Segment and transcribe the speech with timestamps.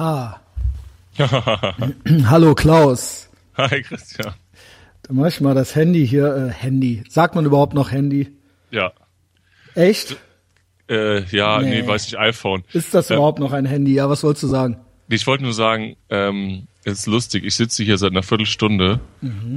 [0.00, 0.40] Aha.
[2.24, 3.28] Hallo Klaus.
[3.58, 4.32] Hi Christian.
[5.02, 6.34] Da mach ich mal das Handy hier.
[6.34, 7.04] Äh, Handy.
[7.10, 8.34] Sagt man überhaupt noch Handy?
[8.70, 8.92] Ja.
[9.74, 10.16] Echt?
[10.88, 11.82] Äh, ja, nee.
[11.82, 11.86] Nee.
[11.86, 12.64] weiß ich, iPhone.
[12.72, 13.92] Ist das Ähm, überhaupt noch ein Handy?
[13.92, 14.78] Ja, was wolltest du sagen?
[15.12, 19.00] Ich wollte nur sagen, ähm, es ist lustig, ich sitze hier seit einer Viertelstunde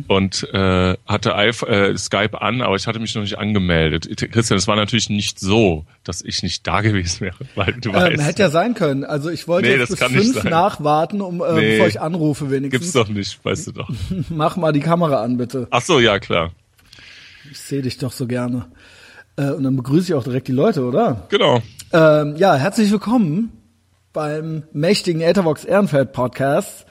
[0.08, 4.10] und äh, hatte iPh äh, Skype an, aber ich hatte mich noch nicht angemeldet.
[4.32, 7.96] Christian, es war natürlich nicht so, dass ich nicht da gewesen wäre, weil du Ähm,
[7.96, 9.04] weißt, hätte ja sein können.
[9.06, 11.72] Also ich wollte Nee, jetzt bis fünf nachwarten, um äh, Nee.
[11.74, 12.72] bevor ich anrufe wenigstens.
[12.82, 13.90] gibt's doch nicht, weißt du doch.
[14.30, 15.68] Mach mal die Kamera an, bitte.
[15.70, 16.52] Ach so, ja klar.
[17.52, 18.66] Ich sehe dich doch so gerne.
[19.38, 21.28] Äh, und dann begrüße ich auch direkt die Leute, oder?
[21.30, 21.62] Genau.
[21.94, 23.52] Ähm, ja, herzlich willkommen
[24.14, 26.86] beim mächtigen Ethervox Ehrenfeld Podcast.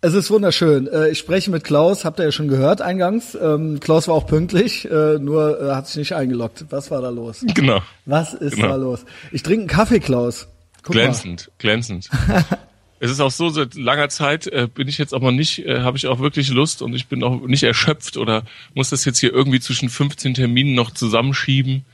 [0.00, 0.86] Es ist wunderschön.
[0.88, 3.38] Äh, ich spreche mit Klaus, habt ihr ja schon gehört eingangs.
[3.40, 6.66] Ähm, Klaus war auch pünktlich, äh, nur äh, hat sich nicht eingeloggt.
[6.70, 7.44] Was war da los?
[7.54, 7.80] Genau.
[8.04, 8.68] Was ist Genau.
[8.68, 9.06] da los?
[9.32, 10.48] Ich trinke einen Kaffee, Klaus.
[10.82, 12.10] Guck glänzend, glänzend.
[13.00, 16.06] es ist auch so, seit langer Zeit bin ich jetzt auch mal nicht, habe ich
[16.08, 18.42] auch wirklich Lust und ich bin auch nicht erschöpft oder
[18.74, 21.86] muss das jetzt hier irgendwie zwischen 15 Terminen noch zusammenschieben.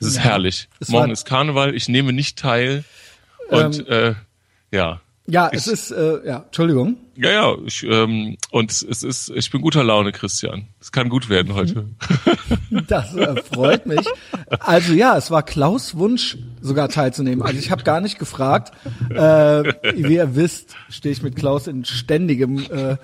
[0.00, 0.68] Es ist herrlich.
[0.80, 2.84] es Morgen ist Karneval, ich nehme nicht teil
[3.48, 4.14] und äh,
[4.70, 5.00] ja.
[5.30, 6.96] Ja, Ich- es ist, äh, ja, Entschuldigung.
[7.14, 10.68] Ja, ja, ich, ähm, und es ist, ich bin guter Laune, Christian.
[10.80, 11.86] Es kann gut werden heute.
[12.86, 14.06] Das äh, freut mich.
[14.60, 17.42] Also ja, es war Klaus Wunsch, sogar teilzunehmen.
[17.42, 18.72] Also ich habe gar nicht gefragt.
[19.10, 19.16] Äh,
[19.94, 22.96] wie ihr wisst, stehe ich mit Klaus in ständigem äh,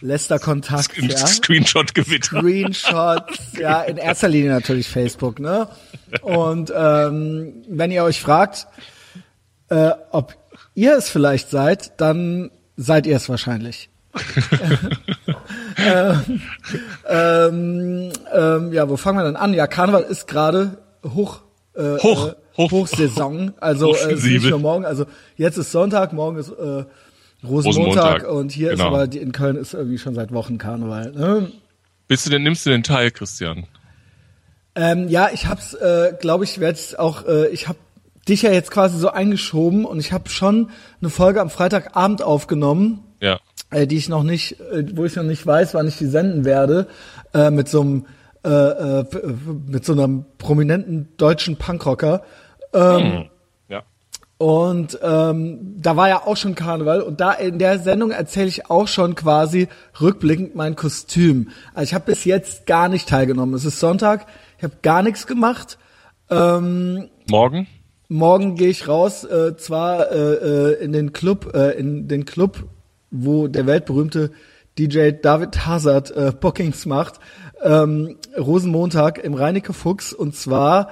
[0.00, 0.98] Lester-Kontakt.
[0.98, 1.16] Im Ja?
[1.26, 2.40] Screenshot-Gewitter.
[2.40, 5.68] Screenshots, ja, in erster Linie natürlich Facebook, ne?
[6.22, 8.66] Und ähm, wenn ihr euch fragt,
[9.70, 10.36] äh, ob
[10.74, 13.88] ihr es vielleicht seid, dann seid ihr es wahrscheinlich.
[15.76, 16.42] ähm,
[17.08, 19.54] ähm, ähm, ja, wo fangen wir denn an?
[19.54, 21.40] Ja, Karneval ist gerade hoch,
[21.74, 22.70] äh, Hoch, äh, hoch.
[22.72, 23.54] Hochsaison.
[23.60, 25.06] Also äh, ist nicht nur morgen, also
[25.36, 26.84] jetzt ist Sonntag, morgen ist äh,
[27.42, 28.88] Rosenmontag, Rosenmontag, und hier ist genau.
[28.88, 31.12] aber die, in Köln ist irgendwie schon seit Wochen Karneval.
[31.12, 31.52] Ne?
[32.08, 33.66] Bist du denn, nimmst du den teil, Christian?
[34.74, 37.76] Ähm, ja, ich hab's, äh, glaube ich, werde auch, äh, ich hab
[38.28, 40.70] dich ja jetzt quasi so eingeschoben und ich habe schon
[41.00, 43.40] eine Folge am Freitagabend aufgenommen, Ja.
[43.70, 46.44] äh, die ich noch nicht, äh, wo ich noch nicht weiß, wann ich die senden
[46.44, 46.86] werde,
[47.34, 48.06] äh, mit so einem,
[48.44, 49.04] äh, äh,
[49.66, 52.22] mit so einem prominenten deutschen Punkrocker.
[53.68, 53.82] Ja.
[54.38, 58.70] Und ähm, da war ja auch schon Karneval und da in der Sendung erzähle ich
[58.70, 59.68] auch schon quasi
[60.00, 61.50] rückblickend mein Kostüm.
[61.74, 63.54] Also ich habe bis jetzt gar nicht teilgenommen.
[63.54, 64.24] Es ist Sonntag,
[64.56, 65.76] ich habe gar nichts gemacht.
[66.30, 67.66] Ähm, Morgen?
[68.10, 72.64] Morgen gehe ich raus, äh, zwar äh, äh, in den Club, äh, in den Club,
[73.10, 74.32] wo der weltberühmte
[74.78, 77.20] DJ David Hazard äh, Bookings macht,
[77.62, 80.90] ähm, Rosenmontag im Reinecke Fuchs und zwar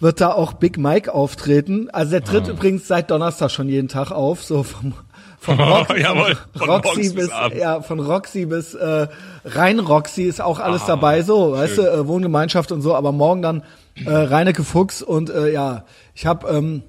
[0.00, 1.88] wird da auch Big Mike auftreten.
[1.90, 4.94] Also der tritt übrigens seit Donnerstag schon jeden Tag auf, so vom
[5.44, 9.06] von, Rock, Jawohl, von Roxy bis ja von Roxy bis äh,
[9.44, 13.42] rein Roxy ist auch alles dabei so, weißt du, äh, Wohngemeinschaft und so, aber morgen
[13.42, 13.62] dann
[14.04, 15.84] äh, Reinecke Fuchs und äh, ja,
[16.14, 16.82] ich habe ähm,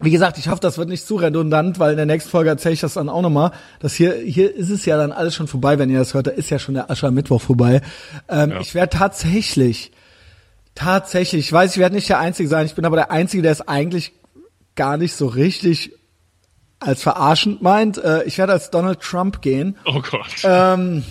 [0.00, 2.74] wie gesagt, ich hoffe, das wird nicht zu redundant, weil in der nächsten Folge erzähle
[2.74, 3.52] ich das dann auch nochmal.
[3.78, 6.26] Das hier, hier ist es ja dann alles schon vorbei, wenn ihr das hört.
[6.26, 7.82] Da ist ja schon der Aschermittwoch vorbei.
[8.28, 8.60] Ähm, Ja.
[8.60, 9.92] Ich werde tatsächlich,
[10.74, 12.66] tatsächlich, ich weiß, ich werde nicht der Einzige sein.
[12.66, 14.12] Ich bin aber der Einzige, der es eigentlich
[14.74, 15.92] gar nicht so richtig
[16.82, 17.98] als verarschend meint.
[17.98, 19.76] Äh, ich werde als Donald Trump gehen.
[19.84, 20.42] Oh Gott.
[20.44, 21.04] Ähm,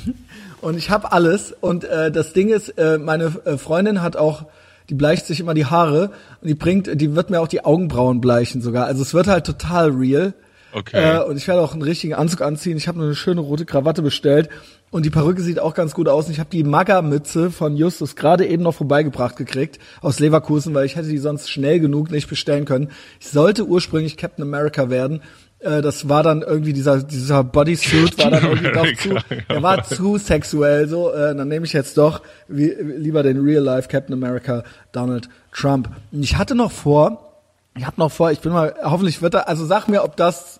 [0.61, 1.53] und ich habe alles.
[1.59, 4.45] Und äh, das Ding ist, äh, meine äh, Freundin hat auch,
[4.89, 6.11] die bleicht sich immer die Haare
[6.41, 8.85] und die bringt, die wird mir auch die Augenbrauen bleichen sogar.
[8.85, 10.33] Also es wird halt total real.
[10.73, 11.17] Okay.
[11.17, 12.77] Äh, und ich werde auch einen richtigen Anzug anziehen.
[12.77, 14.49] Ich habe nur eine schöne rote Krawatte bestellt.
[14.89, 16.27] Und die Perücke sieht auch ganz gut aus.
[16.27, 20.85] Und ich habe die Maga-Mütze von Justus gerade eben noch vorbeigebracht gekriegt aus Leverkusen, weil
[20.85, 22.89] ich hätte die sonst schnell genug nicht bestellen können.
[23.19, 25.21] Ich sollte ursprünglich Captain America werden.
[25.61, 29.83] Äh, das war dann irgendwie dieser dieser Bodysuit war dann irgendwie doch zu, der war
[29.83, 31.11] zu sexuell so.
[31.11, 35.89] Äh, dann nehme ich jetzt doch wie, lieber den Real Life Captain America Donald Trump.
[36.11, 37.31] Und ich hatte noch vor,
[37.75, 40.59] ich habe noch vor, ich bin mal, hoffentlich wird er, also sag mir, ob das,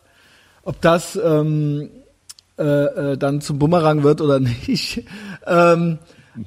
[0.63, 1.89] ob das ähm,
[2.57, 5.03] äh, äh, dann zum Bumerang wird oder nicht.
[5.47, 5.97] Ähm,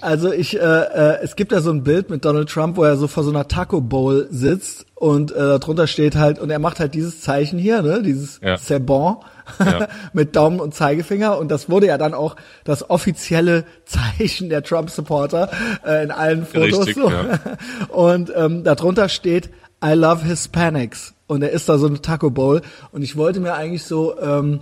[0.01, 2.97] also ich, äh, äh, es gibt ja so ein Bild mit Donald Trump, wo er
[2.97, 6.81] so vor so einer Taco Bowl sitzt und äh, darunter steht halt, und er macht
[6.81, 8.55] halt dieses Zeichen hier, ne, dieses Ja.
[8.55, 9.17] C'est bon
[9.59, 9.89] Ja.
[10.13, 15.51] mit Daumen und Zeigefinger und das wurde ja dann auch das offizielle Zeichen der Trump-Supporter
[15.87, 16.87] äh, in allen Fotos.
[16.87, 17.11] Richtig, so.
[17.11, 17.39] ja.
[17.91, 19.51] Und ähm, darunter steht
[19.85, 23.55] I love Hispanics und er ist da so eine Taco Bowl und ich wollte mir
[23.55, 24.61] eigentlich so ähm,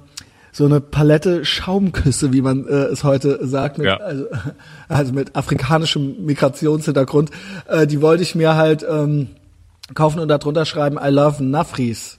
[0.55, 3.97] so eine Palette Schaumküsse, wie man äh, es heute sagt, mit, Ja.
[3.97, 4.27] also,
[4.89, 7.31] also mit afrikanischem Migrationshintergrund,
[7.69, 9.29] äh, die wollte ich mir halt ähm,
[9.95, 12.19] kaufen und darunter schreiben I love Nafris.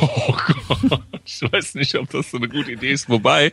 [0.00, 0.34] Oh
[0.68, 1.00] Gott.
[1.24, 3.08] Ich weiß nicht, ob das so eine gute Idee ist.
[3.08, 3.52] Wobei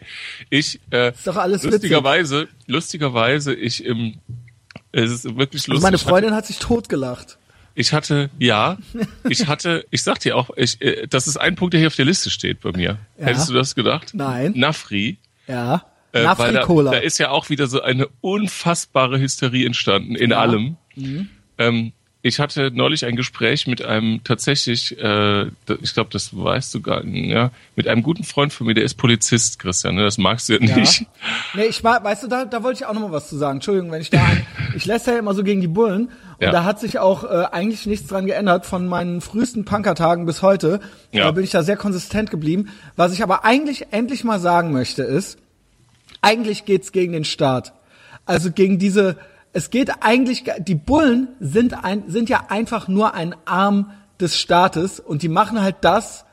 [0.51, 4.13] ich äh, Ist doch alles lustigerweise, lustigerweise, ich im
[4.91, 5.71] es ist wirklich lustig.
[5.73, 7.38] Also meine Ich hatte- Freundin hat sich totgelacht.
[7.79, 8.77] Ich hatte, ja,
[9.29, 11.95] ich hatte, ich sag dir auch, ich, äh, das ist ein Punkt, der hier auf
[11.95, 12.97] der Liste steht bei mir.
[13.17, 13.25] Ja.
[13.27, 14.09] Hättest du das gedacht?
[14.13, 14.51] Nein.
[14.57, 15.17] Nafri.
[15.47, 15.85] Ja.
[16.11, 16.91] Äh, weil da, Nafri-Cola.
[16.91, 20.45] da ist ja auch wieder so eine unfassbare Hysterie entstanden in Ja.
[20.45, 20.51] Mhm.
[20.97, 21.29] allem.
[21.57, 21.91] Ähm,
[22.21, 25.43] ich hatte neulich ein Gespräch mit einem tatsächlich, äh,
[25.81, 28.83] ich glaube, das weißt du gar nicht, ja, mit einem guten Freund von mir, der
[28.83, 30.03] ist Polizist, Christian, ne?
[30.03, 30.75] das magst du ja Ja.
[30.75, 31.05] nicht.
[31.53, 33.59] Nee, ich war, weißt du, da, da wollte ich auch noch mal was zu sagen.
[33.59, 34.45] Entschuldigung, wenn ich da ein,
[34.75, 36.09] ich lässt ja immer so gegen die Bullen
[36.39, 36.51] Ja.
[36.51, 40.79] da hat sich auch äh, eigentlich nichts dran geändert von meinen frühesten Punkertagen bis heute.
[41.11, 41.25] Ja.
[41.25, 42.69] Da bin ich da sehr konsistent geblieben.
[42.95, 45.37] Was ich aber eigentlich endlich mal sagen möchte ist,
[46.21, 47.73] eigentlich geht's gegen den Staat.
[48.25, 49.17] Also gegen diese,
[49.53, 54.99] es geht eigentlich, die Bullen sind ein, sind ja einfach nur ein Arm des Staates
[54.99, 56.25] und die machen halt das,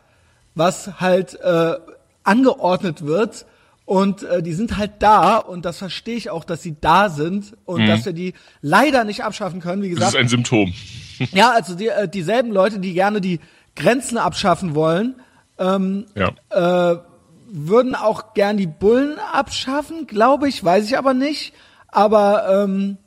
[0.54, 1.74] was halt äh,
[2.22, 3.46] angeordnet wird
[3.86, 7.56] und äh, die sind halt da und das verstehe ich auch, dass sie da sind
[7.64, 9.80] und dass wir die leider nicht abschaffen können.
[9.82, 10.74] Wie Das gesagt, ist ein Symptom.
[11.32, 13.40] ja, also die, äh, dieselben Leute, die gerne die
[13.76, 15.14] Grenzen abschaffen wollen,
[15.58, 17.00] Ja.
[17.48, 21.54] würden auch gern die Bullen abschaffen, glaube ich, weiß ich aber nicht.
[21.88, 22.98] Aber ähm,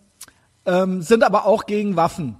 [0.66, 2.38] ähm, sind aber auch gegen Waffen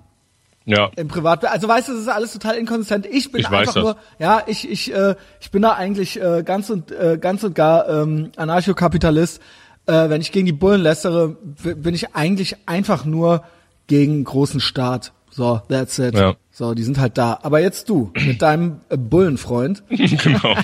[0.66, 0.92] Ja.
[0.96, 1.46] im Privat.
[1.46, 3.06] Also weißt du, das ist alles total inkonsistent.
[3.08, 6.70] Ich bin Ich einfach nur, ja, ich ich äh, ich bin da eigentlich äh, ganz
[6.70, 9.42] und äh, ganz und gar ähm, Anarchokapitalist.
[9.88, 13.44] Äh, wenn ich gegen die Bullen lästere, bin ich eigentlich einfach nur
[13.88, 15.14] gegen großen Staat.
[15.32, 16.16] So, that's it.
[16.16, 16.36] Ja.
[16.52, 17.40] So, die sind halt da.
[17.42, 19.84] Aber jetzt du mit deinem äh, Bullenfreund.
[19.90, 20.56] genau.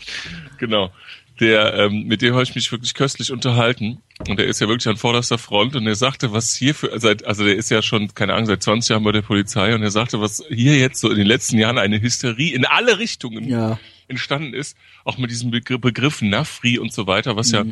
[0.58, 0.90] genau.
[1.40, 3.98] Der, ähm, mit dem habe ich mich wirklich köstlich unterhalten.
[4.26, 5.76] Und der ist ja wirklich an vorderster Front.
[5.76, 8.62] Und er sagte, was hier für, seit, also der ist ja schon, keine Ahnung, seit
[8.62, 9.74] 20 Jahren bei der Polizei.
[9.74, 12.98] Und er sagte, was hier jetzt so in den letzten Jahren eine Hysterie in alle
[12.98, 13.78] Richtungen Ja.
[14.08, 14.76] entstanden ist.
[15.04, 17.54] Auch mit diesem Begriff, Begriff Nafri und so weiter, was Mhm.
[17.54, 17.64] ja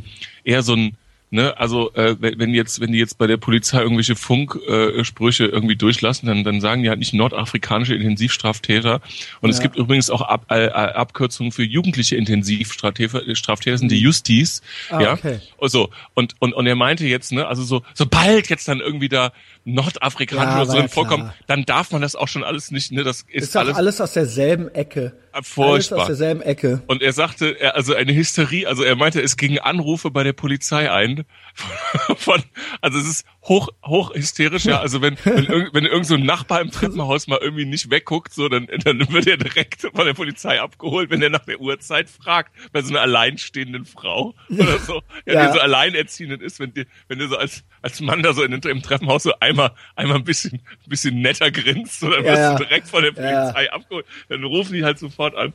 [0.44, 0.96] eher so ein,
[1.34, 5.76] ne, also äh, wenn jetzt, wenn die jetzt bei der Polizei irgendwelche Funksprüche äh, irgendwie
[5.76, 9.00] durchlassen, dann, dann sagen die halt nicht nordafrikanische Intensivstraftäter.
[9.40, 9.64] Und es Ja.
[9.64, 14.62] gibt übrigens auch Ab, äh, äh, Abkürzungen für jugendliche Intensivstraftäter, Straftäter sind die Justis.
[14.90, 15.12] Ah, ja.
[15.14, 15.40] okay.
[15.58, 15.90] Und so.
[16.14, 19.32] Und, und, und er meinte jetzt, ne, also so, sobald jetzt dann irgendwie da
[19.64, 23.02] nordafrikanische Ja, oder so drin vorkommen, dann darf man das auch schon alles nicht, ne,
[23.02, 25.12] das ist, Ist alles, alles, aus derselben Ecke.
[25.32, 26.00] Alles furchtbar.
[26.00, 26.82] aus derselben Ecke.
[26.87, 30.32] Und er sagte, er, also eine Hysterie, also er meinte, es gingen Anrufe bei der
[30.32, 31.25] Polizei ein.
[32.16, 32.42] Von,
[32.80, 34.80] also es ist hoch, hoch hysterisch, ja.
[34.80, 38.32] Also wenn, wenn, irgend, wenn irgend so ein Nachbar im Treppenhaus mal irgendwie nicht wegguckt,
[38.32, 42.08] so, dann, dann wird er direkt von der Polizei abgeholt, wenn er nach der Uhrzeit
[42.08, 45.46] fragt, bei so einer alleinstehenden Frau oder so, ja, Ja.
[45.46, 48.52] die so alleinerziehend ist, wenn dir, wenn du so als, als Mann da so in,
[48.52, 52.56] im Treppenhaus so einmal, einmal ein bisschen, ein bisschen netter grinst, so, dann wirst ja.
[52.56, 53.12] du direkt von der.
[53.24, 55.52] Polizei abgeholt, dann rufen die halt sofort an.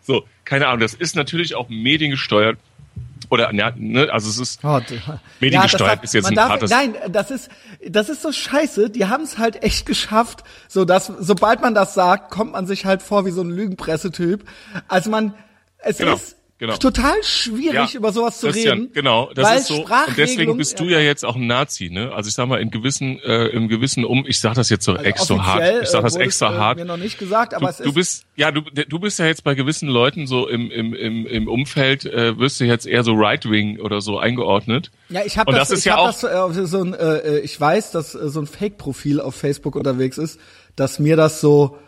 [0.00, 2.58] So, keine Ahnung, das ist natürlich auch mediengesteuert.
[3.30, 4.80] Oder, ja, ne, also es ist, Oh,
[5.40, 7.50] Mediengesteuert das ist jetzt ein darf, hartes- Nein, das ist,
[7.88, 8.90] das ist so scheiße.
[8.90, 12.84] Die haben es halt echt geschafft, so dass, sobald man das sagt, kommt man sich
[12.86, 14.44] halt vor wie so ein Lügenpressetyp.
[14.88, 15.34] Also man,
[15.78, 16.76] es Genau, ist genau.
[16.76, 18.92] total schwierig, über sowas zu Christian, reden.
[18.92, 19.84] Genau, das weil ist so.
[19.84, 22.12] Und deswegen bist du ja jetzt auch ein Nazi, ne?
[22.12, 24.92] Also ich sag mal, in gewissen, äh, im gewissen Um, ich sag das jetzt so
[24.92, 25.82] Also extra hart.
[25.82, 26.78] Ich sag das äh, wurde extra es, äh, hart.
[26.78, 29.26] Mir noch nicht gesagt, aber es Du, ist du bist, ja, du, du bist ja
[29.26, 33.02] jetzt bei gewissen Leuten so im, im, im, im Umfeld, äh, wirst du jetzt eher
[33.04, 34.90] so Right-Wing oder so eingeordnet.
[35.08, 37.90] Ja, ich habe das, das ich ja hab das äh, so ein, äh, ich weiß,
[37.92, 40.40] dass äh, so ein Fake-Profil auf Facebook unterwegs ist,
[40.74, 41.78] dass mir das so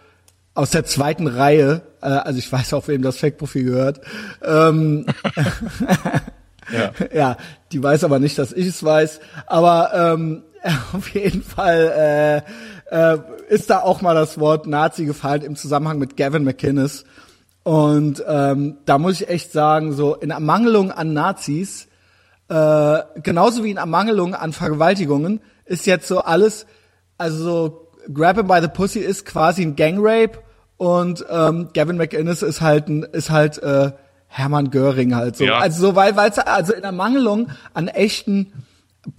[0.59, 4.01] aus der zweiten Reihe, äh, also ich weiß auch, wem das Fake-Profil gehört,
[4.43, 5.07] ähm,
[6.71, 6.93] Ja.
[7.13, 7.37] ja,
[7.73, 10.43] die weiß aber nicht, dass ich es weiß, aber ähm,
[10.93, 12.45] auf jeden Fall
[12.91, 17.05] äh, äh, ist da auch mal das Wort Nazi gefallen im Zusammenhang mit Gavin McInnes.
[17.63, 21.87] Und ähm, da muss ich echt sagen, so in Ermangelung an Nazis,
[22.49, 26.67] äh, genauso wie in Ermangelung an Vergewaltigungen, ist jetzt so alles,
[27.19, 30.39] also so Grab him by the Pussy ist quasi ein Gangrape
[30.79, 33.91] und ähm, Gavin McInnes ist halt ein, ist halt äh,
[34.29, 35.45] Hermann Göring halt so.
[35.45, 35.59] Ja.
[35.59, 38.53] Also so weil weil also in Ermangelung an echten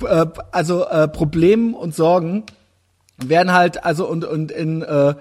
[0.04, 2.46] äh, also äh, Problemen und Sorgen
[3.18, 5.16] werden halt also und und in äh,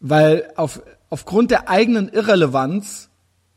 [0.00, 3.08] weil auf aufgrund der eigenen Irrelevanz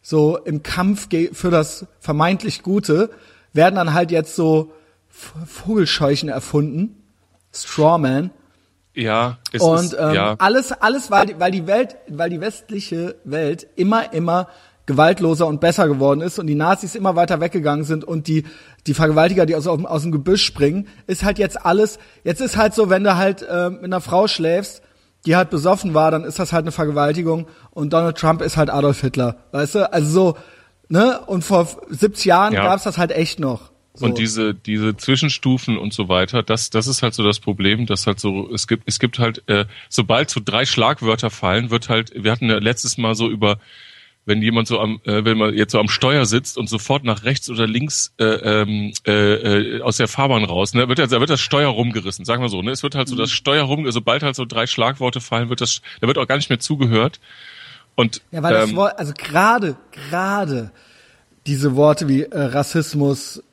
[0.04, 3.10] so im Kampf für das vermeintlich Gute
[3.54, 4.72] werden dann halt jetzt so
[5.10, 7.04] Vogelscheuchen erfunden,
[7.54, 8.32] Strawman
[8.94, 10.36] Ja, es und ist, ähm, ja.
[10.38, 14.48] alles alles weil die, weil die Welt weil die westliche Welt immer immer
[14.86, 18.44] gewaltloser und besser geworden ist und die Nazis immer weiter weggegangen sind und die
[18.86, 22.00] die Vergewaltiger, die aus, aus, dem Gebüsch springen, ist halt jetzt alles.
[22.26, 24.82] Jetzt ist halt so, wenn du halt äh, mit einer Frau schläfst,
[25.26, 28.70] die halt besoffen war, dann ist das halt eine Vergewaltigung und Donald Trump ist halt
[28.70, 29.94] Adolf Hitler, weißt du?
[29.94, 30.38] Also so,
[30.90, 31.22] ne?
[31.26, 32.66] Und vor 70 Jahren Ja.
[32.66, 33.72] gab's das halt echt noch.
[33.96, 34.06] So.
[34.08, 38.08] Und diese, diese Zwischenstufen und so weiter, das, das ist halt so das Problem, dass
[38.08, 42.12] halt so, es gibt, es gibt halt, äh, sobald so drei Schlagwörter fallen, wird halt,
[42.16, 43.60] wir hatten ja letztes Mal so über,
[44.26, 47.24] wenn jemand so am, äh, wenn man jetzt so am Steuer sitzt und sofort nach
[47.24, 49.12] rechts oder links äh, ähm, äh,
[49.76, 52.50] äh, aus der Fahrbahn raus, ne, wird, ja- da wird das Steuer rumgerissen, sagen wir
[52.50, 52.72] so, ne?
[52.72, 55.82] Es wird halt so das Steuer rum, sobald halt so drei Schlagworte fallen, wird das,
[56.02, 57.20] da wird auch gar nicht mehr zugehört.
[57.94, 60.72] Und Ja, weil das ähm, Wort, also gerade, gerade
[61.46, 63.44] diese Worte wie äh, Rassismus,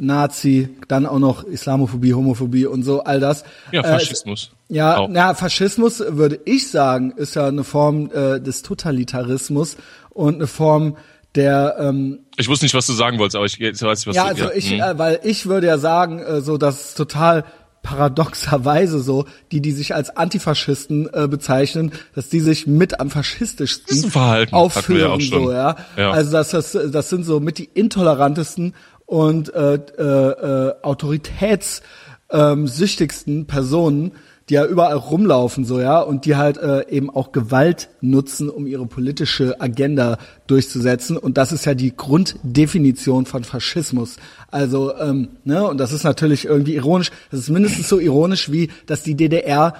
[0.00, 3.44] Nazi, dann auch noch Islamophobie, Homophobie und so, all das.
[3.72, 4.52] ja, Äh, Faschismus.
[4.68, 5.08] Ja, Auch.
[5.10, 9.76] na, Faschismus würde ich sagen, ist ja eine Form äh, des Totalitarismus
[10.10, 10.96] und eine Form
[11.34, 14.16] der ähm, Ich wusste nicht, was du sagen wolltest, aber ich jetzt weiß ich, was
[14.16, 14.80] ja, du also ich, hm.
[14.80, 17.44] äh, weil ich würde ja sagen, äh, so dass total
[17.86, 24.10] paradoxerweise so, die, die sich als Antifaschisten äh, bezeichnen, dass die sich mit am faschistischsten
[24.10, 25.76] Verhalten, aufführen, ja so, ja.
[25.96, 26.10] Ja.
[26.10, 28.74] Also das, das, das sind so mit die intolerantesten
[29.06, 34.12] und äh, äh, äh, autoritätssüchtigsten süchtigsten Personen,
[34.48, 38.66] die ja überall rumlaufen, so ja, und die halt äh, eben auch Gewalt nutzen, um
[38.66, 41.16] ihre politische Agenda durchzusetzen.
[41.16, 44.16] Und das ist ja die Grunddefinition von Faschismus.
[44.50, 47.10] Also, ähm, ne, und das ist natürlich irgendwie ironisch.
[47.30, 49.74] Das ist mindestens so ironisch wie, dass die DDR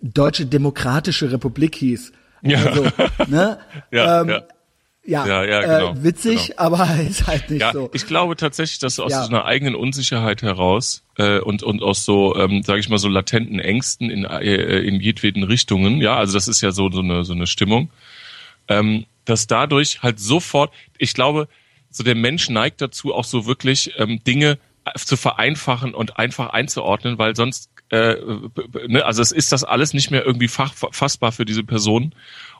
[0.00, 2.12] Deutsche Demokratische Republik hieß.
[2.42, 2.64] Ja.
[2.64, 2.84] Also,
[3.28, 3.58] ne?
[3.90, 4.42] Ja, ähm, ja.
[5.06, 7.90] Ja, Ja, ja, äh, genau, witzig, aber ist halt nicht Ja, so.
[7.92, 9.22] ich glaube tatsächlich, dass aus Ja.
[9.24, 13.08] so einer eigenen Unsicherheit heraus äh, und und aus so, ähm, sage ich mal, so
[13.08, 17.24] latenten Ängsten in äh, in jedweden Richtungen, ja, also das ist ja so so eine
[17.24, 17.90] so eine Stimmung,
[18.68, 21.48] ähm, dass dadurch halt sofort, ich glaube,
[21.90, 24.58] so der Mensch neigt dazu, auch so wirklich ähm, Dinge
[24.96, 28.16] zu vereinfachen und einfach einzuordnen, weil sonst äh,
[28.88, 32.14] ne, also es ist das alles nicht mehr irgendwie fach, fassbar für diese Person.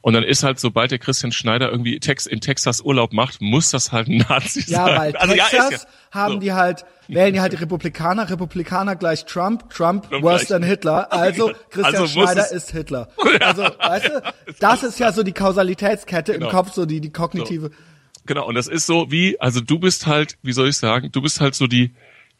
[0.04, 3.70] Und dann ist halt, sobald der Christian Schneider irgendwie Tex in Texas Urlaub macht, muss
[3.70, 4.98] das halt ein Nazi Ja, sein.
[4.98, 5.88] weil Also, ja, Texas ja.
[6.20, 6.40] haben So.
[6.40, 11.10] die halt, wählen die halt die Republikaner, Republikaner gleich Trump, Trump Trump worse than Hitler,
[11.10, 13.08] also Christian Also Schneider ist Hitler.
[13.40, 14.22] Also, weißt du,
[14.60, 16.50] das ist ja so die Kausalitätskette im Genau.
[16.52, 17.70] Kopf, so die, die kognitive.
[18.26, 21.22] Genau, und das ist so wie, also du bist halt, wie soll ich sagen, du
[21.22, 21.94] bist halt so die,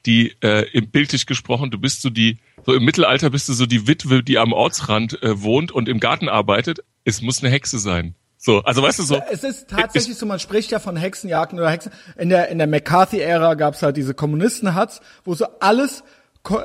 [0.04, 3.66] die, äh, im bildlich gesprochen, du bist so die, so im Mittelalter bist du so
[3.66, 6.80] die Witwe, die am Ortsrand äh, wohnt und im Garten arbeitet.
[7.04, 8.14] Es muss eine Hexe sein.
[8.44, 9.22] So, also weißt du so.
[9.30, 11.92] Es ist tatsächlich so, man spricht ja von Hexenjagden oder Hexen.
[12.18, 16.04] In der, in der McCarthy-Ära gab's halt diese Kommunisten-Huts, wo so alles,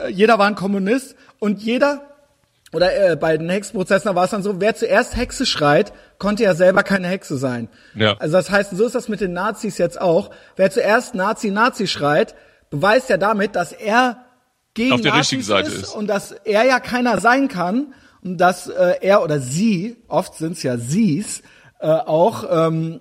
[0.10, 2.01] jeder war ein Kommunist und jeder,
[2.74, 6.53] oder äh, bei den Hexenprozessen war es dann so, wer zuerst Hexe schreit, konnte ja
[6.53, 7.70] selber keine Hexe sein.
[7.96, 8.18] Ja.
[8.18, 10.32] Also das heißt, so ist das mit den Nazis jetzt auch.
[10.58, 12.36] Wer zuerst Nazi, Nazi schreit,
[12.70, 14.25] beweist ja damit, dass er
[14.73, 15.95] gegen Auf der Nazis richtigen Seite ist, ist.
[15.95, 20.63] und dass er ja keiner sein kann und dass äh, er oder sie, oft sind's
[20.63, 21.41] ja sie's,
[21.79, 22.99] äh, auch, ähm,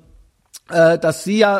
[0.71, 1.59] äh, dass sie ja,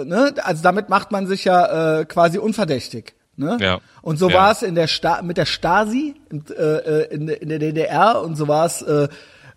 [0.00, 3.14] äh, ne, also damit macht man sich ja äh, quasi unverdächtig.
[3.36, 3.56] Ne?
[3.60, 3.80] Ja.
[4.02, 4.34] Und so Ja.
[4.36, 8.20] war es in der Sta mit der Stasi in, äh, äh, in, in der DDR
[8.22, 9.08] und so war es, äh,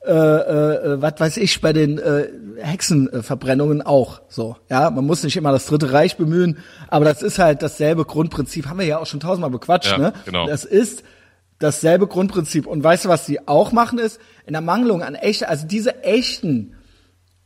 [0.05, 4.57] äh, äh, was weiß ich, bei den äh, Hexenverbrennungen auch so.
[4.69, 6.57] Ja, man muss nicht immer das Dritte Reich bemühen,
[6.89, 9.91] aber das ist halt dasselbe Grundprinzip, haben wir ja auch schon tausendmal bequatscht.
[9.91, 10.13] Ja, ne?
[10.25, 10.45] genau.
[10.45, 11.03] Das ist
[11.59, 12.67] dasselbe Grundprinzip.
[12.67, 14.19] Und weißt du, was sie auch machen ist?
[14.45, 16.75] In der Mangelung an echte, also diese echten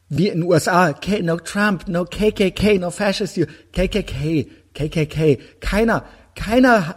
[0.09, 5.37] wie in den USA, K, no Trump, no KKK, no Fascist, you, KKK, KKK.
[5.59, 6.95] Keiner, keiner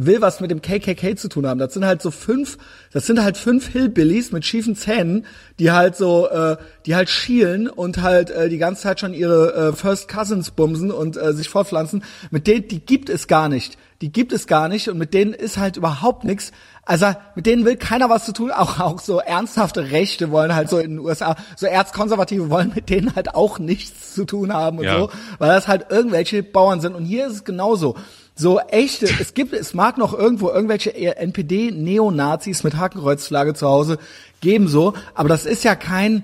[0.00, 1.58] will was mit dem KKK zu tun haben.
[1.58, 2.56] Das sind halt so fünf,
[2.92, 5.26] das sind halt fünf Hillbillies mit schiefen Zähnen,
[5.58, 9.54] die halt so, äh, die halt schielen und halt äh, die ganze Zeit schon ihre
[9.54, 12.04] äh, First Cousins bumsen und äh, sich fortpflanzen.
[12.30, 13.76] Mit denen, die gibt es gar nicht.
[14.00, 16.52] Die gibt es gar nicht und mit denen ist halt überhaupt nichts.
[16.84, 18.52] Also mit denen will keiner was zu tun.
[18.52, 22.88] Auch auch so ernsthafte Rechte wollen halt so in den USA, so Erzkonservative wollen mit
[22.88, 24.96] denen halt auch nichts zu tun haben und Ja.
[25.00, 26.94] so, weil das halt irgendwelche Bauern sind.
[26.94, 27.96] Und hier ist es genauso.
[28.38, 33.98] So echte, es gibt, es mag noch irgendwo irgendwelche NPD-Neonazis mit Hakenkreuzflagge zu Hause
[34.40, 36.22] geben so, aber das ist ja kein,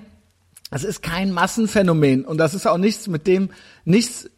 [0.71, 3.49] das ist kein Massenphänomen und das ist auch nichts mit dem,
[3.83, 4.29] nichts,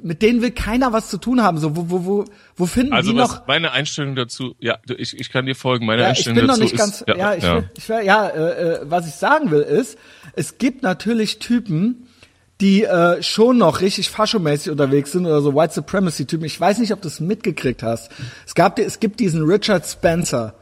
[0.00, 1.58] mit denen will keiner was zu tun haben.
[1.58, 2.24] So, wo, wo, wo,
[2.54, 3.46] wo finden Also die was, noch?
[3.48, 6.54] meine Einstellung dazu, ja, ich, ich kann dir folgen, meine Ja, ich Einstellung bin noch
[6.54, 9.50] dazu nicht ganz, ist, ja, ich, Will, ich will, ja, äh, äh, was ich sagen
[9.50, 9.98] will ist,
[10.34, 12.06] es gibt natürlich Typen,
[12.60, 16.44] die äh, schon noch richtig faschomäßig unterwegs sind oder so White Supremacy Typen.
[16.44, 18.10] Ich weiß nicht, ob du es mitgekriegt hast.
[18.46, 20.54] Es gab, es gibt diesen Richard Spencer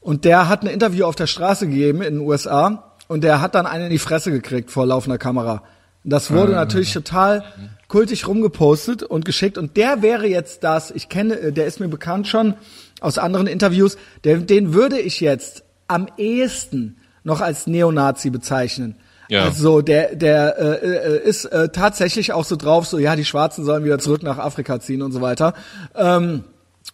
[0.00, 3.54] und der hat ein Interview auf der Straße gegeben in den USA und der hat
[3.54, 5.62] dann einen in die Fresse gekriegt vor laufender Kamera.
[6.02, 7.44] Das wurde natürlich total
[7.88, 11.88] kultig rumgepostet und geschickt und der wäre jetzt das, ich kenne, äh, der ist mir
[11.88, 12.54] bekannt schon
[13.00, 18.96] aus anderen Interviews, der, den würde ich jetzt am ehesten noch als Neonazi bezeichnen.
[19.28, 19.44] Ja.
[19.44, 23.64] Also der, der äh, äh, ist äh, tatsächlich auch so drauf, so ja, die Schwarzen
[23.64, 25.54] sollen wieder zurück nach Afrika ziehen und so weiter.
[25.94, 26.44] Ähm,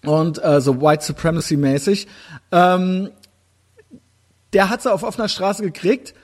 [0.05, 2.09] und äh, so White Supremacy mäßig.
[2.51, 3.11] Ähm,
[4.53, 6.15] der hat sie auf offener Straße gekriegt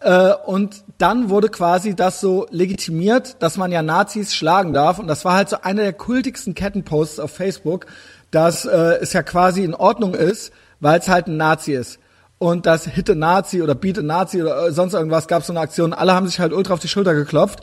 [0.00, 5.06] äh, und dann wurde quasi das so legitimiert, dass man ja Nazis schlagen darf und
[5.06, 7.86] das war halt so einer der kultigsten Kettenposts auf Facebook,
[8.30, 11.99] dass äh, es ja quasi in Ordnung ist, weil es halt ein Nazi ist
[12.40, 15.92] und das Hitte Nazi oder Beat Nazi oder äh, sonst irgendwas gab so eine Aktion.
[15.92, 17.60] Alle haben sich halt ultra auf die Schulter geklopft.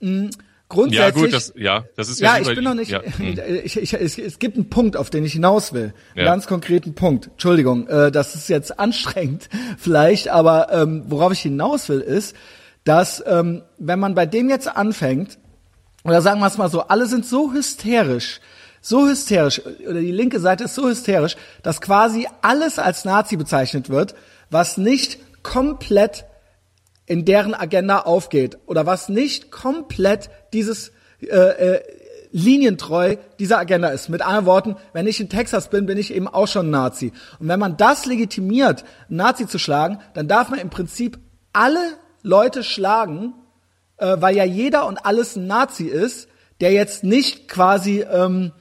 [0.00, 0.30] Mhm.
[0.68, 2.38] Grundsätzlich, ja gut, das, ja, das ist ja.
[2.38, 2.92] Ja, ich bin noch nicht.
[2.92, 3.02] Ja.
[3.64, 5.92] Ich, ich, ich, es gibt einen Punkt, auf den ich hinaus will.
[6.14, 7.26] Einen ganz konkreten Punkt.
[7.32, 12.36] Entschuldigung, äh, das ist jetzt anstrengend vielleicht, aber ähm, worauf ich hinaus will, ist,
[12.84, 15.36] dass ähm, wenn man bei dem jetzt anfängt,
[16.04, 18.40] oder sagen wir es mal so, alle sind so hysterisch,
[18.82, 23.88] so hysterisch, oder die linke Seite ist so hysterisch, dass quasi alles als Nazi bezeichnet
[23.88, 24.14] wird,
[24.50, 26.26] was nicht komplett
[27.06, 31.82] in deren Agenda aufgeht oder was nicht komplett dieses äh, äh,
[32.32, 34.08] linientreu dieser Agenda ist.
[34.08, 37.12] Mit anderen Worten, wenn ich in Texas bin, bin ich eben auch schon Nazi.
[37.38, 41.18] Und wenn man das legitimiert, Nazi zu schlagen, dann darf man im Prinzip
[41.52, 43.34] alle Leute schlagen,
[43.98, 46.28] äh, weil ja jeder und alles ein Nazi ist,
[46.60, 48.52] der jetzt nicht quasi ähm,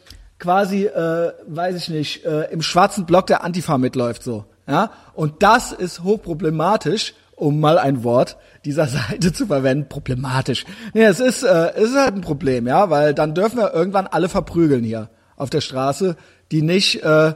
[0.41, 4.45] quasi, äh, weiß ich nicht, äh, im schwarzen Block der Antifa mitläuft so.
[4.67, 4.91] Ja?
[5.13, 10.65] Und das ist hochproblematisch, um mal ein Wort dieser Seite zu verwenden, problematisch.
[10.93, 14.07] Nee, es ist, äh, es ist halt ein Problem, ja, weil dann dürfen wir irgendwann
[14.07, 16.17] alle verprügeln hier auf der Straße,
[16.51, 17.33] die nicht, äh,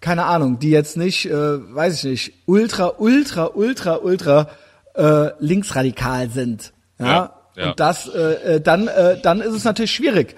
[0.00, 4.48] keine Ahnung, die jetzt nicht, äh, weiß ich nicht, ultra, ultra, ultra, ultra
[4.94, 6.72] äh, linksradikal sind.
[6.98, 7.70] Ja, ja, ja.
[7.70, 10.36] und das, äh, äh, dann, äh, dann ist es natürlich schwierig.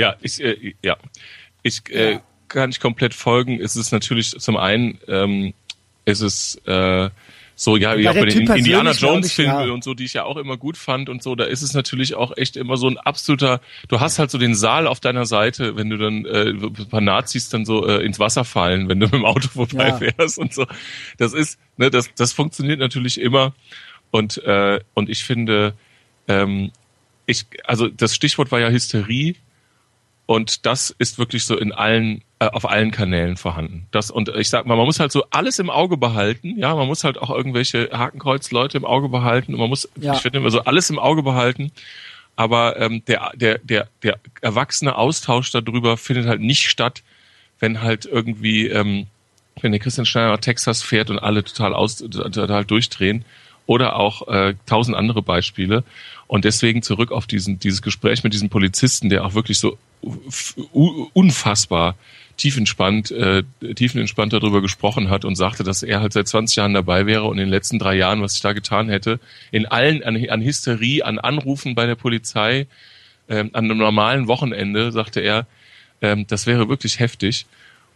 [0.00, 0.96] Ja, ich, äh, ja,
[1.62, 2.22] ich äh, ja.
[2.48, 3.60] kann ich komplett folgen.
[3.60, 5.52] Es ist natürlich zum einen, ähm,
[6.06, 7.10] ist es äh,
[7.54, 9.74] so, ja, wie auch bei den Indiana Jones Filmen ja.
[9.74, 12.14] und so, die ich ja auch immer gut fand und so, da ist es natürlich
[12.14, 15.76] auch echt immer so ein absoluter, du hast halt so den Saal auf deiner Seite,
[15.76, 19.04] wenn du dann äh, ein paar Nazis dann so äh, ins Wasser fallen, wenn du
[19.08, 20.42] mit dem Auto vorbeifährst ja.
[20.42, 20.66] und so.
[21.18, 23.52] Das ist, ne, das, das funktioniert natürlich immer.
[24.10, 25.74] Und, äh, und ich finde,
[26.28, 26.70] ähm,
[27.26, 29.36] ich, also das Stichwort war ja Hysterie
[30.30, 33.88] und das ist wirklich so in allen, äh, auf allen Kanälen vorhanden.
[33.90, 36.56] Das, und ich sag mal, man muss halt so alles im Auge behalten.
[36.56, 39.54] Ja, man muss halt auch irgendwelche Hakenkreuz-Leute im Auge behalten.
[39.54, 40.14] Und man muss, ja.
[40.14, 41.72] ich finde immer so alles im Auge behalten.
[42.36, 47.02] Aber ähm, der, der, der, der erwachsene Austausch darüber findet halt nicht statt,
[47.58, 49.08] wenn halt irgendwie, ähm,
[49.60, 53.24] wenn der Christian Schneider nach Texas fährt und alle total aus, total durchdrehen.
[53.66, 55.82] Oder auch äh, tausend andere Beispiele.
[56.28, 59.76] Und deswegen zurück auf diesen, dieses Gespräch mit diesem Polizisten, der auch wirklich so
[61.12, 61.96] unfassbar
[62.40, 63.42] tiefentspannt, äh,
[63.74, 67.36] tiefenentspannt darüber gesprochen hat und sagte, dass er halt seit 20 Jahren dabei wäre und
[67.36, 71.02] in den letzten drei Jahren, was ich da getan hätte, in allen, an, an Hysterie,
[71.02, 72.66] an Anrufen bei der Polizei,
[73.28, 75.46] äh, an einem normalen Wochenende, sagte er,
[76.00, 77.44] ähm, das wäre wirklich heftig.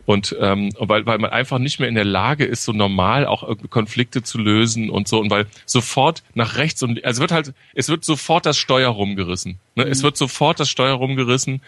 [0.07, 3.57] Und ähm, weil, weil man einfach nicht mehr in der Lage ist, so normal auch
[3.71, 5.19] Konflikte zu lösen und so.
[5.19, 9.59] Und weil sofort nach rechts und also wird halt, es wird sofort das Steuer rumgerissen.
[9.75, 9.87] Ne?
[9.87, 9.91] Mhm.
[9.91, 11.63] Es wird sofort das Steuer rumgerissen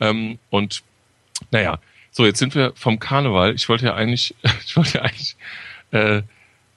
[0.00, 0.82] ähm, und
[1.50, 1.78] naja,
[2.10, 3.54] so jetzt sind wir vom Karneval.
[3.54, 4.34] Ich wollte ja eigentlich,
[4.66, 5.36] ich wollte ja eigentlich
[5.92, 6.22] äh,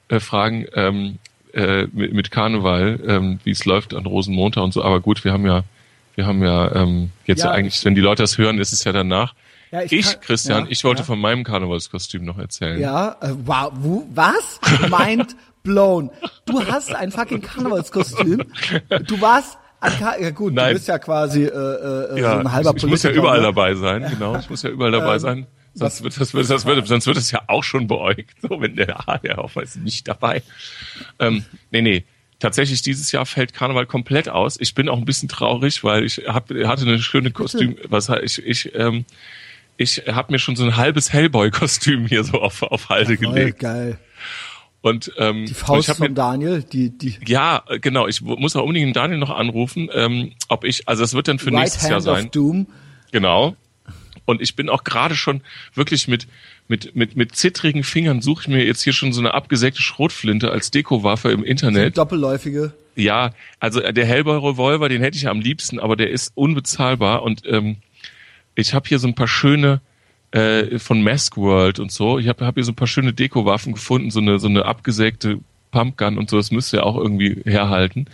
[0.09, 1.19] äh, fragen ähm,
[1.53, 4.83] äh, mit, mit Karneval, ähm, wie es läuft an Rosenmontag und so.
[4.83, 5.63] Aber gut, wir haben ja,
[6.15, 7.47] wir haben ja ähm, jetzt ja.
[7.47, 9.33] ja eigentlich, wenn die Leute das hören, ist es ja danach.
[9.71, 11.05] Ja, ich, ich kann, Christian, ja, ich wollte ja.
[11.05, 12.79] von meinem Karnevalskostüm noch erzählen.
[12.79, 14.59] Ja, äh, wow, wo, was?
[14.89, 16.11] Mind blown.
[16.45, 18.43] Du hast ein fucking Karnevalskostüm.
[19.07, 19.57] Du warst
[20.19, 20.69] ja gut, Nein.
[20.69, 23.37] du bist ja quasi äh, äh, ja, so ein halber ich, ich muss ja überall
[23.37, 23.43] ne?
[23.43, 24.37] dabei sein, genau.
[24.37, 25.47] Ich muss ja überall dabei ähm, sein.
[25.75, 28.75] Sonst wird, das wird, das wird, sonst wird es ja auch schon beäugt, so wenn
[28.75, 30.43] der HR-Aufweis nicht dabei.
[31.19, 32.03] Ähm, nee, nee.
[32.39, 34.57] Tatsächlich dieses Jahr fällt Karneval komplett aus.
[34.59, 37.77] Ich bin auch ein bisschen traurig, weil ich hab, hatte eine schöne Kostüm.
[37.87, 39.05] Was ich ich ähm,
[39.77, 43.59] ich habe mir schon so ein halbes Hellboy-Kostüm hier so auf auf Halde ja, gelegt.
[43.59, 43.97] Geil.
[44.83, 48.05] Und ähm, die Faust von mir, Daniel, die die ja genau.
[48.09, 51.53] Ich muss auch unbedingt Daniel noch anrufen, ähm, ob ich also es wird dann für
[51.53, 52.25] right nächstes Jahr sein.
[52.25, 52.67] Of Doom.
[53.13, 53.55] Genau.
[54.25, 55.39] Und ich bin auch gerade schon
[55.73, 56.27] wirklich mit
[56.67, 60.51] mit mit mit zittrigen Fingern suche ich mir jetzt hier schon so eine abgesägte Schrotflinte
[60.51, 61.97] als Dekowaffe im Internet.
[61.97, 62.73] Doppelläufige.
[62.97, 67.43] Ja, also der Hellboy Revolver, den hätte ich am liebsten, aber der ist unbezahlbar und
[67.45, 67.77] ähm,
[68.53, 69.79] ich habe hier so ein paar schöne
[70.33, 72.19] äh, von Mask World und so.
[72.19, 75.39] Ich habe hab hier so ein paar schöne Deko-Waffen gefunden, so eine, so eine abgesägte
[75.71, 78.07] Pumpgun und so, das müsste ja auch irgendwie herhalten.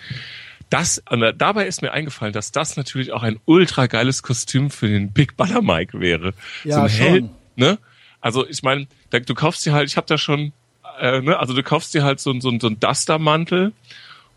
[0.69, 1.01] Das,
[1.37, 5.35] dabei ist mir eingefallen, dass das natürlich auch ein ultra geiles Kostüm für den Big
[5.35, 6.33] Baller Mike wäre.
[6.63, 7.07] Ja, so ein schon.
[7.07, 7.79] Held, ne?
[8.21, 10.51] Also ich meine, du kaufst dir halt, ich habe da schon
[10.99, 13.73] äh, ne, also du kaufst dir halt so, so, so einen Dustermantel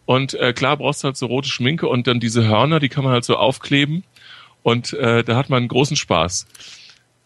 [0.07, 3.05] und äh, klar brauchst du halt so rote Schminke und dann diese Hörner, die kann
[3.05, 4.05] man halt so aufkleben
[4.63, 6.47] und äh, da hat man großen Spaß.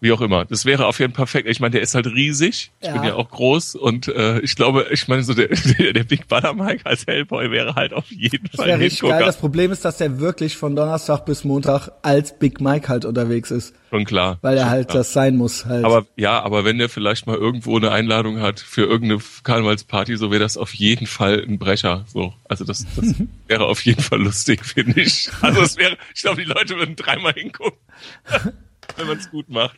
[0.01, 0.45] Wie auch immer.
[0.45, 1.49] Das wäre auf jeden Fall perfekt.
[1.49, 2.71] Ich meine, der ist halt riesig.
[2.81, 2.93] Ich Ja.
[2.93, 6.29] bin ja auch groß und äh, ich glaube, ich meine, so der, der, der Big
[6.29, 9.23] Baller Mike als Hellboy wäre halt auf jeden Das Fall wäre richtig geil.
[9.25, 13.51] Das Problem ist, dass der wirklich von Donnerstag bis Montag als Big Mike halt unterwegs
[13.51, 13.75] ist.
[13.89, 14.39] Schon klar.
[14.43, 14.99] Weil er Schon halt klar.
[14.99, 15.85] das sein muss halt.
[15.85, 20.31] Aber ja, aber wenn der vielleicht mal irgendwo eine Einladung hat für irgendeine Karnevalsparty, so
[20.31, 22.05] wäre das auf jeden Fall ein Brecher.
[22.07, 23.15] So, also das, das
[23.47, 25.31] wäre auf jeden Fall lustig, finde ich.
[25.41, 27.79] Also es wäre, ich glaube, die Leute würden dreimal hingucken,
[28.97, 29.77] wenn man es gut macht.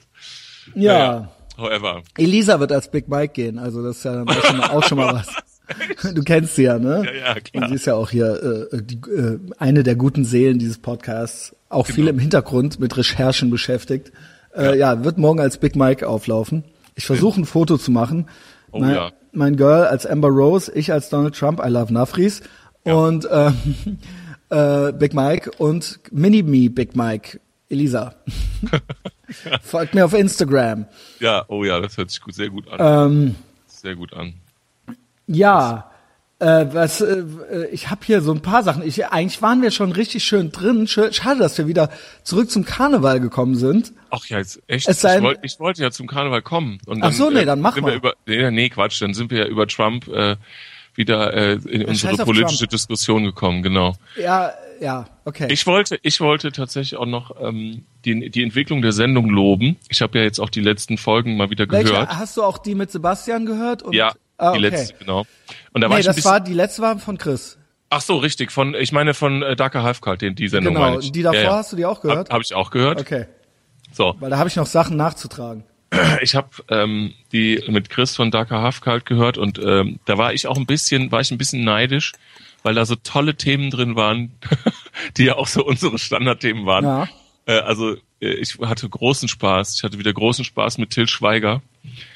[0.74, 1.30] ja.
[1.56, 4.68] However, Elisa wird als Big Mike gehen, also das ist ja dann auch schon mal,
[4.70, 5.26] auch schon mal was.
[6.14, 7.02] Du kennst sie ja, ne?
[7.04, 7.64] Ja, ja, klar.
[7.64, 11.54] Und sie ist ja auch hier äh, die, äh, eine der guten Seelen dieses Podcasts,
[11.68, 11.94] auch Genau.
[11.96, 14.12] viel im Hintergrund mit Recherchen beschäftigt.
[14.56, 15.04] Äh, ja.
[15.04, 16.64] wird morgen als Big Mike auflaufen.
[16.94, 18.28] Ich versuche ein Foto zu machen.
[18.72, 19.12] Oh mein, ja.
[19.32, 22.40] mein Girl als Amber Rose, ich als Donald Trump, I love Nafris.
[22.84, 23.98] Und ähm,
[24.50, 28.14] äh, Big Mike und Mini-Me Big Mike, Elisa.
[29.62, 30.86] Folgt mir auf Instagram.
[31.20, 33.12] ja, oh ja, das hört sich gut, sehr gut an.
[33.12, 33.34] Ähm,
[33.66, 34.34] sehr gut an.
[35.26, 35.90] Ja,
[36.40, 38.86] äh, was, äh, äh, ich habe hier so ein paar Sachen.
[38.86, 40.86] Ich, eigentlich waren wir schon richtig schön drin.
[40.86, 41.90] Schade, dass wir wieder
[42.22, 43.92] zurück zum Karneval gekommen sind.
[44.10, 44.88] Ach ja, jetzt echt.
[44.88, 46.78] Es ich, wollte, ich wollte ja zum Karneval kommen.
[46.86, 47.90] Und Ach so, nee, dann mach sind mal.
[47.90, 50.36] Wir über, nee, nee, Quatsch, dann sind wir ja über Trump äh,
[50.94, 52.70] wieder äh, in unsere politische Trump.
[52.70, 53.96] Diskussion gekommen, genau.
[54.16, 55.48] Ja, ja, okay.
[55.50, 59.76] Ich wollte, ich wollte tatsächlich auch noch ähm, die, die Entwicklung der Sendung loben.
[59.88, 62.10] Ich habe ja jetzt auch die letzten Folgen mal wieder Welche, gehört.
[62.10, 63.82] hast du auch die mit Sebastian gehört?
[63.82, 64.68] Und, Ja, ah, die okay.
[64.68, 65.26] letzte, genau.
[65.72, 67.58] Und da war Nee, ich ein das bisschen, war, die letzte war von Chris.
[67.90, 71.12] ach so, richtig, von, ich meine von äh, Darker Halfcult, den die Sendung Genau, ich.
[71.12, 71.56] die davor ja, ja.
[71.56, 72.28] hast du die auch gehört?
[72.28, 73.00] Habe hab ich auch gehört.
[73.00, 73.26] Okay,
[73.92, 75.64] So, weil da habe ich noch Sachen nachzutragen.
[76.20, 80.46] ich habe ähm, die mit Chris von Darker Halfcult gehört und ähm, da war ich
[80.46, 82.12] auch ein bisschen, war ich ein bisschen neidisch,
[82.68, 84.32] weil da so tolle Themen drin waren,
[85.16, 86.84] die ja auch so unsere Standardthemen waren.
[86.84, 87.08] Ja.
[87.46, 89.76] Äh, also ich hatte großen Spaß.
[89.76, 91.62] Ich hatte wieder großen Spaß mit Till Schweiger.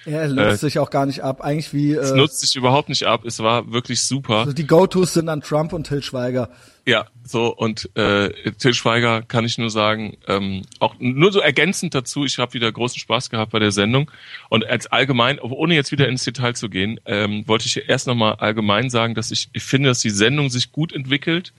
[0.05, 1.41] Er löst sich auch gar nicht ab.
[1.41, 3.25] Eigentlich wie Es äh, nutzt sich überhaupt nicht ab.
[3.25, 4.39] Es war wirklich super.
[4.39, 6.49] also die Go-Tos sind dann Trump und Till Schweiger.
[6.85, 11.95] Ja, so und äh, Till Schweiger kann ich nur sagen, ähm, auch nur so ergänzend
[11.95, 14.11] dazu, ich habe wieder großen Spaß gehabt bei der Sendung
[14.49, 18.35] und als allgemein, ohne jetzt wieder ins Detail zu gehen, ähm, wollte ich erst nochmal
[18.35, 21.53] allgemein sagen, dass ich, ich finde, dass die Sendung sich gut entwickelt,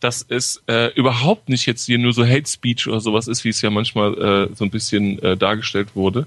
[0.00, 3.48] dass es äh, überhaupt nicht jetzt hier nur so Hate Speech oder sowas ist, wie
[3.48, 4.14] es ja manchmal
[4.50, 6.26] äh, so ein bisschen äh, dargestellt wurde.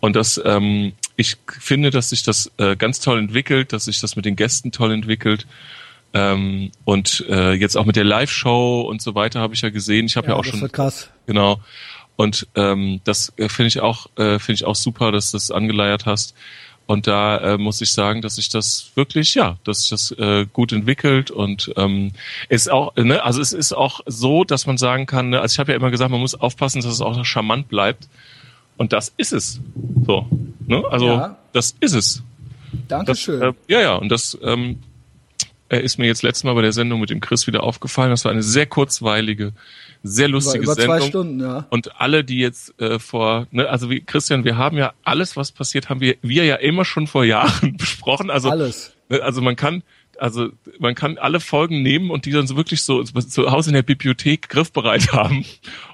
[0.00, 4.16] Und dass ähm, ich finde, dass sich das äh, ganz toll entwickelt, dass sich das
[4.16, 5.46] mit den Gästen toll entwickelt.
[6.12, 10.06] Ähm, und äh, jetzt auch mit der Live-Show und so weiter habe ich ja gesehen.
[10.06, 11.10] Ich habe ja, Ja, auch das schon wird krass.
[11.26, 11.60] genau.
[12.16, 15.50] Und ähm, das äh, finde ich auch äh, finde ich auch super, dass du das
[15.50, 16.34] angeleiert hast.
[16.90, 20.44] Und da äh, muss ich sagen, dass sich das wirklich, ja, dass sich das äh,
[20.52, 22.10] gut entwickelt und ähm,
[22.48, 25.60] ist auch, ne, also es ist auch so, dass man sagen kann, ne, also ich
[25.60, 28.08] habe ja immer gesagt, man muss aufpassen, dass es auch charmant bleibt.
[28.76, 29.60] Und das ist es.
[30.04, 30.26] So,
[30.66, 30.82] ne?
[30.90, 31.36] Also Ja.
[31.52, 32.24] das ist es.
[32.72, 33.40] Das, Dankeschön.
[33.40, 34.80] äh, ja, ja, und das ähm,
[35.68, 38.10] äh, ist mir jetzt letztes Mal bei der Sendung mit dem Chris wieder aufgefallen.
[38.10, 39.52] Das war eine sehr kurzweilige,
[40.02, 40.98] sehr über, lustige über Sendung.
[40.98, 41.66] zwei Stunden, ja.
[41.70, 45.52] Und alle, die jetzt äh, vor, ne, also wie Christian, wir haben ja alles, was
[45.52, 48.30] passiert, haben wir wir ja immer schon vor Jahren besprochen.
[48.30, 48.94] Also Alles.
[49.08, 49.82] ne, also man kann
[50.18, 53.74] also man kann alle Folgen nehmen und die dann so wirklich so zu Hause in
[53.74, 55.44] der Bibliothek griffbereit haben.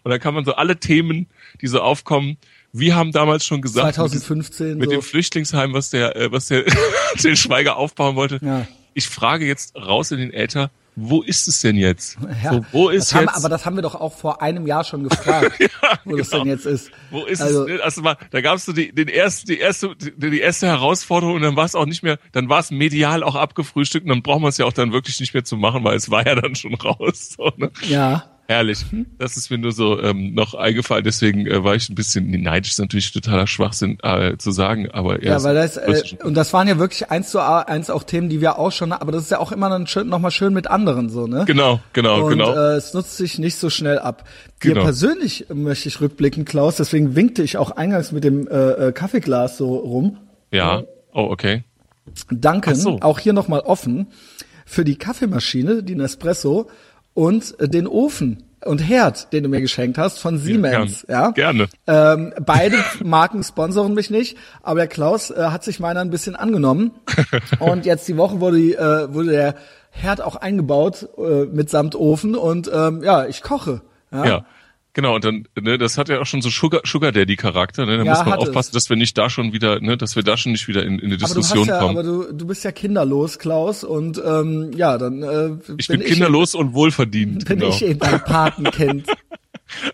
[0.03, 1.27] Und dann kann man so alle Themen,
[1.61, 2.37] die so aufkommen,
[2.73, 4.97] wir haben damals schon gesagt, 2015 mit so.
[4.97, 6.65] dem Flüchtlingsheim, was der, äh, was der
[7.17, 8.39] Till Schweiger aufbauen wollte.
[8.43, 8.67] Ja.
[8.95, 12.17] Ich frage jetzt raus in den Äther, wo ist es denn jetzt?
[12.43, 13.37] Ja, so, wo ist das haben, jetzt?
[13.37, 15.59] aber das haben wir doch auch vor einem Jahr schon gefragt,
[16.05, 16.43] wo das genau.
[16.43, 16.91] denn jetzt ist.
[17.11, 17.81] Wo ist also, es?
[17.83, 21.43] Also mal, da gab's so die, den ersten, die erste, die, die erste Herausforderung und
[21.43, 24.41] dann war es auch nicht mehr, dann war es medial auch abgefrühstückt und dann braucht
[24.41, 26.55] man es ja auch dann wirklich nicht mehr zu machen, weil es war ja dann
[26.55, 27.35] schon raus.
[27.37, 27.71] So, ne?
[27.83, 28.85] Ja, Herrlich.
[29.19, 32.71] Das ist mir nur so ähm, noch eingefallen, deswegen äh, war ich ein bisschen neidisch,
[32.73, 36.69] ist natürlich totaler Schwachsinn äh, zu sagen, aber ja, weil das, äh, und das waren
[36.69, 39.41] ja wirklich eins zu eins auch Themen, die wir auch schon, aber das ist ja
[39.41, 41.45] auch immer dann schön, nochmal schön mit anderen, so, ne?
[41.47, 42.55] Genau, genau, Und genau.
[42.55, 44.29] äh, es nutzt sich nicht so schnell ab.
[44.63, 44.85] Dir Genau.
[44.85, 49.57] persönlich möchte ich rückblicken, Klaus, deswegen winkte ich auch eingangs mit dem äh, äh, Kaffeeglas
[49.59, 50.19] so rum.
[50.53, 50.83] ja.
[51.13, 51.65] Oh, okay.
[52.31, 52.99] Danken, Ach so.
[53.01, 54.09] auch hier nochmal offen,
[54.67, 56.69] für die Kaffeemaschine, die Nespresso
[57.17, 61.07] und äh, den Ofen und Herd, den du mir geschenkt hast von Siemens.
[61.07, 61.21] gern.
[61.21, 61.69] Ja, Gerne.
[61.87, 66.37] Ähm, beide Marken sponsoren mich nicht, aber der Klaus äh, hat sich meiner ein bisschen
[66.37, 66.93] angenommen.
[67.59, 69.55] und jetzt die Woche wurde, die, äh, wurde der
[69.91, 73.81] Herd auch eingebaut äh, mitsamt Ofen und ähm, ja, ich koche.
[74.13, 74.27] Ja.
[74.27, 74.47] Ja.
[74.97, 77.99] Genau, und dann, ne, das hat ja auch schon so Sugar, Sugar Daddy Charakter, ne?
[77.99, 78.85] Da Ja, muss man aufpassen, es.
[78.85, 81.13] dass wir nicht da schon wieder, ne, dass wir da schon nicht wieder in, in
[81.13, 81.99] eine Aber du hast Diskussion ja, kommen.
[81.99, 86.55] aber du, du bist ja kinderlos, Klaus, und ähm, ja, dann äh, ich bin, kinderlos
[86.55, 87.45] und wohlverdient.
[87.45, 87.71] bin genau.
[87.71, 89.07] ich eben dein Patenkind.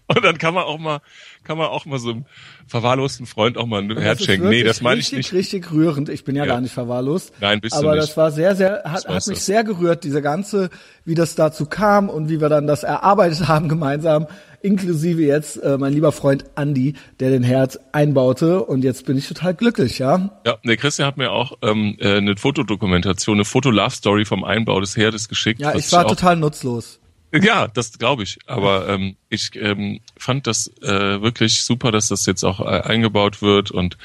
[0.07, 1.01] Und dann kann man auch mal,
[1.45, 2.25] kann man auch mal so einem
[2.67, 4.51] verwahrlosten Freund auch mal ein Das Herz schenken.
[4.51, 5.33] Nee, das meine ich richtig, nicht.
[5.33, 6.11] Richtig rührend.
[6.11, 6.53] Ich bin ja, Ja.
[6.53, 7.33] gar nicht verwahrlost.
[7.41, 8.03] Nein, bist du Aber nicht.
[8.09, 9.45] das war sehr, sehr, hat, Das hat mich du.
[9.45, 10.69] sehr gerührt, diese ganze,
[11.07, 14.27] wie das dazu kam und wie wir dann das erarbeitet haben gemeinsam,
[14.63, 19.29] inklusive jetzt äh, mein lieber Freund Andy, der den Herz einbaute und jetzt bin ich
[19.29, 20.41] total glücklich, ja.
[20.47, 24.97] Ja, der Christian hat mir auch ähm, äh, eine Fotodokumentation, eine Foto-Love-Story vom Einbau des
[24.97, 25.61] Herdes geschickt.
[25.61, 27.01] Ja, ich war total nutzlos.
[27.35, 28.39] Ja, das glaube ich.
[28.47, 33.41] Aber ähm, ich ähm, fand das äh, wirklich super, dass das jetzt auch äh, eingebaut
[33.41, 33.97] wird und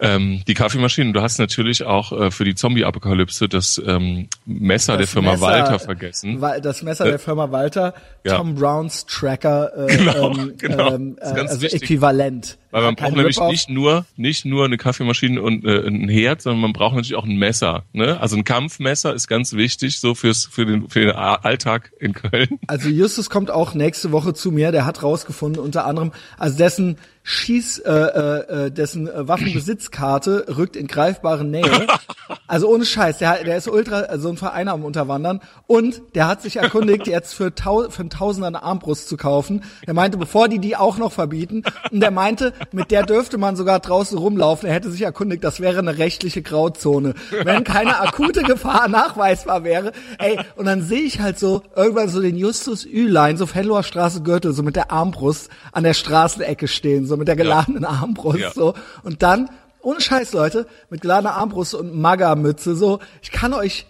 [0.00, 1.12] ähm, die Kaffeemaschine.
[1.12, 5.42] Du hast natürlich auch äh, für die Zombie-Apokalypse das ähm, Messer der Das Firma Messer-
[5.42, 6.40] Walter vergessen.
[6.62, 8.36] Das Messer der Firma Walter, Ja.
[8.36, 10.94] Tom Browns Tracker, äh, Genau, ähm, genau.
[10.94, 11.82] ähm, ganz also wichtig.
[11.82, 12.58] äquivalent.
[12.74, 16.60] Weil man braucht nämlich nicht nur nicht nur eine Kaffeemaschine und äh, ein Herd, sondern
[16.60, 17.84] man braucht natürlich auch ein Messer.
[17.92, 18.20] Ne?
[18.20, 22.58] Also ein Kampfmesser ist ganz wichtig so fürs für den für den Alltag in Köln.
[22.66, 24.72] Also Justus kommt auch nächste Woche zu mir.
[24.72, 30.76] Der hat rausgefunden, unter anderem, also dessen Schieß, äh, äh, äh, dessen äh, Waffenbesitzkarte rückt
[30.76, 31.86] in greifbare Nähe.
[32.46, 35.40] Also ohne Scheiß, der, der ist ultra, also so ein Verein am Unterwandern.
[35.66, 39.62] Und der hat sich erkundigt, jetzt für, tau für einen Tausender eine Armbrust zu kaufen.
[39.86, 41.64] Der meinte, bevor die die auch noch verbieten.
[41.90, 44.68] Und der meinte, mit der dürfte man sogar draußen rumlaufen.
[44.68, 47.14] Er hätte sich erkundigt, das wäre eine rechtliche Grauzone.
[47.42, 49.92] Wenn keine akute Gefahr nachweisbar wäre.
[50.18, 54.22] Ey, und dann sehe ich halt so irgendwann so den Justus Ülein, so Fenloher Straße
[54.22, 58.50] Gürtel, so mit der Armbrust an der Straßenecke stehen, so mit der geladenen Armbrust, Ja.
[58.52, 58.74] so.
[59.02, 59.50] Und dann,
[59.82, 63.86] ohne Scheiß, Leute, mit geladener Armbrust und Maga-Mütze, so, ich kann euch,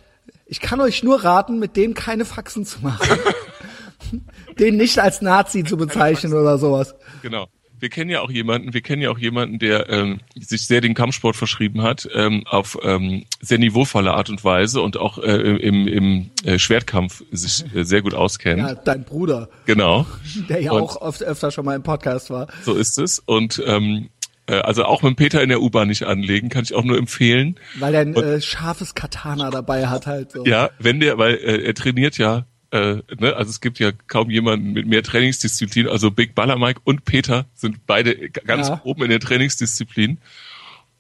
[0.46, 3.08] ich kann euch nur raten, mit denen keine Faxen zu machen.
[4.58, 6.94] den nicht als Nazi zu bezeichnen oder sowas.
[7.22, 7.46] Genau.
[7.84, 10.94] Wir kennen ja auch jemanden, wir kennen ja auch jemanden, der ähm, sich sehr den
[10.94, 15.86] Kampfsport verschrieben hat, ähm, auf ähm, sehr niveauvolle Art und Weise und auch äh, im,
[15.86, 18.60] im äh, Schwertkampf sich äh, sehr gut auskennt.
[18.60, 20.06] Ja, dein Bruder, Genau.
[20.48, 22.46] der ja Und- auch oft öfter schon mal im Podcast war.
[22.62, 23.18] So ist es.
[23.18, 24.08] Und ähm,
[24.46, 27.56] äh, also auch mit Peter in der U-Bahn nicht anlegen, kann ich auch nur empfehlen.
[27.78, 30.46] Weil er ein äh, scharfes Katana dabei hat halt so.
[30.46, 34.30] Ja, wenn der, weil äh, er trainiert ja, äh, ne, also es gibt ja kaum
[34.30, 35.88] jemanden mit mehr Trainingsdisziplin.
[35.88, 38.80] Also Big Baller Mike und Peter sind beide ganz Ja.
[38.84, 40.18] oben in der Trainingsdisziplin.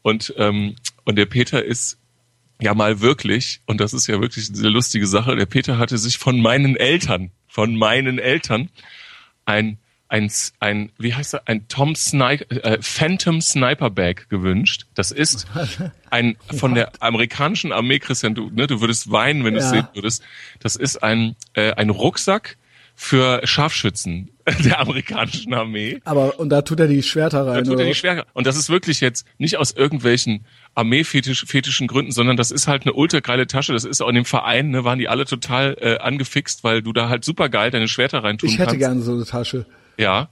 [0.02, 1.98] Und ähm, und der Peter ist
[2.60, 6.18] ja mal wirklich, und das ist ja wirklich eine lustige Sache, der Peter hatte sich
[6.18, 8.70] von meinen Eltern, von meinen Eltern
[9.44, 14.86] ein ein, ein wie heißt er, ein Tom Sniper, äh, Phantom Sniper Bag gewünscht.
[14.94, 15.46] Das ist
[16.10, 19.70] ein von der amerikanischen Armee, Christian, du, ne, du würdest weinen, wenn du es Ja.
[19.70, 20.22] sehen würdest.
[20.60, 22.56] Das ist ein, äh, ein Rucksack
[22.96, 24.30] für Scharfschützen
[24.64, 26.00] der amerikanischen Armee.
[26.04, 27.82] Aber, und da tut er die Schwerter Da rein, tut oder?
[27.82, 27.94] er die?
[27.96, 28.26] Schwerter.
[28.34, 30.44] Und das ist wirklich jetzt nicht aus irgendwelchen
[30.76, 33.72] Armeefetischen Gründen, sondern das ist halt eine ultra geile Tasche.
[33.72, 36.92] Das ist auch in dem Verein, ne, waren die alle total äh, angefixt, weil du
[36.92, 38.78] da halt super geil deine Schwerter reintun Ich hätte kannst.
[38.80, 39.66] gerne so eine Tasche.
[39.98, 40.28] Ja.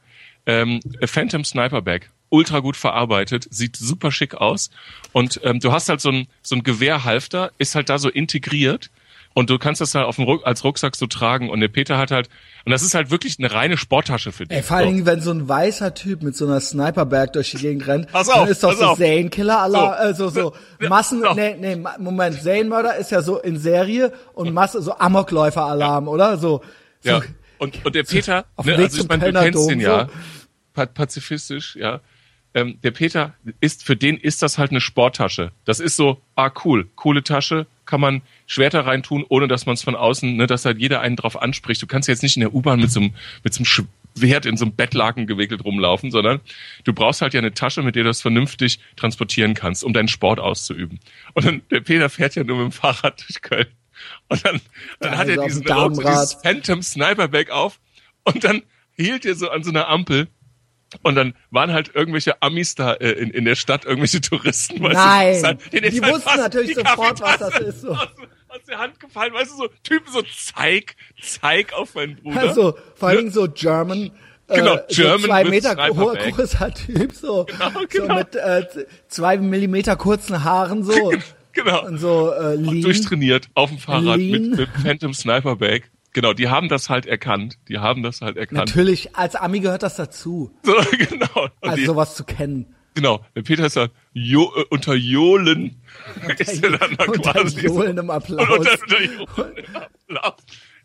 [0.46, 2.11] Ähm, Phantom Sniper Bag.
[2.29, 4.70] Ultra gut verarbeitet, sieht super schick aus.
[5.12, 8.90] Und ähm, du hast halt so ein, so ein Gewehrhalfter, ist halt da so integriert.
[9.35, 11.48] Und du kannst das halt auf dem Ruck, als Rucksack so tragen.
[11.48, 12.29] Und der Peter hat halt,
[12.66, 14.57] und das ist halt wirklich eine reine Sporttasche für dich.
[14.59, 14.92] Ey, vor allen So.
[14.92, 18.27] Dingen, wenn so ein weißer Typ mit so einer Sniper-Bag durch die Gegend rennt, Pass
[18.29, 18.98] dann auf, ist doch so auf.
[18.98, 20.09] Zane-Killer aller, So.
[20.11, 21.33] äh, so, so Ja, Massen, so.
[21.35, 26.37] nee, nee, Moment, Zane-Mörder ist ja so in Serie und Masse, so Amokläufer-Alarm, oder?
[26.37, 26.61] So,
[27.01, 27.22] so Ja.
[27.62, 30.09] Und, und der Peter, auf ne, also ich meine, du kennst den ja,
[30.75, 32.01] pazifistisch, ja.
[32.55, 35.53] Ähm, der Peter ist, für den ist das halt eine Sporttasche.
[35.64, 39.85] Das ist so, ah cool, coole Tasche, kann man Schwerter reintun, ohne dass man es
[39.85, 41.81] von außen, ne, dass halt jeder einen drauf anspricht.
[41.81, 43.66] Du kannst jetzt nicht in der U-Bahn mit so einem, mit so einem
[44.16, 46.40] Schwert in so einem Bettlaken gewickelt rumlaufen, sondern
[46.83, 50.09] du brauchst halt ja eine Tasche, mit der du das vernünftig transportieren kannst, um deinen
[50.09, 50.98] Sport auszuüben.
[51.35, 53.68] Und dann, der Peter fährt ja nur mit dem Fahrrad durch Köln.
[54.28, 54.60] Und dann,
[55.00, 56.14] dann Ja, hat er diesen Damenrad.
[56.14, 57.80] dieses Phantom Sniper Bag auf
[58.24, 58.62] und dann
[58.96, 60.28] hielt er so an so einer Ampel
[61.02, 64.82] und dann waren halt irgendwelche Amis da äh, in, in der Stadt, irgendwelche Touristen.
[64.82, 67.92] Weißt Nein, du, halt- die halt wussten natürlich sofort, was das ist, so.
[67.92, 68.08] Aus,
[68.48, 72.40] aus der Hand gefallen, weißt du, so Typen so zeig, zeig auf meinen Bruder.
[72.40, 74.10] Also, vor allen Dingen so German,
[74.48, 78.14] Genau, äh, German so zwei Meter hoher, großer Typ, so, Genau, so genau.
[78.16, 78.66] mit äh,
[79.08, 81.12] zwei Millimeter kurzen Haaren, so,
[81.64, 81.84] genau.
[81.86, 82.82] und so äh, lean.
[82.82, 85.90] Durchtrainiert auf dem Fahrrad mit, mit Phantom Sniper Bag.
[86.14, 87.58] Genau, die haben das halt erkannt.
[87.68, 88.68] Die haben das halt erkannt.
[88.68, 91.44] Natürlich, als Ami gehört das dazu, So, genau.
[91.44, 92.74] Und also die, sowas zu kennen.
[92.94, 93.24] genau.
[93.34, 95.80] Der Peter ist ja jo, äh, unter Johlen.
[96.38, 98.46] ist er dann da Unter quasi so- johlendem Applaus.
[98.48, 99.66] Und unter, unter Johlen
[100.16, 100.34] Applaus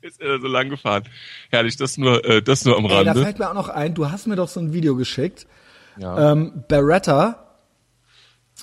[0.01, 1.03] ist er so lang gefahren.
[1.49, 4.09] Herrlich, das nur, äh, das nur am Ey, da fällt mir auch noch ein, du
[4.09, 5.47] hast mir doch so ein Video geschickt.
[5.97, 6.31] Ja.
[6.31, 7.46] Ähm, Beretta,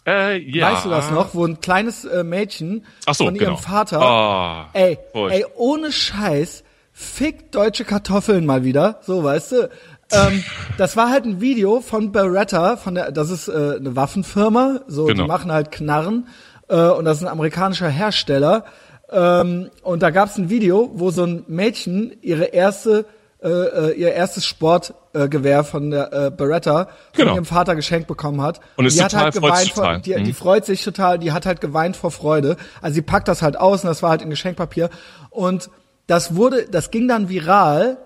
[0.06, 0.72] äh, ja.
[0.72, 3.56] weißt du das noch, wo ein kleines äh, Mädchen so, von ihrem genau.
[3.56, 5.34] Vater, Ah, ey, furcht.
[5.34, 9.70] ey, ohne Scheiß, fickt deutsche Kartoffeln mal wieder, so weißt du.
[10.12, 10.44] Ähm,
[10.78, 15.06] das war halt ein Video von Beretta, von der, das ist äh, eine Waffenfirma, so
[15.06, 15.22] Genau.
[15.22, 16.28] die machen halt Knarren
[16.68, 18.64] äh, und das ist ein amerikanischer Hersteller.
[19.10, 23.06] Ähm, und da gab es ein Video, wo so ein Mädchen ihre erste,
[23.44, 27.34] äh, äh, ihr erstes Sportgewehr äh, von der äh, Beretta von Genau.
[27.34, 28.60] ihrem Vater geschenkt bekommen hat.
[28.76, 30.24] Und ist die hat total- halt freut geweint vor, die, Mhm.
[30.24, 32.56] die freut sich total, die hat halt geweint vor Freude.
[32.80, 34.88] Also sie packt das halt aus und das war halt in Geschenkpapier.
[35.30, 35.68] Und
[36.06, 37.98] das wurde, das ging dann viral,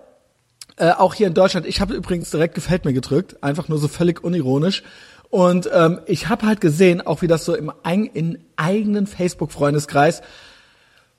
[0.77, 1.65] äh, auch hier in Deutschland.
[1.65, 4.83] Ich habe übrigens direkt gefällt mir gedrückt, einfach nur so völlig unironisch.
[5.29, 7.71] Und ähm, ich habe halt gesehen, auch wie das so im
[8.13, 10.21] in eigenen Facebook-Freundeskreis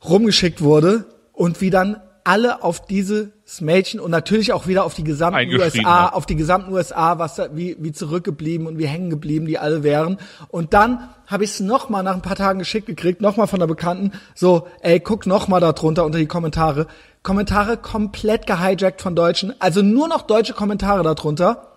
[0.04, 3.28] rumgeschickt wurde und wie dann alle auf dieses
[3.60, 6.14] Mädchen und natürlich auch wieder auf die gesamten USA, hat.
[6.14, 9.82] auf die gesamten USA, was da, wie, wie zurückgeblieben und wie hängen geblieben die alle
[9.82, 10.18] wären.
[10.48, 13.66] Und dann habe ich es nochmal nach ein paar Tagen geschickt gekriegt, nochmal von der
[13.66, 16.86] Bekannten, so, ey, guck nochmal da drunter unter die Kommentare.
[17.22, 21.74] Kommentare komplett gehijackt von Deutschen, also nur noch deutsche Kommentare darunter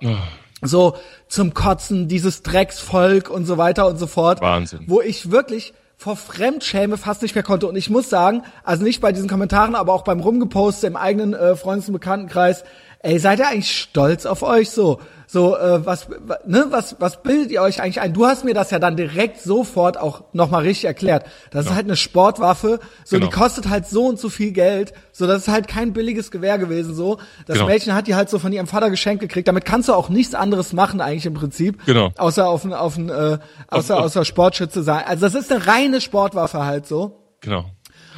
[0.65, 0.95] so
[1.27, 4.41] zum Kotzen, dieses Drecksvolk und so weiter und so fort.
[4.41, 4.86] Wahnsinn.
[4.88, 7.65] Wo ich wirklich vor Fremdschäme fast nicht mehr konnte.
[7.65, 11.33] Und ich muss sagen, also nicht bei diesen Kommentaren, aber auch beim Rumgepost im eigenen
[11.33, 12.65] äh, Freundes- und Bekanntenkreis,
[13.03, 14.99] ey, seid ihr eigentlich stolz auf euch so?
[15.25, 18.13] So, äh, was, wa- ne, was, was bildet ihr euch eigentlich ein?
[18.13, 21.25] Du hast mir das ja dann direkt sofort auch nochmal richtig erklärt.
[21.49, 23.29] Das ist halt eine Sportwaffe, so, Genau.
[23.29, 26.59] die kostet halt so und so viel Geld, so, das ist halt kein billiges Gewehr
[26.59, 27.17] gewesen, so.
[27.47, 27.67] Das Genau.
[27.67, 29.47] Mädchen hat die halt so von ihrem Vater geschenkt gekriegt.
[29.47, 31.83] Damit kannst du auch nichts anderes machen eigentlich im Prinzip.
[31.87, 32.11] Genau.
[32.17, 33.39] Außer auf ein, auf ein, äh,
[33.69, 35.03] außer, auf- außer Sportschütze sein.
[35.07, 37.23] Also das ist eine reine Sportwaffe halt so.
[37.41, 37.65] Genau.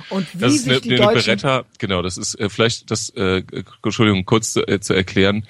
[0.09, 3.09] Und wie Das ist sich eine, die eine Beretta, genau, das ist äh, vielleicht das,
[3.11, 3.43] äh,
[3.83, 5.45] Entschuldigung, kurz zu, äh, zu erklären.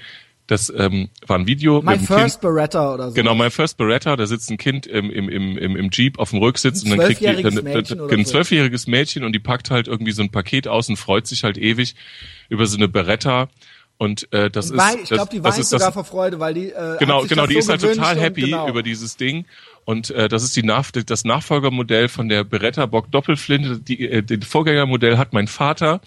[0.48, 2.42] Das ähm, war ein Video My First Kind.
[2.42, 3.16] Beretta oder so.
[3.16, 6.40] Genau, mein First Beretta, da sitzt ein Kind im, im, im, im, Jeep auf dem
[6.40, 8.32] Rücksitz Ein und dann kriegt die dann, oder ein so.
[8.32, 11.58] zwölfjähriges Mädchen und die packt halt irgendwie so ein Paket aus und freut sich halt
[11.58, 11.96] ewig
[12.50, 13.50] über so eine Beretta.
[13.98, 16.54] Und äh, das ist Wein, ich glaube, die weint ist das, sogar vor Freude, weil
[16.54, 18.68] die äh, Genau, genau, die so ist halt total und happy genau.
[18.68, 19.46] über dieses Ding.
[19.86, 23.80] Und äh, das ist die Nach das Nachfolgermodell von der Beretta Bock Doppelflinte.
[23.80, 26.02] Die, äh, den Vorgängermodell hat mein Vater.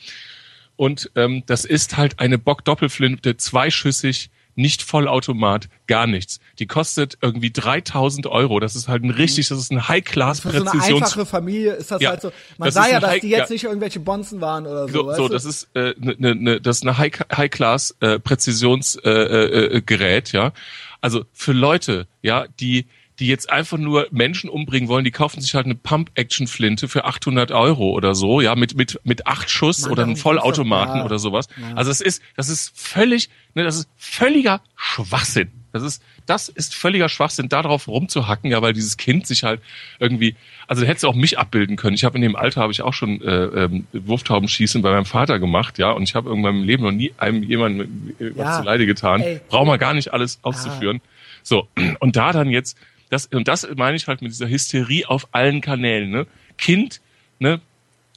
[0.77, 6.41] Und ähm, das ist halt eine Bock Doppelflinte, zweischüssig, nicht Vollautomat, gar nichts.
[6.59, 8.59] Die kostet irgendwie 3000 Euro.
[8.59, 11.93] Das ist halt ein richtig, das ist ein High-Class Für so eine einfache Familie ist
[11.93, 12.33] das Ja, halt so.
[12.59, 13.55] Man sah ja, dass High- die jetzt ja.
[13.55, 15.05] nicht irgendwelche Bonzen waren oder so.
[15.05, 18.19] So, so das ist äh, ne, ne, ne, das ist eine High, High Class äh,
[18.19, 20.53] Präzisionsgerät, äh, äh, Gerät, ja.
[21.01, 22.87] Also für Leute, ja, die
[23.19, 27.51] die jetzt einfach nur Menschen umbringen wollen, die kaufen sich halt eine Pump-Action-Flinte für 800
[27.53, 31.05] Euro oder so, ja, mit mit mit acht Schuss Mann, oder einem Vollautomaten ja.
[31.05, 31.49] oder sowas.
[31.75, 35.51] Also das ist das ist völlig, ne, das ist völliger Schwachsinn.
[35.73, 39.61] Das ist das ist völliger Schwachsinn, darauf rumzuhacken, ja, weil dieses Kind sich halt
[39.99, 40.35] irgendwie,
[40.67, 41.95] also hättest du auch mich abbilden können.
[41.95, 45.39] Ich habe in dem Alter habe ich auch schon äh, ähm, Wurftaubenschießen bei meinem Vater
[45.39, 48.59] gemacht, ja, und ich habe irgendwann im Leben noch nie einem jemandem äh, was Ja.
[48.59, 49.23] zuleide getan.
[49.49, 51.01] Braucht man gar nicht alles auszuführen.
[51.43, 51.67] So
[52.01, 52.77] und da dann jetzt
[53.09, 56.27] das und das meine ich halt mit dieser Hysterie auf allen Kanälen, ne?
[56.57, 57.01] Kind,
[57.39, 57.61] ne?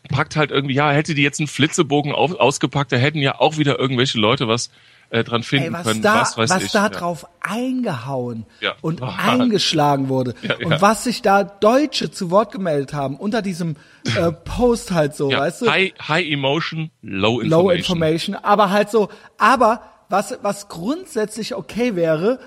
[0.09, 3.57] packt halt irgendwie, ja, hätte die jetzt einen Flitzebogen auf, ausgepackt, da hätten ja auch
[3.57, 4.71] wieder irgendwelche Leute was
[5.11, 6.01] äh, dran finden Ey, was können.
[6.01, 6.71] da, was was ich.
[6.71, 6.89] da ja.
[6.89, 8.75] drauf eingehauen Ja.
[8.81, 9.41] und Wahnsinn.
[9.41, 13.75] eingeschlagen wurde Ja, und was sich da Deutsche zu Wort gemeldet haben unter diesem
[14.15, 15.69] äh, Post halt so, weißt du?
[15.69, 17.49] high, high Emotion, Low Information.
[17.49, 22.39] Low Information, aber halt so, aber was was grundsätzlich okay wäre,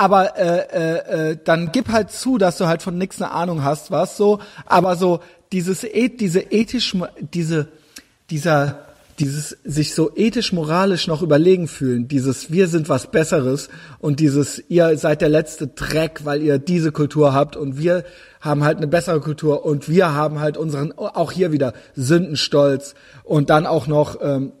[0.00, 3.62] aber äh, äh, äh, dann gib halt zu, dass du halt von nix eine Ahnung
[3.62, 5.20] hast, was so, aber so
[5.52, 6.96] dieses eth- diese ethisch
[7.34, 7.68] diese
[8.30, 8.86] dieser
[9.18, 14.62] dieses sich so ethisch moralisch noch überlegen fühlen, dieses wir sind was besseres und dieses
[14.70, 18.04] ihr seid der letzte Dreck, weil ihr diese Kultur habt und wir
[18.40, 23.50] haben halt eine bessere Kultur und wir haben halt unseren auch hier wieder Sündenstolz und
[23.50, 24.52] dann auch noch ähm,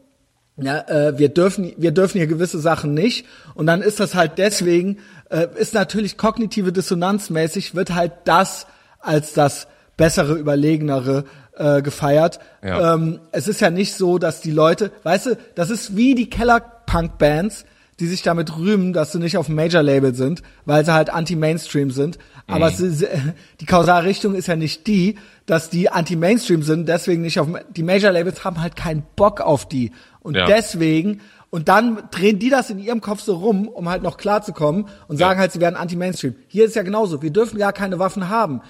[0.60, 3.26] ja, äh, wir dürfen, wir dürfen hier gewisse Sachen nicht.
[3.54, 4.98] Und dann ist das halt deswegen,
[5.30, 8.66] äh, ist natürlich kognitive Dissonanzmäßig, wird halt das
[8.98, 11.24] als das bessere, überlegenere
[11.56, 12.40] äh, gefeiert.
[12.62, 12.94] Ja.
[12.94, 16.30] Ähm, es ist ja nicht so, dass die Leute, weißt du, das ist wie die
[16.30, 17.64] Keller-Punk-Bands,
[18.00, 21.90] die sich damit rühmen, dass sie nicht auf dem Major-Label sind, weil sie halt anti-Mainstream
[21.90, 22.18] sind.
[22.46, 23.06] Aber sie,
[23.60, 27.82] die Kausalrichtung ist ja nicht die, dass die anti-Mainstream sind, deswegen nicht auf dem, die
[27.82, 29.92] Major-Labels haben halt keinen Bock auf die.
[30.20, 30.46] Und Ja.
[30.46, 34.86] deswegen, und dann drehen die das in ihrem Kopf so rum, um halt noch klarzukommen
[35.08, 36.34] und sagen halt, sie werden anti-Mainstream.
[36.48, 37.22] Hier ist ja genauso.
[37.22, 38.60] Wir dürfen gar keine Waffen haben.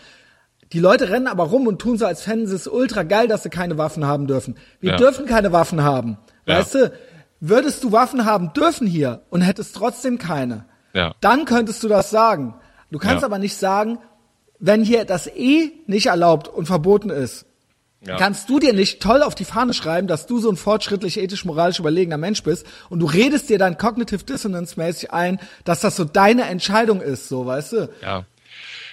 [0.73, 3.43] Die Leute rennen aber rum und tun so, als fänden sie es ultra geil, dass
[3.43, 4.57] sie keine Waffen haben dürfen.
[4.81, 4.97] Wir Ja.
[4.97, 6.17] dürfen keine Waffen haben.
[6.47, 6.59] Ja.
[6.59, 6.93] Weißt du,
[7.41, 11.15] würdest du Waffen haben dürfen hier und hättest trotzdem keine, Ja.
[11.21, 12.55] dann könntest du das sagen.
[12.93, 13.27] Du kannst Ja.
[13.27, 13.99] aber nicht sagen,
[14.61, 17.47] wenn hier das eh nicht erlaubt und verboten ist,
[18.07, 18.17] Ja.
[18.17, 21.45] kannst du dir nicht toll auf die Fahne schreiben, dass du so ein fortschrittlich, ethisch,
[21.45, 25.97] moralisch überlegener Mensch bist und du redest dir dann cognitive dissonance mäßig ein, dass das
[25.97, 27.91] so deine Entscheidung ist, so, weißt du?
[28.01, 28.25] Ja.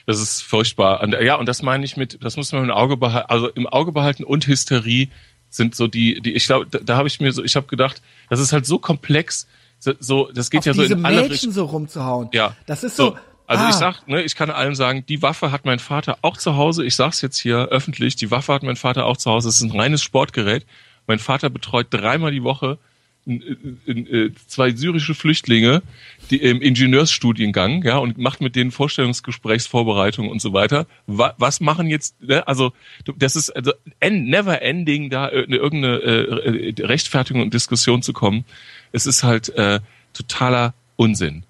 [0.05, 1.01] Das ist furchtbar.
[1.01, 3.67] Und, ja, und das meine ich mit, das muss man im Auge behalten, also im
[3.67, 5.09] Auge behalten und Hysterie
[5.49, 8.01] sind so die, die, ich glaube, da, da habe ich mir so, ich habe gedacht,
[8.29, 9.47] das ist halt so komplex,
[9.79, 12.29] so, so das geht Auf ja so in alle Mädchen so rumzuhauen.
[12.33, 12.55] Ja.
[12.65, 13.17] Das ist so.
[13.47, 16.35] Also ah, ich sag, ne, ich kann allen sagen, die Waffe hat mein Vater auch
[16.35, 16.85] zu Hause.
[16.85, 19.47] Ich sag's jetzt hier öffentlich, die Waffe hat mein Vater auch zu Hause.
[19.47, 20.65] Es ist ein reines Sportgerät.
[21.07, 22.77] Mein Vater betreut dreimal die Woche
[23.25, 25.81] in, zwei syrische Flüchtlinge,
[26.29, 30.85] die im Ingenieursstudiengang, ja, und macht mit denen Vorstellungsgesprächsvorbereitungen und so weiter.
[31.07, 32.73] Wa, was machen jetzt, ne, also
[33.17, 38.45] das ist also never ending, da äh, irgendeine äh, äh, Rechtfertigung und Diskussion zu kommen.
[38.91, 39.79] Es ist halt äh,
[40.13, 41.43] totaler Unsinn.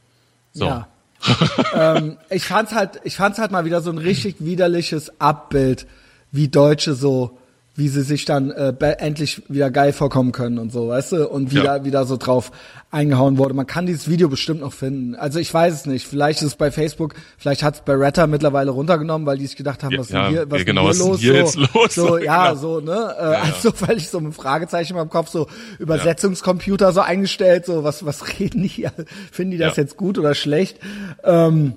[0.53, 0.65] So.
[0.65, 0.87] Ja.
[1.73, 5.87] ähm, ich fand's halt, ich fand's halt mal wieder so ein richtig widerliches Abbild,
[6.31, 7.37] wie Deutsche so,
[7.77, 11.29] wie sie sich dann äh, be- endlich wieder geil vorkommen können und so, weißt du,
[11.29, 11.85] und wieder Ja.
[11.85, 12.51] wieder so drauf
[12.89, 13.53] eingehauen wurde.
[13.53, 15.13] Man kann dieses Video bestimmt noch finden.
[15.15, 16.07] Also ich weiß es nicht.
[16.07, 19.83] Vielleicht ist es bei Facebook, vielleicht hat's bei Reddit mittlerweile runtergenommen, weil die sich gedacht
[19.83, 21.41] haben, Ja, was ist ja, denn hier, was ja, genau, denn was ist hier denn
[21.43, 21.53] los?
[21.53, 21.95] hier so, jetzt los?
[21.95, 22.59] so, ja, Genau.
[22.61, 23.15] so, ne?
[23.19, 25.45] Äh, Also völlig so mit Fragezeichen in meinem Kopf, so
[25.77, 28.91] Übersetzungscomputer so eingestellt, so was, was reden die hier?
[29.31, 29.83] Finden die das Ja.
[29.83, 30.79] jetzt gut oder schlecht?
[31.23, 31.73] Ähm,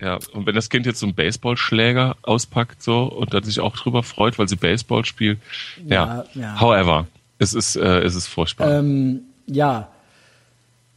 [0.00, 3.76] Ja, und wenn das Kind jetzt so einen Baseballschläger auspackt so und dann sich auch
[3.76, 5.38] drüber freut, weil sie Baseball spielt,
[5.86, 6.60] ja, Ja, ja.
[6.60, 7.06] however,
[7.38, 8.78] es ist, äh, es ist furchtbar.
[8.78, 9.88] ähm, ja,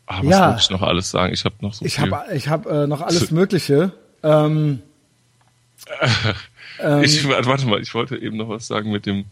[0.08, 0.48] Ah, was ja.
[0.48, 1.32] wollte ich noch alles sagen?
[1.34, 2.12] Ich habe noch so ich viel.
[2.12, 3.94] habe ich hab, äh, noch alles Mögliche.
[4.24, 4.82] Ähm,
[7.04, 9.26] ich, warte mal, ich wollte eben noch was sagen mit dem,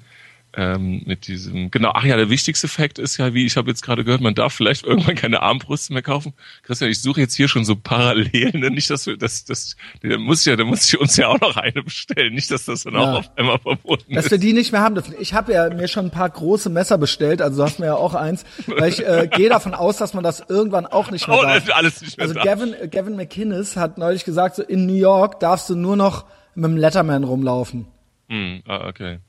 [0.53, 3.83] ähm, mit diesem, genau, ach ja, der wichtigste Fakt ist ja, wie ich habe jetzt
[3.83, 6.33] gerade gehört, man darf vielleicht irgendwann keine Armbrüste mehr kaufen.
[6.63, 8.69] Christian, ich suche jetzt hier schon so Parallelen, ne?
[8.71, 11.55] nicht, dass wir, das, das, da muss ja, da muss ich uns ja auch noch
[11.55, 12.99] eine bestellen, nicht, dass das dann Ja.
[13.13, 14.31] auch auf einmal verboten dass ist.
[14.31, 15.13] wir die nicht mehr haben dürfen.
[15.19, 17.95] Ich habe ja mir schon ein paar große Messer bestellt, also du hast mir ja
[17.95, 21.37] auch eins, weil ich äh, gehe davon aus, dass man das irgendwann auch nicht mehr
[21.37, 21.63] Oh, darf.
[21.75, 22.43] alles nicht mehr Also da.
[22.43, 26.25] Gavin, äh, Gavin McInnes hat neulich gesagt, so in New York darfst du nur noch
[26.55, 27.85] mit dem Letterman rumlaufen.
[28.29, 29.19] Hm, ah, okay.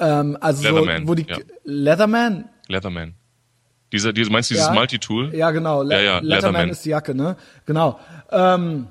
[0.00, 1.36] Ähm, also Leatherman, so, wo die ja.
[1.64, 3.14] Leatherman, Leatherman.
[3.92, 4.74] Dieser, dieser, meinst du dieses Ja.
[4.74, 5.34] Multitool?
[5.34, 5.82] Ja, genau.
[5.82, 6.68] Le Ja, ja, Leatherman, Leatherman.
[6.70, 7.36] ist die Jacke, ne?
[7.66, 7.98] Genau.
[8.30, 8.86] Ähm,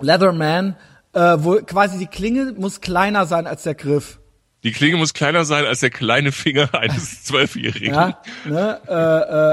[0.00, 0.76] Leatherman,
[1.12, 4.18] äh, wo quasi die Klinge muss kleiner sein als der Griff.
[4.62, 7.94] Die Klinge muss kleiner sein als der kleine Finger eines Zwölfjährigen.
[7.94, 8.80] Ja, ne?
[8.86, 8.94] äh, äh,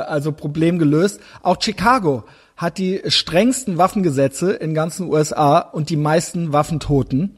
[0.08, 1.22] also Problem gelöst.
[1.42, 2.26] Auch Chicago
[2.56, 7.37] hat die strengsten Waffengesetze in ganzen USA und die meisten Waffentoten.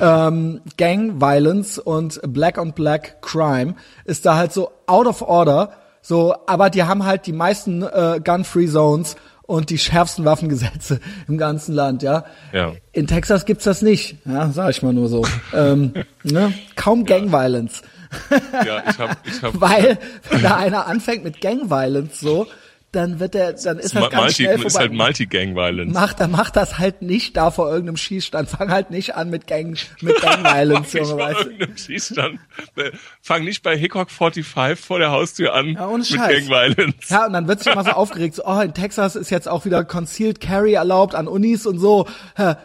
[0.00, 5.72] Ähm, Gang Violence und Black on Black Crime ist da halt so out of order.
[6.00, 11.38] So, aber die haben halt die meisten äh, Gun-Free Zones und die schärfsten Waffengesetze im
[11.38, 12.24] ganzen Land, ja.
[12.52, 12.72] Ja.
[12.92, 15.24] In Texas gibt's das nicht, ja, sag ich mal nur so.
[15.54, 16.52] ähm, ne?
[16.76, 17.82] Kaum Gang Violence.
[18.52, 19.98] Ja, ich habe, ich habe, Weil,
[20.30, 22.46] wenn da einer anfängt mit Gang Violence so,
[22.92, 25.92] dann wird er, dann ist das ganz Multi, schnell ist halt Multi-Gang-Violence.
[25.92, 28.48] Mach, dann mach das halt nicht da vor irgendeinem Schießstand.
[28.48, 31.50] Fang halt nicht an mit Gang, mit Gang Violence, Ich Junge, war weißt du.
[31.50, 32.40] irgendeinem Schießstand.
[33.20, 36.08] Fang nicht bei Hickok 45 vor der Haustür an Ja, mit.
[36.48, 37.08] Gang-Violence.
[37.10, 39.64] Ja, und dann wird sich immer so aufgeregt, so, oh, in Texas ist jetzt auch
[39.66, 42.06] wieder Concealed Carry erlaubt an Unis und so.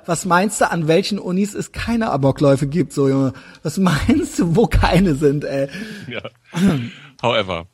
[0.06, 3.34] Was meinst du, an welchen Unis es keine Amokläufe gibt, so, Junge?
[3.62, 5.68] Was meinst du, wo keine sind, ey?
[6.08, 6.22] Ja.
[7.22, 7.68] However.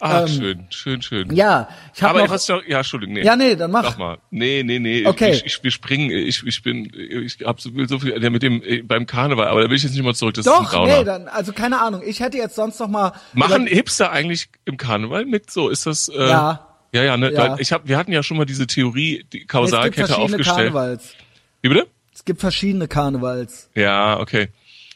[0.00, 1.28] Ah, schön, schön, schön.
[1.30, 3.22] Ähm, Ja, ich habe Aber noch, was noch, ja, Entschuldigung, nee.
[3.22, 3.84] ja, nee, dann mach.
[3.84, 4.18] Sag mal.
[4.30, 5.06] Nee, nee, nee.
[5.06, 5.32] Okay.
[5.32, 8.62] Ich, ich, wir springen, ich, ich bin, ich hab so, so viel, ja, mit dem,
[8.62, 10.78] äh, beim Karneval, aber da will ich jetzt nicht mal zurück, das ist Doch, ein
[10.78, 10.98] Downer.
[10.98, 12.02] nee, dann, also keine Ahnung.
[12.04, 15.50] Ich hätte jetzt sonst noch mal Machen über- Hipster eigentlich im Karneval mit?
[15.50, 16.08] So ist das.
[16.08, 16.66] Äh, Ja.
[16.92, 17.56] Ja, ja, ne, Ja.
[17.60, 20.56] ich hab, wir hatten ja schon mal diese Theorie, die es gibt Kausalkette verschiedene aufgestellt.
[20.72, 21.14] Karnevals.
[21.62, 21.86] Wie bitte?
[22.12, 23.70] Es gibt verschiedene Karnevals.
[23.76, 24.48] Ja, okay.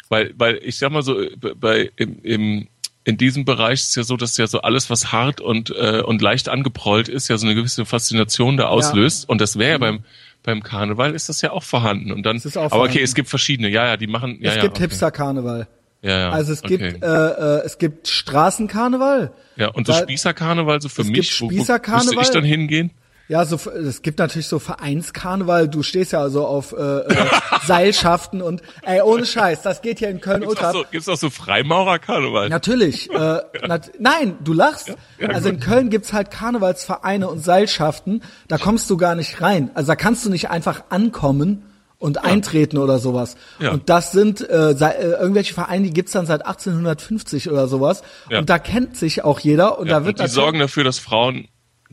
[0.09, 2.69] Weil, weil ich sag mal so, äh, bei im, im
[3.05, 6.23] in diesem Bereich ist ja so, dass ja so alles, was hart und äh, und
[6.23, 9.29] leicht angeprollt ist, ja so eine gewisse Faszination da auslöst.
[9.29, 10.05] Und das wäre ja beim
[10.43, 12.13] beim Karneval ist das ja auch vorhanden.
[12.13, 13.05] Und dann, Es ist auch aber okay, vorhanden.
[13.05, 13.69] es gibt verschiedene.
[13.69, 14.39] Ja, ja, die machen.
[14.41, 14.85] Ja, es ja, gibt okay.
[14.85, 15.69] Hipster-Karneval.
[16.03, 16.31] Ja, ja.
[16.31, 16.77] Also es okay.
[16.77, 19.33] gibt äh, äh, es gibt Straßenkarneval.
[19.57, 22.91] ja und so Spießerkarneval so für mich, wo, wo müsste ich dann hingehen?
[23.27, 25.69] Ja, so es gibt natürlich so Vereinskarneval.
[25.69, 27.27] Du stehst ja also auf äh, äh,
[27.67, 30.71] Seilschaften und ey ohne Scheiß, das geht hier in Köln Gibt's ultra.
[30.71, 32.51] auch so, gibt's auch so Freimaurerkarneval?
[32.51, 33.11] Natürlich.
[33.11, 33.17] Äh,
[33.67, 34.95] nat nein, du lachst.
[35.27, 38.23] also in Köln gibt's halt Karnevalsvereine und Seilschaften.
[38.49, 39.71] Da kommst du gar nicht rein.
[39.75, 41.65] Also da kannst du nicht einfach ankommen
[41.99, 43.37] und eintreten oder sowas.
[43.59, 43.71] Ja.
[43.73, 48.03] Und das sind äh, äh, irgendwelche Vereine, die gibt's dann seit 1850 oder sowas.
[48.29, 48.41] Ja.
[48.41, 50.99] Und da kennt sich auch jeder und Ja, da wird und die sorgen dafür, dass
[50.99, 51.49] Frauen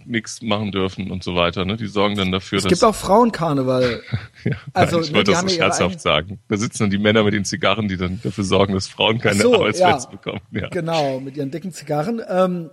[0.06, 1.66] nichts machen dürfen und so weiter.
[1.66, 1.78] Ne?
[1.78, 4.02] Die sorgen dann dafür, es dass gibt auch Frauenkarneval.
[4.44, 6.40] Ja, Also, nein, ich wollte das so ja scherzhaft sagen.
[6.48, 9.40] Da sitzen dann die Männer mit den Zigarren, die dann dafür sorgen, dass Frauen keine
[9.42, 10.12] so, Arbeitsplätze ja.
[10.18, 10.42] bekommen.
[10.52, 10.68] Ja.
[10.70, 12.22] Genau, mit ihren dicken Zigarren.
[12.28, 12.72] Ähm,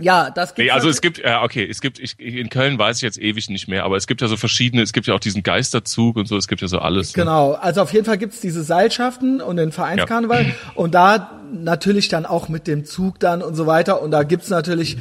[0.00, 2.78] ja, das gibt's Nee, also dann- es gibt, ja, okay, es gibt, ich, in Köln
[2.78, 5.14] weiß ich jetzt ewig nicht mehr, aber es gibt ja so verschiedene, es gibt ja
[5.14, 7.16] auch diesen Geisterzug und so, es gibt ja so alles.
[7.16, 7.22] Ne?
[7.22, 12.26] Genau, also auf jeden Fall gibt's diese Seilschaften und den Vereinskarneval und da natürlich dann
[12.26, 14.96] auch mit dem Zug dann und so weiter und da gibt's natürlich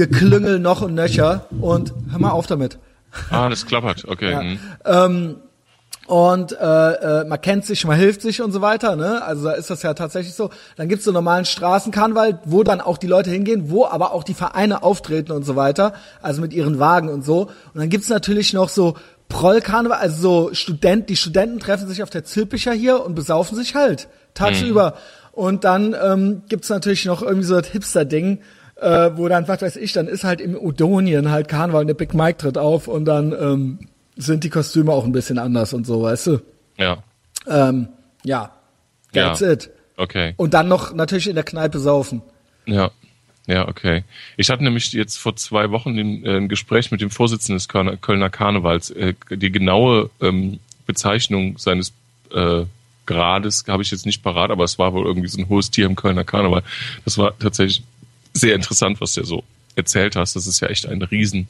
[0.00, 2.78] Geklüngel noch und nöcher und hör mal auf damit.
[3.30, 4.30] Ah, das klappert, okay.
[4.30, 4.40] Ja.
[4.84, 5.36] hm.
[6.06, 9.22] Und äh, äh, man kennt sich, man hilft sich und so weiter, ne?
[9.22, 10.50] Also da ist das ja tatsächlich so.
[10.76, 14.34] Dann gibt's so normalen Straßenkarneval, wo dann auch die Leute hingehen, wo aber auch die
[14.34, 17.42] Vereine auftreten und so weiter, also mit ihren Wagen und so.
[17.42, 18.96] Und dann gibt's natürlich noch so
[19.28, 23.76] Prollkarneval, also so Student, die Studenten treffen sich auf der Zülpicher hier und besaufen sich
[23.76, 24.94] halt tagsüber.
[25.32, 28.40] Und dann ähm, gibt's natürlich noch irgendwie so das Hipster-Ding,
[28.80, 31.94] äh, wo dann, was weiß ich, dann ist halt im Udonien halt Karneval und der
[31.94, 33.78] Big Mike tritt auf und dann ähm,
[34.16, 36.38] sind die Kostüme auch ein bisschen anders und so, weißt du?
[36.78, 37.02] Ja,
[37.46, 37.88] Ähm,
[38.24, 38.52] ja,
[39.12, 39.52] that's Ja.
[39.52, 39.70] it.
[39.96, 40.34] okay.
[40.36, 42.22] Und dann noch natürlich in der Kneipe saufen.
[42.66, 42.90] Ja,
[43.46, 44.04] ja, okay.
[44.36, 47.68] Ich hatte nämlich jetzt vor zwei Wochen den, äh, ein Gespräch mit dem Vorsitzenden des
[47.68, 48.90] Kölner, Kölner Karnevals.
[48.90, 51.92] Äh, die genaue ähm, Bezeichnung seines
[52.32, 52.64] äh,
[53.06, 55.86] Grades habe ich jetzt nicht parat, aber es war wohl irgendwie so ein hohes Tier
[55.86, 56.62] im Kölner Karneval.
[57.04, 57.82] Das war tatsächlich
[58.34, 59.44] sehr interessant, was der so
[59.76, 60.34] erzählt hast.
[60.36, 61.48] Das ist ja echt ein Riesen,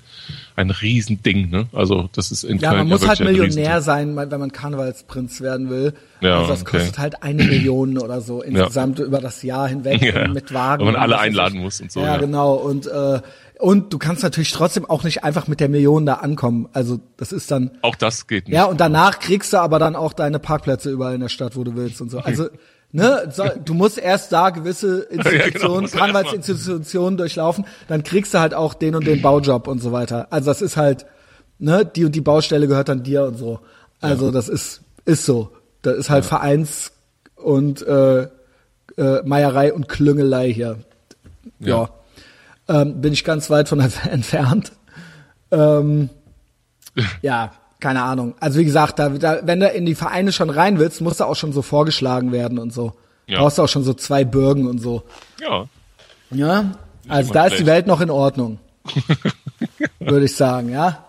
[0.54, 1.66] ein Riesending, ne?
[1.72, 5.70] Also das ist in Ja, Köln man muss halt Millionär sein, wenn man Karnevalsprinz werden
[5.70, 5.94] will.
[6.20, 6.78] Ja, also das okay.
[6.78, 10.28] kostet halt eine Million oder so insgesamt über das Jahr hinweg Ja.
[10.28, 10.84] mit Wagen.
[10.86, 12.16] Wenn man alle einladen muss und so, Ja, ja.
[12.18, 12.54] genau.
[12.54, 13.20] Und äh,
[13.58, 16.68] und du kannst natürlich trotzdem auch nicht einfach mit der Million da ankommen.
[16.72, 18.54] Also das ist dann Auch das geht nicht.
[18.54, 21.64] Ja, und danach kriegst du aber dann auch deine Parkplätze überall in der Stadt, wo
[21.64, 22.20] du willst und so.
[22.20, 22.48] Also,
[22.92, 23.32] ne,
[23.64, 28.54] du musst erst da gewisse genau, Institutionen, muss man Karnevalsinstitutionen durchlaufen, dann kriegst du halt
[28.54, 30.28] auch den und den Baujob und so weiter.
[30.30, 31.06] Also das ist halt,
[31.58, 33.60] ne, die und die Baustelle gehört dann dir und so.
[34.00, 35.52] Also das ist, ist so.
[35.82, 36.92] Das ist halt Vereins
[37.36, 38.22] und äh,
[38.96, 40.78] äh, Meierei und Klüngelei hier.
[41.58, 41.90] Ja.
[42.68, 43.80] Ähm, bin ich ganz weit von
[44.10, 44.72] entfernt.
[45.50, 46.10] Ähm,
[47.22, 48.34] ja, keine Ahnung.
[48.40, 51.24] Also wie gesagt, da, da, wenn du in die Vereine schon rein willst, musst du
[51.24, 52.92] auch schon so vorgeschlagen werden und so.
[53.26, 53.38] Ja.
[53.40, 55.02] Brauchst du auch schon so zwei Bürgen und so.
[55.40, 55.66] Ja,
[56.30, 56.64] Ja,
[57.08, 57.66] also da ist die.
[57.66, 58.58] Welt noch in Ordnung.
[59.98, 61.04] Würde ich sagen, ja.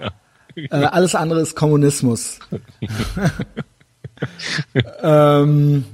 [0.55, 2.39] Äh, alles andere ist Kommunismus.
[5.01, 5.86] ähm,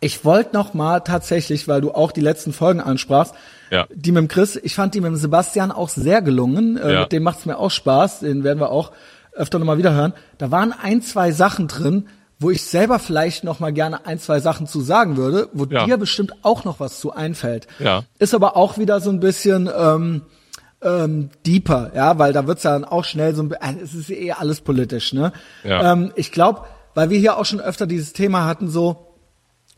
[0.00, 3.34] ich wollte noch mal tatsächlich, weil du auch die letzten Folgen ansprachst,
[3.70, 3.86] Ja.
[3.92, 6.76] die mit dem Chris, ich fand die mit dem Sebastian auch sehr gelungen.
[6.76, 7.00] Äh, Ja.
[7.02, 8.20] Mit dem macht's mir auch Spaß.
[8.20, 8.92] Den werden wir auch
[9.40, 10.12] öfter noch mal wieder hören.
[10.38, 12.06] Da waren ein, zwei Sachen drin,
[12.38, 15.84] wo ich selber vielleicht noch mal gerne ein, zwei Sachen zu sagen würde, wo Ja.
[15.84, 17.66] dir bestimmt auch noch was zu einfällt.
[17.78, 18.04] Ja.
[18.18, 20.22] Ist aber auch wieder so ein bisschen ähm,
[20.82, 24.08] ähm, deeper, ja, weil da wird's dann auch schnell so ein bi- äh, es ist
[24.10, 25.32] eh alles politisch, ne?
[25.64, 25.92] Ja.
[25.92, 26.62] Ähm, ich glaube,
[26.94, 29.06] weil wir hier auch schon öfter dieses Thema hatten, so,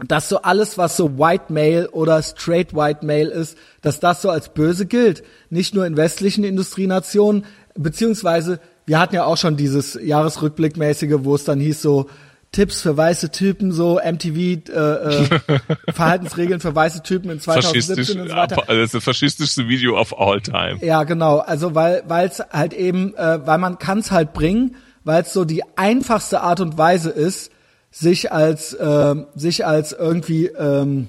[0.07, 4.31] dass so alles, was so White Male oder Straight White Male ist, dass das so
[4.31, 5.25] als böse gilt.
[5.51, 7.45] Nicht nur in westlichen Industrienationen,
[7.75, 12.09] beziehungsweise wir hatten ja auch schon dieses Jahresrückblickmäßige, wo es dann hieß so,
[12.53, 15.41] Tipps für weiße Typen, so MTV äh, äh,
[15.93, 18.57] Verhaltensregeln für weiße Typen in faschistisch, 2017 und so weiter.
[18.69, 20.79] also das ist das faschistischste Video of all time.
[20.83, 21.39] Ja, genau.
[21.39, 25.33] Also weil weil es halt eben, äh, weil man kann es halt bringen, weil es
[25.33, 27.51] so die einfachste Art und Weise ist,
[27.91, 31.09] sich als ähm, sich als irgendwie ähm,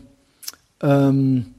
[0.81, 1.55] ähm,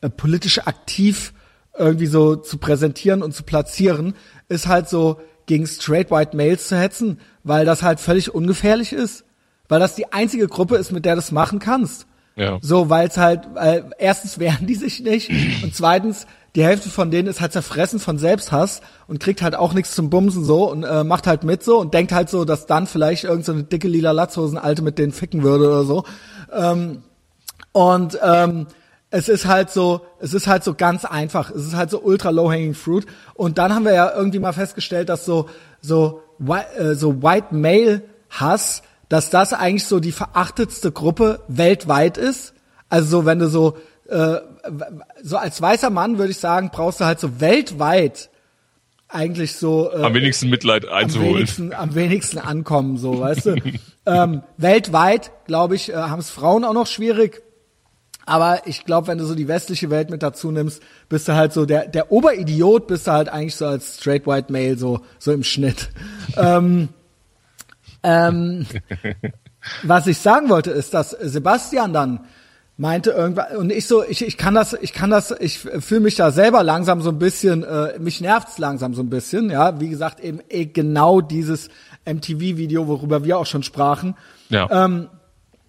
[0.00, 1.32] äh, politisch aktiv
[1.76, 4.14] irgendwie so zu präsentieren und zu platzieren,
[4.48, 9.24] ist halt so gegen straight white males zu hetzen, weil das halt völlig ungefährlich ist,
[9.68, 12.06] weil das die einzige Gruppe ist, mit der du das machen kannst.
[12.36, 12.58] Ja.
[12.60, 15.30] So, weil es halt, weil erstens wehren die sich nicht
[15.64, 19.74] und zweitens die Hälfte von denen ist halt zerfressen von Selbsthass und kriegt halt auch
[19.74, 22.66] nichts zum Bumsen so und äh, macht halt mit so und denkt halt so, dass
[22.66, 26.04] dann vielleicht irgend so eine dicke lila Latzhosen alte mit denen ficken würde oder so.
[26.52, 27.02] Ähm,
[27.72, 28.66] und ähm,
[29.10, 31.50] es ist halt so, es ist halt so ganz einfach.
[31.50, 33.06] Es ist halt so ultra low hanging fruit.
[33.34, 35.48] Und dann haben wir ja irgendwie mal festgestellt, dass so
[35.80, 36.22] so
[36.76, 42.54] äh, so White Male Hass, dass das eigentlich so die verachtetste Gruppe weltweit ist.
[42.90, 43.78] Also so, wenn du so
[44.08, 44.36] äh,
[45.22, 48.30] so als weißer Mann würde ich sagen, brauchst du halt so weltweit
[49.08, 51.36] eigentlich so äh, Am wenigsten Mitleid am einzuholen.
[51.36, 53.56] wenigsten, am wenigsten ankommen, so, weißt du.
[54.06, 57.42] ähm, weltweit, glaube ich, äh, haben es Frauen auch noch schwierig.
[58.28, 61.52] Aber ich glaube, wenn du so die westliche Welt mit dazu nimmst, bist du halt
[61.52, 65.32] so der, der Oberidiot, bist du halt eigentlich so als straight white male so, so
[65.32, 65.90] im Schnitt.
[66.36, 66.88] ähm,
[68.02, 68.66] Ähm,
[69.82, 72.20] was ich sagen wollte, ist, dass Sebastian dann
[72.76, 76.14] meinte irgendwann und ich so ich, ich kann das ich kann das ich fühle mich
[76.14, 79.88] da selber langsam so ein bisschen äh, mich nervt's langsam so ein bisschen ja wie
[79.88, 81.70] gesagt eben eh genau dieses
[82.06, 84.14] MTV Video worüber wir auch schon sprachen
[84.48, 84.68] Ja.
[84.70, 85.08] ähm,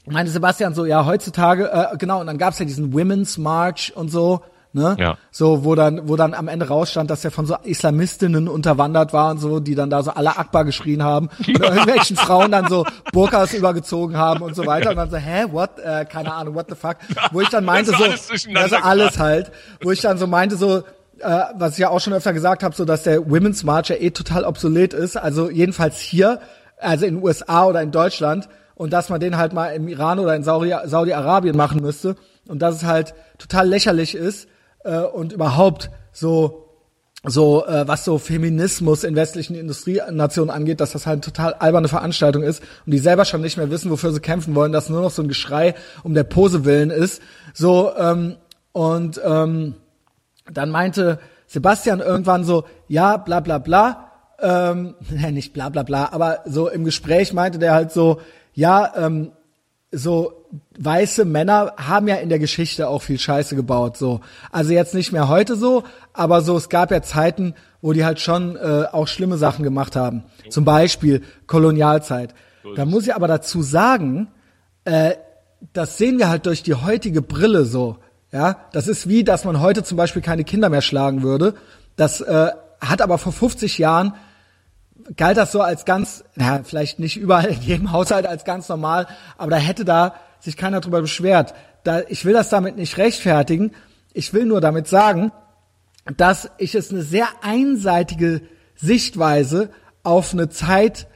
[0.06, 4.10] meinte Sebastian so ja heutzutage äh, genau und dann gab's ja diesen Women's March und
[4.10, 4.42] so
[4.74, 4.96] ne?
[5.00, 5.18] Ja.
[5.32, 9.32] so wo dann wo dann am Ende rausstand dass er von so Islamistinnen unterwandert war
[9.32, 11.30] und so die dann da so alle Akbar geschrien haben.
[11.48, 14.92] Und irgendwelchen Frauen dann so Burkas übergezogen haben und so weiter.
[14.92, 16.98] Und dann so hä what äh, keine Ahnung what the fuck?
[17.32, 19.52] Wo ich dann meinte so also alles halt.
[19.82, 20.84] Wo ich dann so meinte so
[21.20, 23.96] äh, was ich ja auch schon öfter gesagt habe so dass der Women's March ja
[23.96, 25.18] eh total obsolet ist.
[25.18, 26.40] Also jedenfalls hier
[26.80, 28.48] also in den USA oder in Deutschland
[28.80, 32.16] und dass man den halt mal im Iran oder in Saudi- Saudi-Arabien machen müsste
[32.48, 34.48] und dass es halt total lächerlich ist
[34.86, 36.66] äh, und überhaupt so
[37.26, 41.90] so äh, was so Feminismus in westlichen Industrienationen angeht, dass das halt eine total alberne
[41.90, 45.02] Veranstaltung ist und die selber schon nicht mehr wissen, wofür sie kämpfen wollen, dass nur
[45.02, 47.22] noch so ein Geschrei um der Pose willen ist.
[47.54, 48.38] So ähm,
[48.72, 49.76] und ähm,
[50.50, 54.12] dann meinte Sebastian irgendwann so, ja, bla bla bla,
[54.42, 54.96] ähm,
[55.32, 58.22] nicht bla bla bla, aber so im Gespräch meinte der halt so,
[58.54, 59.32] ja, ähm,
[59.92, 60.46] so
[60.78, 64.22] weiße Männer haben ja in der Geschichte auch viel Scheiße gebaut, so.
[64.52, 65.84] Also jetzt nicht mehr heute so,
[66.14, 69.96] aber so, es gab ja Zeiten, wo die halt schon äh, auch schlimme Sachen gemacht
[69.96, 70.24] haben.
[70.50, 72.34] Zum Beispiel Kolonialzeit.
[72.76, 74.28] Da muss ich aber dazu sagen,
[74.86, 75.14] äh,
[75.74, 77.98] das sehen wir halt durch die heutige Brille so.
[78.32, 81.56] Ja, das ist wie, dass man heute zum Beispiel keine Kinder mehr schlagen würde.
[81.96, 84.14] Das äh, hat aber vor 50 Jahren
[85.16, 89.08] galt das so als ganz, na, vielleicht nicht überall in jedem Haushalt als ganz normal,
[89.38, 91.54] aber da hätte da sich keiner drüber beschwert.
[91.84, 93.72] Da, ich will das damit nicht rechtfertigen.
[94.14, 95.32] Ich will nur damit sagen,
[96.18, 98.42] dass ich es eine sehr einseitige
[98.76, 99.70] Sichtweise
[100.04, 101.08] auf eine Zeit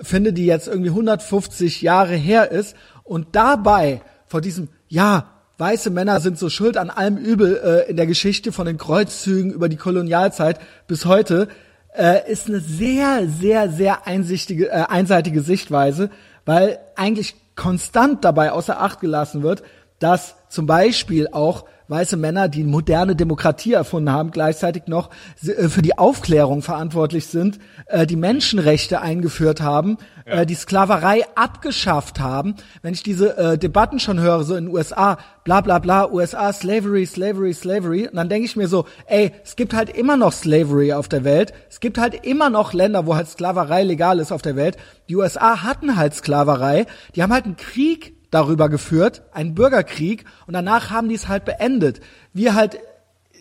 [0.00, 6.20] finde, die jetzt irgendwie 150 Jahre her ist und dabei vor diesem, ja, weiße Männer
[6.20, 9.76] sind so schuld an allem Übel äh, in der Geschichte von den Kreuzzügen über die
[9.76, 11.48] Kolonialzeit bis heute,
[11.96, 16.10] äh, ist eine sehr, sehr, sehr einsichtige, äh, einseitige Sichtweise,
[16.44, 19.62] weil eigentlich konstant dabei außer Acht gelassen wird,
[19.98, 25.10] dass zum Beispiel auch weiße Männer, die moderne Demokratie erfunden haben, gleichzeitig noch
[25.46, 30.40] äh, für die Aufklärung verantwortlich sind, äh, die Menschenrechte eingeführt haben, Ja.
[30.42, 32.54] äh, die Sklaverei abgeschafft haben.
[32.82, 37.06] Wenn ich diese Debatten schon höre, so in den USA, bla bla bla, USA, Slavery,
[37.06, 40.92] Slavery, Slavery, und dann denke ich mir so, ey, es gibt halt immer noch Slavery
[40.92, 44.42] auf der Welt, es gibt halt immer noch Länder, wo halt Sklaverei legal ist auf
[44.42, 44.76] der Welt.
[45.08, 50.54] Die USA hatten halt Sklaverei, die haben halt einen Krieg darüber geführt, einen Bürgerkrieg, und
[50.54, 52.00] danach haben die es halt beendet.
[52.32, 52.78] Wir halt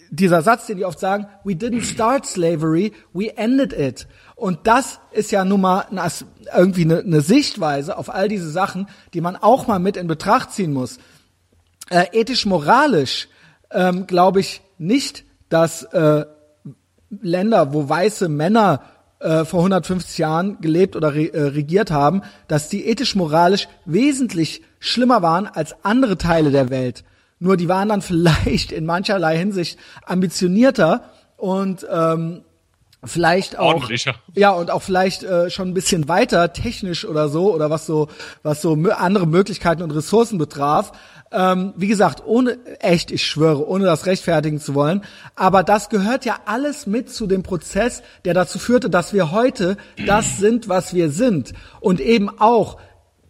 [0.09, 4.07] dieser Satz, den die oft sagen, we didn't start slavery, we ended it.
[4.35, 5.85] Und das ist ja nun mal
[6.55, 10.51] irgendwie eine, eine Sichtweise auf all diese Sachen, die man auch mal mit in Betracht
[10.51, 10.99] ziehen muss.
[11.89, 13.27] Äh, ethisch-moralisch
[13.71, 16.25] ähm, glaube ich nicht, dass äh,
[17.09, 18.81] Länder, wo weiße Männer
[19.25, 25.21] äh, vor 150 Jahren gelebt oder re äh, regiert haben, dass die ethisch-moralisch wesentlich schlimmer
[25.21, 27.03] waren als andere Teile der Welt.
[27.39, 32.43] Nur die waren dann vielleicht in mancherlei Hinsicht ambitionierter und ähm,
[33.05, 33.89] vielleicht auch
[34.33, 38.09] ja und auch vielleicht äh, schon ein bisschen weiter technisch oder so oder was so
[38.43, 40.91] was so andere Möglichkeiten und Ressourcen betraf.
[41.31, 45.03] Ähm, wie gesagt, ohne echt, ich schwöre, ohne das rechtfertigen zu wollen,
[45.35, 49.75] aber das gehört ja alles mit zu dem Prozess, der dazu führte, dass wir heute
[50.05, 51.53] das sind, was wir sind.
[51.79, 52.77] Und eben auch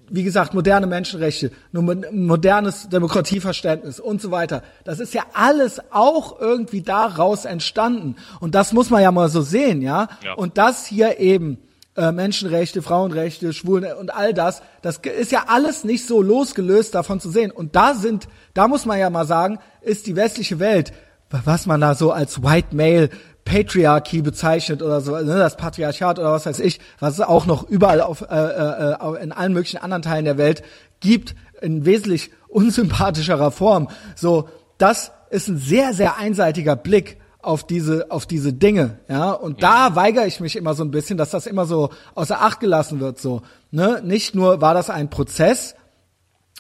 [0.09, 4.63] wie gesagt, moderne Menschenrechte, modernes Demokratieverständnis und so weiter.
[4.83, 8.15] Das ist ja alles auch irgendwie daraus entstanden.
[8.39, 10.07] Und das muss man ja mal so sehen, ja.
[10.23, 10.33] Ja.
[10.33, 11.57] Und das hier eben,
[11.95, 17.19] äh, Menschenrechte, Frauenrechte, Schwulen und all das, das ist ja alles nicht so losgelöst davon
[17.19, 17.51] zu sehen.
[17.51, 20.93] Und da sind, da muss man ja mal sagen, ist die westliche Welt,
[21.29, 23.09] was man da so als White Male
[23.45, 27.69] Patriarchy bezeichnet oder so, ne, das Patriarchat oder was weiß ich, was es auch noch
[27.69, 30.63] überall auf, äh, äh, äh, in allen möglichen anderen Teilen der Welt
[30.99, 33.87] gibt, in wesentlich unsympathischerer Form.
[34.15, 39.31] So, das ist ein sehr, sehr einseitiger Blick auf diese, auf diese Dinge, ja.
[39.31, 42.59] Und da weigere ich mich immer so ein bisschen, dass das immer so außer Acht
[42.59, 44.01] gelassen wird, so, ne.
[44.03, 45.75] Nicht nur war das ein Prozess,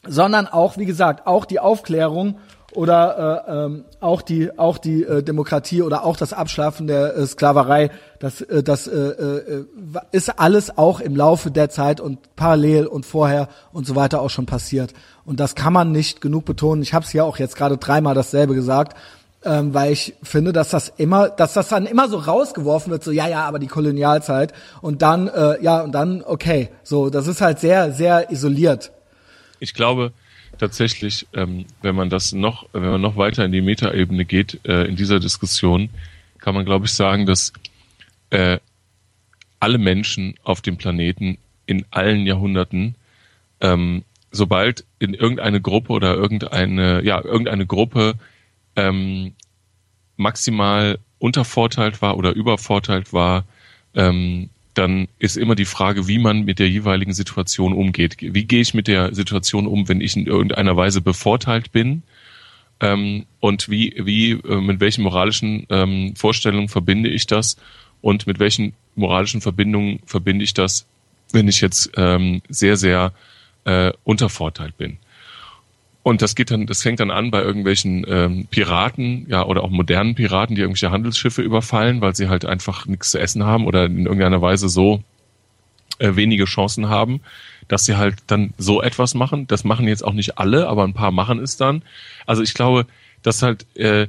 [0.07, 2.37] sondern auch, wie gesagt, auch die Aufklärung
[2.75, 7.25] oder äh, ähm, auch die auch die äh, Demokratie oder auch das Abschaffen der äh,
[7.25, 9.65] Sklaverei, das äh, das äh, äh,
[10.11, 14.29] ist alles auch im Laufe der Zeit und parallel und vorher und so weiter auch
[14.29, 14.93] schon passiert
[15.25, 16.81] und das kann man nicht genug betonen.
[16.83, 18.95] Ich habe es ja auch jetzt gerade dreimal dasselbe gesagt.
[19.45, 23.11] ähm, weil ich finde, dass das immer, dass das dann immer so rausgeworfen wird, so
[23.11, 27.41] ja, ja, aber die Kolonialzeit und dann, äh, ja, und dann, okay, so, das ist
[27.41, 28.91] halt sehr, sehr isoliert.
[29.59, 30.13] Ich glaube
[30.57, 34.83] tatsächlich, ähm, wenn man das noch, wenn man noch weiter in die Metaebene geht, äh,
[34.83, 35.89] in dieser Diskussion,
[36.39, 37.53] kann man, glaube ich, sagen, dass
[38.29, 38.59] äh,
[39.59, 42.95] alle Menschen auf dem Planeten in allen Jahrhunderten,
[43.61, 48.15] ähm, sobald in irgendeine Gruppe oder irgendeine, ja, irgendeine Gruppe
[48.75, 49.33] ähm,
[50.17, 53.45] maximal untervorteilt war oder übervorteilt war,
[53.93, 58.17] ähm, dann ist immer die Frage, wie man mit der jeweiligen Situation umgeht.
[58.19, 62.03] Wie gehe ich mit der Situation um, wenn ich in irgendeiner Weise bevorteilt bin?
[62.79, 67.57] Ähm, und wie, wie, äh, mit welchen moralischen ähm, Vorstellungen verbinde ich das?
[68.01, 70.85] Und mit welchen moralischen Verbindungen verbinde ich das,
[71.31, 73.13] wenn ich jetzt ähm, sehr, sehr
[73.63, 74.97] äh, untervorteilt bin?
[76.05, 79.71] Und das geht dann, das fängt dann an bei irgendwelchen ähm, Piraten, ja, oder auch
[79.71, 83.85] modernen Piraten, die irgendwelche Handelsschiffe überfallen, weil sie halt einfach nichts zu essen haben oder
[83.85, 85.01] in irgendeiner Weise so
[85.97, 87.21] äh, wenige Chancen haben,
[87.67, 89.47] dass sie halt dann so etwas machen.
[89.47, 91.81] Das machen jetzt auch nicht alle, aber ein paar machen es dann.
[92.27, 92.85] Also ich glaube,
[93.23, 94.05] dass halt äh,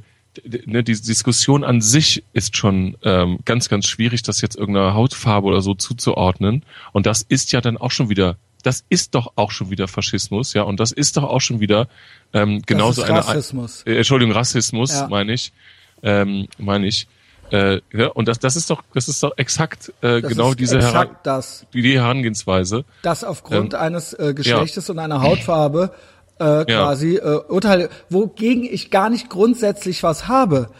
[0.66, 5.46] ne, die Diskussion an sich ist schon ähm, ganz, ganz schwierig, das jetzt irgendeiner Hautfarbe
[5.46, 6.62] oder so zuzuordnen.
[6.92, 8.36] Und das ist ja dann auch schon wieder
[8.66, 11.88] das ist doch auch schon wieder Faschismus, ja, und das ist doch auch schon wieder
[12.32, 13.84] ähm, genauso eine Rassismus.
[13.86, 15.08] Äh, Entschuldigung, Rassismus, ja.
[15.08, 15.52] meine ich,
[16.02, 17.06] ähm, meine ich.
[17.52, 20.78] Äh, ja, und das, das ist doch, das ist doch exakt äh, das genau diese
[20.78, 21.64] exakt das.
[21.72, 22.84] die Herangehensweise.
[23.02, 24.92] Das aufgrund ähm, eines äh, Geschlechtes ja.
[24.92, 25.92] und einer Hautfarbe
[26.40, 30.70] äh, quasi äh, Urteile, wogegen ich gar nicht grundsätzlich was habe.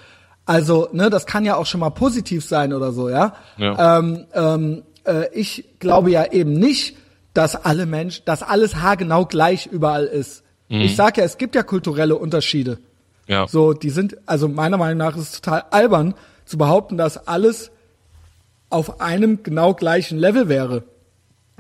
[0.45, 3.35] Also, ne, das kann ja auch schon mal positiv sein oder so, ja.
[3.59, 3.99] ja.
[3.99, 6.97] Ähm, ähm, äh, ich glaube ja eben nicht,
[7.37, 10.43] dass alle Menschen, dass alles haargenau gleich überall ist.
[10.69, 10.81] Mhm.
[10.81, 12.79] Ich sage ja, es gibt ja kulturelle Unterschiede.
[13.27, 13.47] Ja.
[13.47, 16.15] So, die sind, also meiner Meinung nach ist es total albern
[16.45, 17.71] zu behaupten, dass alles
[18.71, 20.85] auf einem genau gleichen Level wäre.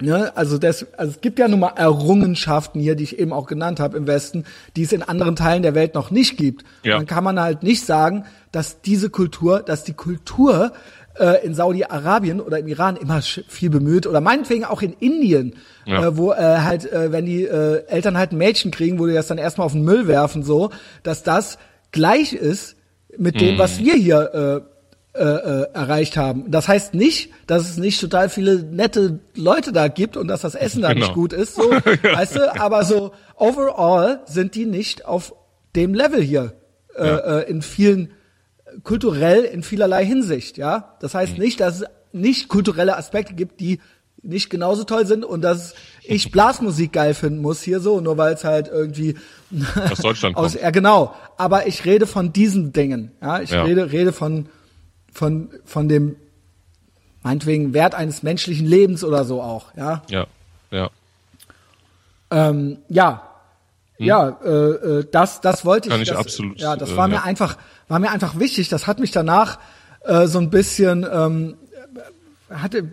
[0.00, 0.36] Ne?
[0.36, 3.80] Also, das, also es gibt ja nun mal Errungenschaften hier, die ich eben auch genannt
[3.80, 4.44] habe im Westen,
[4.76, 6.64] die es in anderen Teilen der Welt noch nicht gibt.
[6.82, 6.98] Ja.
[6.98, 10.72] dann kann man halt nicht sagen, dass diese Kultur, dass die Kultur
[11.18, 16.06] äh, in Saudi-Arabien oder im Iran immer viel bemüht oder meinetwegen auch in Indien, ja.
[16.06, 19.14] äh, wo äh, halt, äh, wenn die äh, Eltern halt ein Mädchen kriegen, wo die
[19.14, 20.70] das dann erstmal auf den Müll werfen, so,
[21.02, 21.58] dass das
[21.92, 22.76] gleich ist
[23.16, 23.58] mit dem, mm.
[23.58, 24.76] was wir hier äh,
[25.18, 26.50] äh, äh, erreicht haben.
[26.50, 30.54] Das heißt nicht, dass es nicht total viele nette Leute da gibt und dass das
[30.54, 31.06] Essen da genau.
[31.06, 35.34] nicht gut ist, so, weißt du, aber so overall sind die nicht auf
[35.74, 36.52] dem Level hier
[36.94, 37.16] äh, ja.
[37.16, 38.10] äh, in vielen
[38.82, 40.96] kulturell in vielerlei Hinsicht, ja.
[41.00, 41.44] Das heißt mhm.
[41.44, 43.80] nicht, dass es nicht kulturelle Aspekte gibt, die
[44.22, 48.34] nicht genauso toll sind und dass ich Blasmusik geil finden muss hier so, nur weil
[48.34, 49.16] es halt irgendwie
[49.90, 50.62] aus Deutschland aus, kommt.
[50.62, 51.14] Ja, genau.
[51.36, 53.40] Aber ich rede von diesen Dingen, ja.
[53.40, 53.62] Ich ja.
[53.62, 54.48] rede, rede von,
[55.12, 56.16] von, von dem,
[57.22, 60.02] meinetwegen Wert eines menschlichen Lebens oder so auch, ja.
[60.10, 60.26] Ja,
[60.70, 60.90] ja.
[62.30, 63.26] Ähm, ja,
[63.98, 64.06] hm.
[64.06, 65.92] Ja, äh, äh, das, das wollte ich.
[65.92, 66.60] Kann ich das, absolut.
[66.60, 67.22] Ja, das war äh, mir ja.
[67.22, 67.56] einfach,
[67.88, 68.68] war mir einfach wichtig.
[68.68, 69.58] Das hat mich danach
[70.04, 71.56] äh, so ein bisschen, ähm,
[72.50, 72.88] hatte,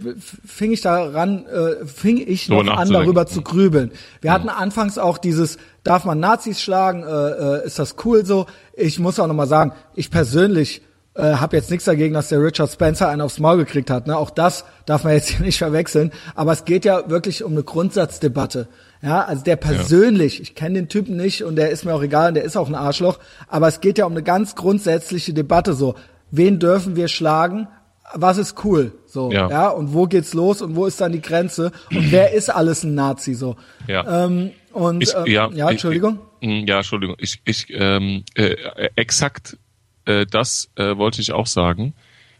[0.45, 3.91] fing ich daran, äh, fing ich noch an, darüber zu grübeln.
[4.21, 4.35] Wir hm.
[4.35, 7.03] hatten anfangs auch dieses, darf man Nazis schlagen?
[7.03, 8.47] Äh, äh, ist das cool so?
[8.75, 10.81] Ich muss auch nochmal sagen, ich persönlich
[11.15, 14.07] äh, habe jetzt nichts dagegen, dass der Richard Spencer einen aufs Maul gekriegt hat.
[14.07, 14.17] Ne?
[14.17, 16.11] Auch das darf man jetzt hier nicht verwechseln.
[16.33, 18.67] Aber es geht ja wirklich um eine Grundsatzdebatte.
[19.03, 20.43] Ja, also der persönlich, ja.
[20.43, 22.69] ich kenne den Typen nicht und der ist mir auch egal und der ist auch
[22.69, 25.95] ein Arschloch, aber es geht ja um eine ganz grundsätzliche Debatte so.
[26.31, 27.67] Wen dürfen wir schlagen?
[28.13, 28.93] Was ist cool?
[29.05, 29.49] So, ja.
[29.49, 31.71] ja, und wo geht's los und wo ist dann die Grenze?
[31.91, 33.57] Und wer ist alles ein Nazi so?
[33.87, 34.25] Ja.
[34.25, 36.19] Ähm, und ich, äh, ja, ja, Entschuldigung.
[36.39, 37.15] Ich, hm, ja, Entschuldigung.
[37.19, 38.55] Ich, ich ähm, äh,
[38.95, 39.57] exakt
[40.05, 41.93] äh, das äh, wollte ich auch sagen,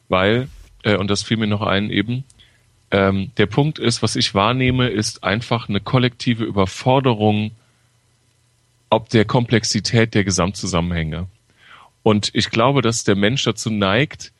[0.10, 0.48] weil
[0.84, 2.24] äh, und das fiel mir noch ein eben
[2.94, 7.52] ähm, der Punkt ist, was ich wahrnehme, ist einfach eine kollektive Überforderung
[8.94, 11.28] ob der Komplexität der Gesamtzusammenhänge.
[12.04, 14.32] Und ich glaube, dass der Mensch dazu neigt,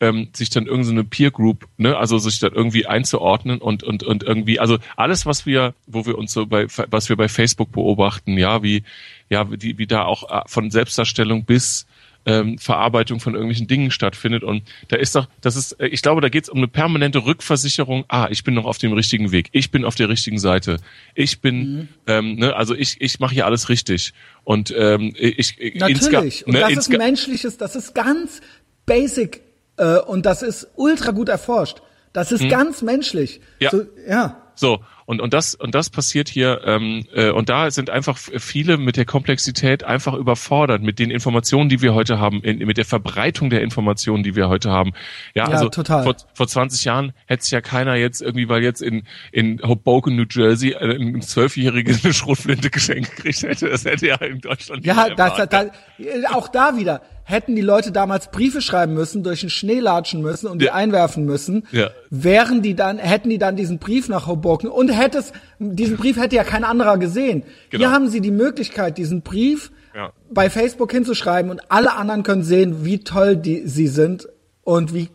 [0.00, 4.02] ähm, sich dann irgendeine so Peer Group, ne, also sich dann irgendwie einzuordnen und und
[4.02, 7.72] und irgendwie, also alles, was wir, wo wir uns so bei, was wir bei Facebook
[7.72, 8.82] beobachten, ja, wie
[9.30, 11.86] ja, wie, wie da auch äh, von Selbstdarstellung bis
[12.26, 14.44] ähm, Verarbeitung von irgendwelchen Dingen stattfindet.
[14.44, 17.24] Und da ist doch, das ist, äh, ich glaube, da geht es um eine permanente
[17.24, 18.04] Rückversicherung.
[18.08, 19.48] Ah, ich bin noch auf dem richtigen Weg.
[19.52, 20.78] Ich bin auf der richtigen Seite.
[21.14, 21.88] Ich bin, mhm.
[22.06, 24.12] ähm, ne, also ich, ich mache hier alles richtig.
[24.44, 26.46] Und ähm, ich, natürlich.
[26.46, 28.40] Und ne, das ist menschliches, das ist ganz
[28.86, 29.42] basic
[29.76, 31.78] äh, und das ist ultra gut erforscht.
[32.12, 32.48] Das ist mhm.
[32.48, 33.40] ganz menschlich.
[33.58, 33.70] Ja.
[33.70, 34.41] So, ja.
[34.54, 38.76] So, Und, und, das, und das passiert hier, ähm, äh, und da sind einfach viele
[38.78, 42.84] mit der Komplexität einfach überfordert, mit den Informationen, die wir heute haben, in, mit der
[42.84, 44.92] Verbreitung der Informationen, die wir heute haben.
[45.34, 46.04] Ja, Ja, also total.
[46.04, 50.16] Vor, vor 20 Jahren hätte sich ja keiner jetzt irgendwie, weil jetzt in, in Hoboken,
[50.16, 53.68] New Jersey, äh, ein Zwölfjähriger eine Schrotflinte geschenkt gekriegt hätte.
[53.68, 55.72] Das hätte ja in Deutschland Ja, das, erwartet.
[55.98, 57.02] das, auch da wieder.
[57.24, 60.74] Hätten die Leute damals Briefe schreiben müssen, durch den Schnee latschen müssen und die Ja.
[60.74, 61.90] einwerfen müssen, Ja.
[62.10, 66.16] wären die dann, hätten die dann diesen Brief nach Hoboken und hätte es, diesen Brief
[66.16, 67.44] hätte ja kein anderer gesehen.
[67.70, 67.84] Genau.
[67.84, 70.12] Hier haben sie die Möglichkeit, diesen Brief Ja.
[70.30, 74.28] bei Facebook hinzuschreiben und alle anderen können sehen, wie toll die, sie sind
[74.64, 75.08] und wie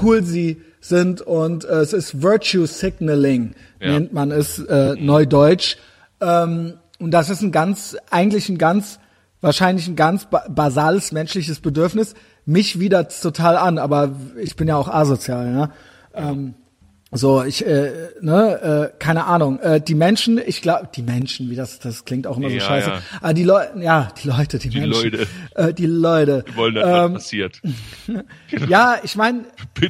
[0.00, 5.76] cool sie sind und äh, es ist Virtue Signaling, nennt man es äh, neudeutsch.
[6.20, 8.98] Ähm, und das ist ein ganz, eigentlich ein ganz,
[9.42, 12.14] wahrscheinlich ein ganz ba basales menschliches Bedürfnis.
[12.46, 15.70] Mich widert total an, aber ich bin ja auch asozial, ja.
[16.14, 16.54] Ähm,
[17.14, 17.90] so, ich, äh,
[18.22, 19.60] ne, äh, keine Ahnung.
[19.60, 22.60] Äh, die Menschen, ich glaube, die Menschen, wie das, das klingt auch immer so Ja,
[22.62, 22.88] scheiße.
[22.88, 22.98] ja.
[23.20, 25.10] Aber die Leute, ja, die Leute, die, Die Menschen.
[25.10, 25.26] Leute.
[25.54, 26.42] Äh, die Leute.
[26.46, 27.60] Wir wollen, dass was Ähm, passiert.
[28.68, 29.44] ja, ich meine,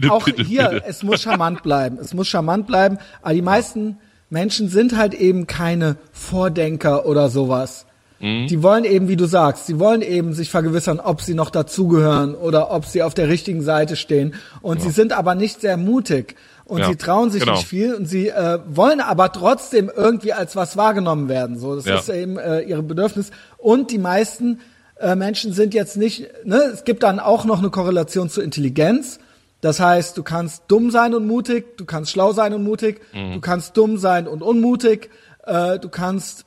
[0.09, 0.85] auch bitte, hier, bitte.
[0.89, 1.99] es muss charmant bleiben.
[2.01, 2.99] Es muss charmant bleiben.
[3.23, 3.99] Aber die meisten
[4.29, 7.87] Menschen sind halt eben keine Vordenker oder sowas.
[8.23, 8.47] Mhm.
[8.47, 12.35] Die wollen eben, wie du sagst, sie wollen eben sich vergewissern, ob sie noch dazugehören
[12.35, 14.35] oder ob sie auf der richtigen Seite stehen.
[14.63, 16.37] Und sie sind aber nicht sehr mutig.
[16.65, 17.55] Und Ja, sie trauen sich genau.
[17.57, 21.59] nicht viel und sie äh, wollen aber trotzdem irgendwie als was wahrgenommen werden.
[21.59, 21.97] So, das Ja.
[21.99, 23.33] ist eben äh, ihre Bedürfnis.
[23.59, 24.61] Und die meisten
[25.01, 29.19] äh, Menschen sind jetzt nicht, ne, es gibt dann auch noch eine Korrelation zur Intelligenz.
[29.61, 33.33] Das heißt, du kannst dumm sein und mutig, du kannst schlau sein und mutig, Mhm.
[33.35, 35.11] du kannst dumm sein und unmutig,
[35.45, 36.45] äh, du kannst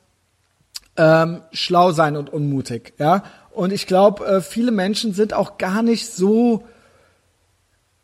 [0.96, 3.22] ähm, schlau sein und unmutig, ja.
[3.50, 6.64] Und ich glaube, äh, viele Menschen sind auch gar nicht so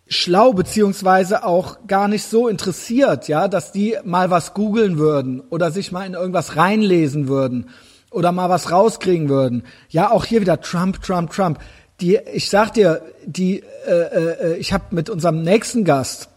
[0.08, 5.70] schlau beziehungsweise auch gar nicht so interessiert, ja, dass die mal was googeln würden oder
[5.70, 7.70] sich mal in irgendwas reinlesen würden
[8.10, 9.64] oder mal was rauskriegen würden.
[9.88, 11.58] Ja, auch hier wieder Trump, Trump, Trump.
[12.00, 16.28] Die, ich sag dir, die, äh, äh, ich habe mit unserem nächsten Gast,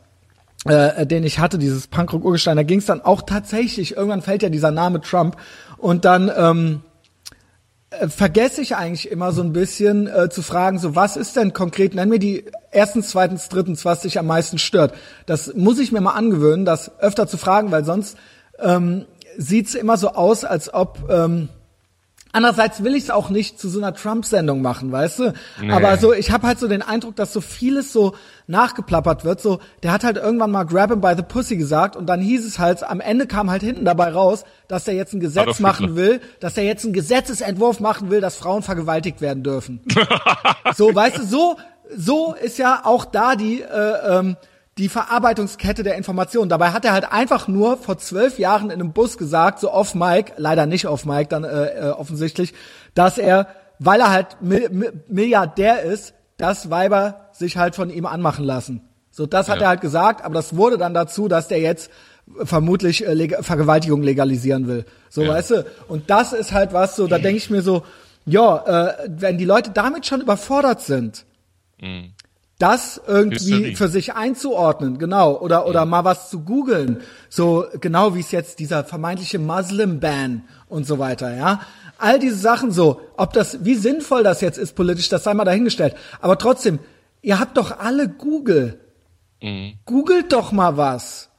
[0.65, 4.43] äh, den ich hatte, dieses Punkrock Urgestein, da ging es dann auch tatsächlich, irgendwann fällt
[4.43, 5.37] ja dieser Name Trump
[5.85, 6.81] und dann ähm,
[7.91, 11.53] äh, vergesse ich eigentlich immer so ein bisschen äh, zu fragen, so was ist denn
[11.53, 14.95] konkret, nenn mir die erstens, zweitens, drittens, was dich am meisten stört.
[15.27, 18.17] Das muss ich mir mal angewöhnen, das öfter zu fragen, weil sonst
[18.57, 19.05] ähm,
[19.37, 21.49] sieht's immer so aus, als ob ähm,
[22.35, 25.33] Andererseits will ich es auch nicht zu so einer Trump-Sendung machen, weißt du?
[25.61, 25.71] Nee.
[25.71, 28.13] Aber so, ich habe halt so den Eindruck, dass so vieles so
[28.47, 29.39] nachgeplappert wird.
[29.39, 32.45] So, der hat halt irgendwann mal Grab him by the Pussy gesagt und dann hieß
[32.45, 35.59] es halt, am Ende kam halt hinten dabei raus, dass er jetzt ein Gesetz Adolf
[35.61, 35.95] machen Hitler.
[35.95, 39.79] will, dass er jetzt einen Gesetzesentwurf machen will, dass Frauen vergewaltigt werden dürfen.
[40.75, 41.55] so, weißt du, so,
[41.95, 44.35] so ist ja auch da die, äh, ähm,
[44.77, 46.49] die Verarbeitungskette der Informationen.
[46.49, 49.95] Dabei hat er halt einfach nur vor zwölf Jahren in einem Bus gesagt, so off
[49.95, 52.53] Mike, leider nicht off Mike, dann äh, äh, offensichtlich,
[52.93, 53.47] dass er,
[53.79, 58.81] weil er halt Mi Mi Milliardär ist, dass Weiber sich halt von ihm anmachen lassen.
[59.11, 59.63] So, das hat Ja.
[59.63, 61.89] er halt gesagt, aber das wurde dann dazu, dass der jetzt
[62.43, 64.85] vermutlich äh, Leg Vergewaltigung legalisieren will.
[65.09, 65.29] So, Ja.
[65.29, 65.65] weißt du?
[65.87, 67.83] Und das ist halt was so, da denke ich mir so,
[68.25, 68.57] ja,
[68.89, 71.25] äh, wenn die Leute damit schon überfordert sind,
[72.57, 78.21] das irgendwie für sich einzuordnen, genau, oder oder mal was zu googeln, so genau wie
[78.21, 81.61] es jetzt dieser vermeintliche Muslim Ban und so weiter, ja.
[81.97, 85.45] All diese Sachen so, ob das wie sinnvoll das jetzt ist politisch, das sei mal
[85.45, 86.79] dahingestellt, aber trotzdem,
[87.21, 88.79] ihr habt doch alle Google.
[89.85, 91.29] Googelt doch mal was.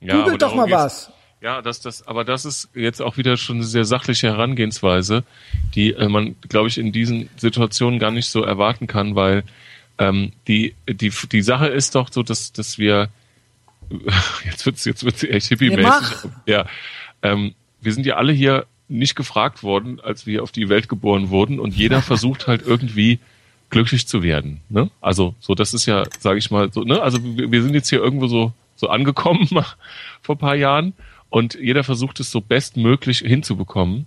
[0.00, 1.12] Ja, Googelt doch mal was.
[1.42, 5.24] Ja, das, das, aber das ist jetzt auch wieder schon eine sehr sachliche Herangehensweise,
[5.74, 9.44] die äh, man, glaube ich, in diesen Situationen gar nicht so erwarten kann, weil
[10.00, 13.08] ähm, die, die, die Sache ist doch so, dass, dass wir
[14.44, 16.30] jetzt wird's, jetzt wird's echt hippie-mäßig.
[16.46, 16.66] Ja,
[17.22, 21.30] ähm, wir sind ja alle hier nicht gefragt worden, als wir auf die Welt geboren
[21.30, 23.20] wurden und jeder versucht halt irgendwie
[23.68, 24.60] glücklich zu werden.
[24.68, 24.90] Ne?
[25.00, 26.82] Also so, das ist ja, sage ich mal, so.
[26.82, 27.00] Ne?
[27.00, 29.46] Also wir, wir sind jetzt hier irgendwo so so angekommen
[30.22, 30.94] vor ein paar Jahren
[31.28, 34.06] und jeder versucht es so bestmöglich hinzubekommen.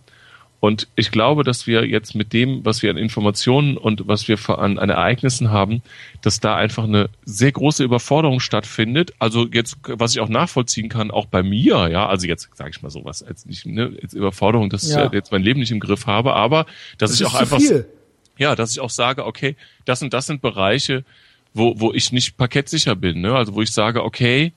[0.64, 4.38] Und ich glaube, dass wir jetzt mit dem, was wir an Informationen und was wir
[4.47, 5.82] an, an Ereignissen haben,
[6.22, 9.11] dass da einfach eine sehr große Überforderung stattfindet.
[9.20, 12.82] Also jetzt, was ich auch nachvollziehen kann, auch bei mir, ja, also jetzt sage ich
[12.82, 15.07] mal sowas, als nicht, ne, jetzt Überforderung, dass Ja.
[15.07, 16.66] ich jetzt mein Leben nicht im Griff habe, aber
[16.97, 17.86] dass Das ich auch einfach viel.
[18.38, 21.03] ja, dass ich auch sage, okay, das und das sind Bereiche,
[21.53, 23.20] wo, wo ich nicht parkettsicher bin.
[23.20, 23.36] Ne?
[23.36, 24.53] Also wo ich sage, okay,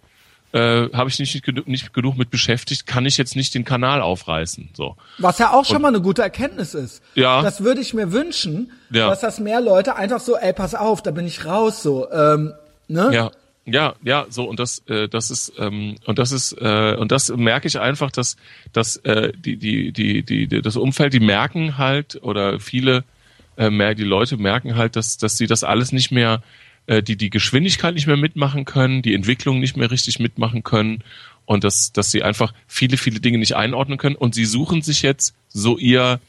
[0.52, 4.00] äh, habe ich nicht, genug- nicht genug mit beschäftigt, kann ich jetzt nicht den Kanal
[4.00, 4.70] aufreißen.
[4.74, 4.96] So.
[5.18, 7.02] Was ja auch schon mal eine gute Erkenntnis ist.
[7.14, 7.42] Ja.
[7.42, 9.08] Das würde ich mir wünschen, Ja.
[9.10, 12.52] dass das mehr Leute einfach so, ey, pass auf, da bin ich raus, so, ähm,
[12.88, 13.10] ne?
[13.12, 13.30] Ja.
[13.68, 17.30] Ja, ja, so und das, äh, das ist ähm, und das ist äh, und das
[17.30, 18.36] merke ich einfach, dass
[18.72, 23.02] dass äh, die, die die die die das Umfeld, die merken halt oder viele
[23.56, 26.42] äh, mehr die Leute merken halt, dass dass sie das alles nicht mehr
[26.86, 31.02] äh, die die Geschwindigkeit nicht mehr mitmachen können, die Entwicklung nicht mehr richtig mitmachen können
[31.44, 35.02] und dass dass sie einfach viele viele Dinge nicht einordnen können und sie suchen sich
[35.02, 36.20] jetzt so ihr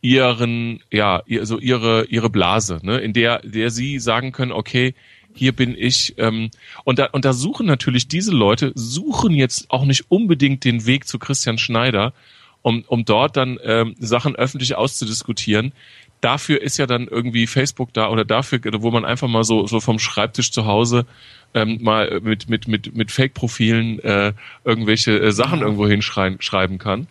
[0.00, 4.94] ihren ja so ihre ihre Blase, ne, in der der sie sagen können, okay
[5.34, 6.14] hier bin ich.
[6.16, 6.50] Ähm,
[6.84, 11.06] und, da, und da suchen natürlich diese Leute, suchen jetzt auch nicht unbedingt den Weg
[11.06, 12.12] zu Christian Schneider,
[12.62, 15.72] um, um dort dann ähm, Sachen öffentlich auszudiskutieren.
[16.24, 19.78] Dafür ist ja dann irgendwie Facebook da oder dafür, wo man einfach mal so, so
[19.80, 21.04] vom Schreibtisch zu Hause
[21.52, 24.32] ähm, mal mit, mit, mit, mit Fake-Profilen äh,
[24.64, 27.08] irgendwelche äh, Sachen irgendwo hinschreiben schreiben kann.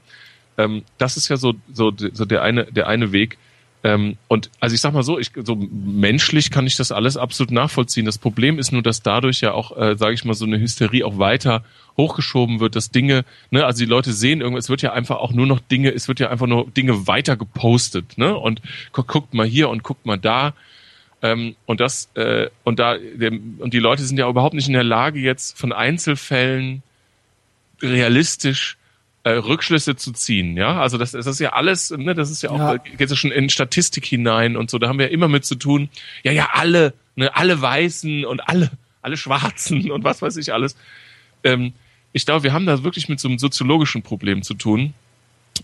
[0.58, 3.38] Ähm, das ist ja so, so, so der eine, der eine Weg.
[3.84, 7.52] Ähm, und also ich sag mal so, ich, so menschlich kann ich das alles absolut
[7.52, 8.06] nachvollziehen.
[8.06, 11.06] Das Problem ist nur, dass dadurch ja auch, äh, sage ich mal, so eine Hysterie
[11.06, 11.64] auch weiter
[11.98, 15.32] hochgeschoben wird, dass Dinge, ne, also die Leute sehen irgendwas, es wird ja einfach auch
[15.32, 18.36] nur noch Dinge, es wird ja einfach nur Dinge weiter gepostet, ne?
[18.36, 20.54] Und gu guckt mal hier und guckt mal da.
[21.22, 24.74] Ähm, und das, äh, und da, der, und die Leute sind ja überhaupt nicht in
[24.74, 26.84] der Lage, jetzt von Einzelfällen
[27.82, 28.78] realistisch
[29.24, 30.82] äh, Rückschlüsse zu ziehen, ja.
[30.82, 32.78] Also das, das ist ja alles, ne, das ist ja auch, ja.
[32.78, 35.56] geht ja schon in Statistik hinein und so, da haben wir ja immer mit zu
[35.56, 35.90] tun,
[36.24, 38.72] ja, ja, alle, ne, alle Weißen und alle,
[39.02, 40.76] alle Schwarzen und was weiß ich alles.
[41.46, 41.74] Ähm,
[42.14, 44.94] ich glaube, wir haben da wirklich mit so einem soziologischen Problem zu tun,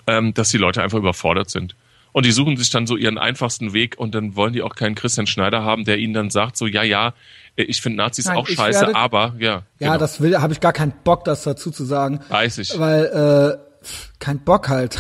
[0.07, 1.75] ähm, dass die Leute einfach überfordert sind.
[2.11, 4.95] Und die suchen sich dann so ihren einfachsten Weg und dann wollen die auch keinen
[4.95, 7.13] Christian Schneider haben, der ihnen dann sagt, so, ja, ja,
[7.55, 9.63] ich finde Nazis Nein, auch scheiße, werde, aber ja.
[9.79, 9.97] Ja, genau.
[9.97, 12.19] das will, habe ich gar keinen Bock, das dazu zu sagen.
[12.29, 12.77] Weiß ich.
[12.79, 13.85] Weil, äh,
[14.17, 14.97] kein Bock halt.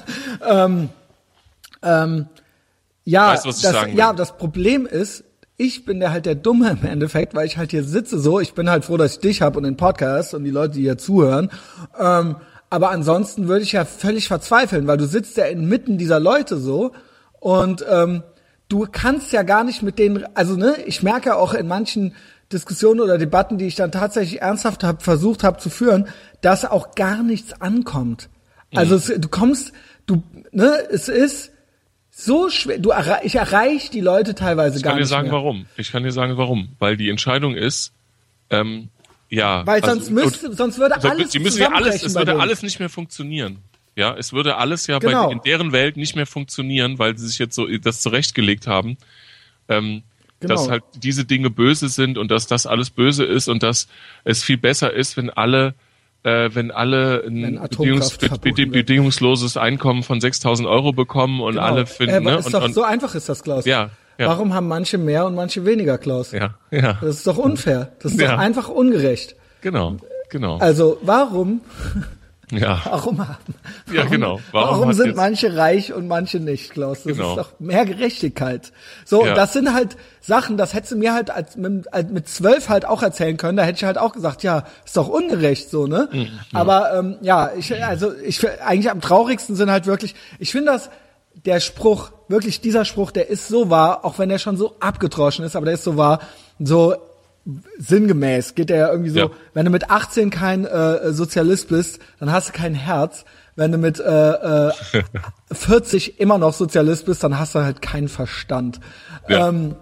[0.48, 0.88] ähm,
[1.82, 2.26] ähm,
[3.04, 3.98] ja, weißt, was ich das, sagen will.
[3.98, 5.24] ja, das Problem ist,
[5.56, 8.40] ich bin der halt der Dumme im Endeffekt, weil ich halt hier sitze so.
[8.40, 10.82] Ich bin halt froh, dass ich dich habe und den Podcast und die Leute, die
[10.82, 11.50] hier zuhören.
[11.98, 12.36] Ähm,
[12.70, 16.92] aber ansonsten würde ich ja völlig verzweifeln, weil du sitzt ja inmitten dieser Leute so
[17.38, 18.22] und ähm,
[18.68, 22.14] du kannst ja gar nicht mit denen, also ne, ich merke auch in manchen
[22.50, 26.08] Diskussionen oder Debatten, die ich dann tatsächlich ernsthaft hab, versucht habe zu führen,
[26.40, 28.30] dass auch gar nichts ankommt.
[28.74, 29.72] Also es, du kommst,
[30.06, 30.22] du,
[30.52, 31.51] ne, es ist
[32.14, 32.78] so schwer.
[32.78, 32.92] Du
[33.22, 35.04] ich erreiche die Leute teilweise ich gar nicht.
[35.04, 35.32] Ich kann dir sagen, mehr.
[35.32, 35.66] warum.
[35.76, 36.68] Ich kann dir sagen, warum.
[36.78, 37.92] Weil die Entscheidung ist,
[38.50, 38.88] ähm,
[39.28, 39.66] ja.
[39.66, 41.32] Weil sonst also, müsste, sonst würde alles.
[41.32, 43.58] Sie müssen ja alles, es würde alles nicht mehr funktionieren.
[43.96, 45.26] Ja, es würde alles ja genau.
[45.26, 48.96] bei, in deren Welt nicht mehr funktionieren, weil sie sich jetzt so das zurechtgelegt haben.
[49.68, 50.02] Ähm,
[50.40, 50.54] genau.
[50.54, 53.88] Dass halt diese Dinge böse sind und dass das alles böse ist und dass
[54.24, 55.74] es viel besser ist, wenn alle
[56.24, 61.64] äh, wenn alle ein bedingungs bedingungsloses Einkommen von 6.000 Euro bekommen und genau.
[61.64, 62.14] alle finden.
[62.14, 62.36] Äh, ne?
[62.38, 63.64] und, doch, und, so einfach ist das, Klaus.
[63.64, 64.28] Ja, ja.
[64.28, 66.32] Warum haben manche mehr und manche weniger, Klaus?
[66.32, 66.98] Ja, ja.
[67.00, 67.92] Das ist doch unfair.
[68.00, 68.32] Das ist ja.
[68.32, 69.36] doch einfach ungerecht.
[69.62, 69.96] Genau,
[70.30, 70.58] genau.
[70.58, 71.60] Also warum
[72.52, 72.80] ja.
[72.84, 73.54] Warum haben?
[73.92, 74.40] ja, genau.
[74.52, 77.02] Warum, warum sind manche reich und manche nicht, Klaus?
[77.02, 77.30] Das genau.
[77.30, 78.72] ist doch mehr Gerechtigkeit.
[79.04, 79.34] So, ja.
[79.34, 82.84] das sind halt Sachen, das hättest du mir halt als, mit, als mit zwölf halt
[82.84, 83.56] auch erzählen können.
[83.56, 86.08] Da hätte ich halt auch gesagt, ja, ist doch ungerecht, so, ne?
[86.12, 90.72] Mhm, Aber ähm, ja, ich, also ich eigentlich am traurigsten sind halt wirklich, ich finde
[90.72, 90.90] das,
[91.34, 95.44] der Spruch, wirklich dieser Spruch, der ist so wahr, auch wenn er schon so abgetroschen
[95.44, 96.20] ist, aber der ist so wahr,
[96.58, 96.94] so
[97.78, 99.30] sinngemäß geht er ja irgendwie so, ja.
[99.54, 103.24] wenn du mit 18 kein äh, Sozialist bist, dann hast du kein Herz.
[103.54, 104.72] Wenn du mit äh, äh,
[105.52, 108.80] 40 immer noch Sozialist bist, dann hast du halt keinen Verstand.
[109.28, 109.48] Ja.
[109.48, 109.76] Ähm,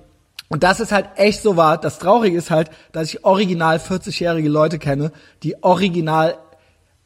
[0.49, 1.79] und das ist halt echt so wahr.
[1.79, 5.13] Das Traurige ist halt, dass ich original 40-jährige Leute kenne,
[5.45, 6.39] die original,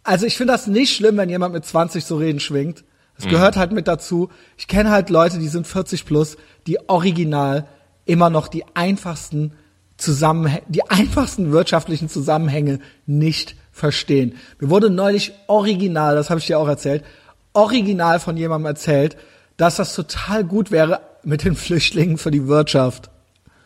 [0.02, 2.84] also ich finde das nicht schlimm, wenn jemand mit 20 so reden schwingt.
[3.16, 3.30] Das mhm.
[3.30, 4.30] gehört halt mit dazu.
[4.56, 7.66] Ich kenne halt Leute, die sind 40 plus, die original
[8.06, 9.52] immer noch die einfachsten
[10.04, 14.36] Zusammenhänge, die einfachsten wirtschaftlichen Zusammenhänge nicht verstehen.
[14.60, 17.04] Mir wurde neulich original, das habe ich dir auch erzählt,
[17.52, 19.16] original von jemandem erzählt,
[19.56, 23.10] dass das total gut wäre mit den Flüchtlingen für die Wirtschaft.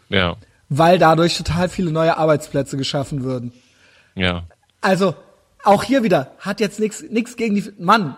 [0.09, 0.37] Ja.
[0.69, 3.53] Weil dadurch total viele neue Arbeitsplätze geschaffen würden.
[4.15, 4.45] Ja.
[4.81, 5.15] Also,
[5.65, 8.17] auch hier wieder, hat jetzt nichts nichts gegen die Mann.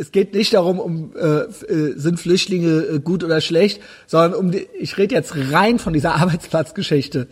[0.00, 4.50] Es geht nicht darum, um äh, äh, sind Flüchtlinge äh, gut oder schlecht, sondern um
[4.50, 7.28] die, ich rede jetzt rein von dieser Arbeitsplatzgeschichte.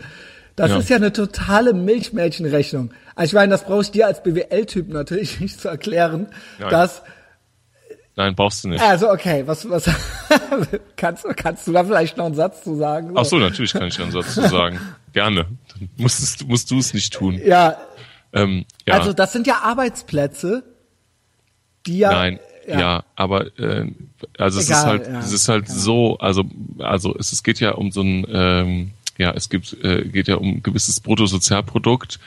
[0.55, 0.79] Das ja.
[0.79, 2.91] ist ja eine totale Milchmädchenrechnung.
[3.15, 6.71] Also ich meine, das brauche ich dir als BWL-Typ natürlich nicht zu erklären, Nein.
[6.71, 7.03] dass
[8.17, 8.83] Nein, brauchst du nicht.
[8.83, 9.89] Also okay, was was
[10.97, 13.13] kannst kannst du da vielleicht noch einen Satz zu sagen?
[13.15, 14.81] Ach so, natürlich kann ich einen Satz zu sagen.
[15.13, 15.47] Gerne.
[15.73, 17.41] Dann musst, musst du es nicht tun.
[17.45, 17.77] Ja.
[18.33, 18.95] Ähm, ja.
[18.95, 20.65] Also das sind ja Arbeitsplätze,
[21.87, 23.91] die ja Nein, ja, ja aber äh,
[24.39, 25.75] also Egal, es ist halt ja, es ist halt ja.
[25.75, 26.45] so, also
[26.79, 30.37] also es, es geht ja um so ein ähm, ja, es gibt, äh, geht ja
[30.37, 32.21] um ein gewisses Bruttosozialprodukt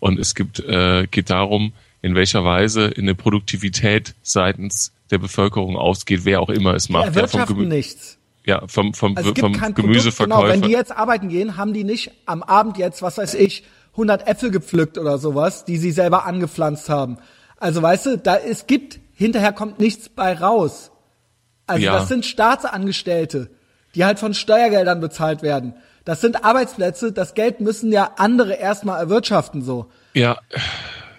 [0.00, 1.72] und es gibt, äh, geht darum,
[2.02, 7.04] in welcher Weise in der Produktivität seitens der Bevölkerung ausgeht, wer auch immer es macht.
[7.04, 8.18] Die erwirtschaften ja, vom nichts.
[8.44, 10.14] Ja, vom, vom, Also vom Gemüseverkäufer.
[10.16, 13.34] Produkt, genau, wenn die jetzt arbeiten gehen, haben die nicht am Abend jetzt, was weiß
[13.34, 13.62] ich,
[13.92, 17.18] 100 Äpfel gepflückt oder sowas, die sie selber angepflanzt haben.
[17.58, 20.90] Also weißt du, da es gibt hinterher kommt nichts bei raus.
[21.66, 21.92] Also Ja.
[21.94, 23.50] das sind Staatsangestellte,
[23.94, 25.74] die halt von Steuergeldern bezahlt werden.
[26.04, 29.86] Das sind Arbeitsplätze, das Geld müssen ja andere erstmal erwirtschaften so.
[30.14, 30.36] ja,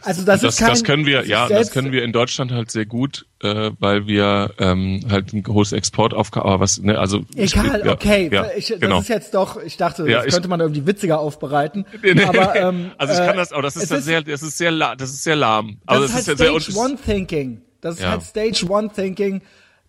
[0.06, 2.12] Also das, das, ist kein das können wir, das ist ja, das können wir in
[2.12, 7.00] Deutschland halt sehr gut, äh, weil wir ähm, halt ein hohes Exportaufgabe, aber was, ne,
[7.00, 9.00] also Egal, ja, okay, ja, ich, das genau.
[9.00, 11.86] ist jetzt doch, ich dachte, Ja, das ich- könnte man irgendwie witziger aufbereiten.
[12.04, 12.26] Nee, nee.
[12.26, 14.74] Aber, ähm, also ich äh, kann das, aber das ist dann sehr, das ist sehr,
[14.74, 15.78] das ist sehr lahm.
[15.88, 17.62] Das Also ist halt sehr Stage One Thinking.
[17.84, 18.12] Das ist Ja.
[18.12, 19.42] halt Stage One Thinking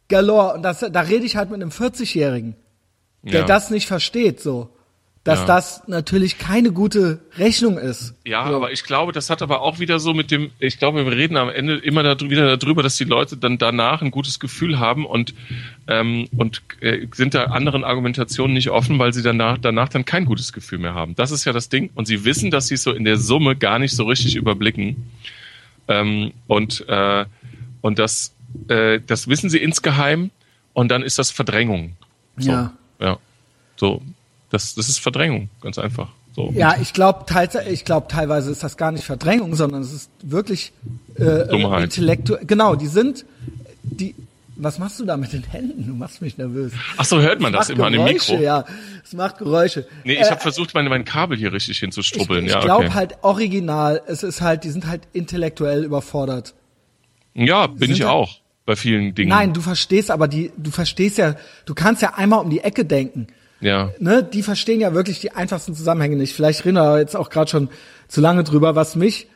[0.08, 0.54] galore.
[0.54, 2.56] Und das, da rede ich halt mit einem 40-Jährigen,
[3.22, 3.46] der Ja.
[3.46, 4.70] das nicht versteht, so.
[5.22, 5.46] Dass Ja.
[5.46, 8.12] das natürlich keine gute Rechnung ist.
[8.26, 8.56] Ja, so.
[8.56, 11.38] aber ich glaube, das hat aber auch wieder so mit dem, ich glaube, wir reden
[11.38, 15.06] am Ende immer darüber, wieder darüber, dass die Leute dann danach ein gutes Gefühl haben
[15.06, 15.32] und,
[15.88, 20.26] ähm, und äh, sind da anderen Argumentationen nicht offen, weil sie danach, danach dann kein
[20.26, 21.14] gutes Gefühl mehr haben.
[21.14, 21.88] Das ist ja das Ding.
[21.94, 25.10] Und sie wissen, dass sie es so in der Summe gar nicht so richtig überblicken.
[25.88, 27.24] Ähm, und, äh,
[27.84, 28.32] und das,
[28.68, 30.30] äh, das wissen sie insgeheim
[30.72, 31.96] und dann ist das Verdrängung.
[32.38, 32.72] So, Ja.
[32.98, 33.18] Ja.
[33.76, 34.00] So.
[34.48, 36.08] Das, das ist Verdrängung, ganz einfach.
[36.34, 36.50] So.
[36.56, 37.26] Ja, ich glaube
[37.70, 40.72] ich glaub, teilweise ist das gar nicht Verdrängung, sondern es ist wirklich
[41.16, 41.84] äh, Dummheit.
[41.84, 42.46] intellektuell.
[42.46, 43.26] Genau, die sind
[43.82, 44.14] die.
[44.56, 45.86] Was machst du da mit den Händen?
[45.88, 46.72] Du machst mich nervös.
[46.96, 48.36] Ach so, hört man das, macht immer an dem Mikro?
[48.38, 48.64] Ja,
[49.04, 49.86] es macht Geräusche.
[50.04, 52.46] Nee, ich Äh, habe versucht, mein, mein Kabel hier richtig ich, hinzustrubbeln.
[52.46, 52.94] ich ja, glaube okay.
[52.94, 56.54] halt original, es ist halt, die sind halt intellektuell überfordert.
[57.34, 59.28] Ja, bin ich auch bei vielen Dingen.
[59.30, 61.34] Nein, du verstehst aber die, du verstehst ja,
[61.66, 63.26] du kannst ja einmal um die Ecke denken.
[63.60, 66.34] Ja, Ne, die verstehen ja wirklich die einfachsten Zusammenhänge nicht.
[66.34, 67.68] Vielleicht reden wir jetzt auch gerade schon
[68.08, 69.28] zu lange drüber, was mich,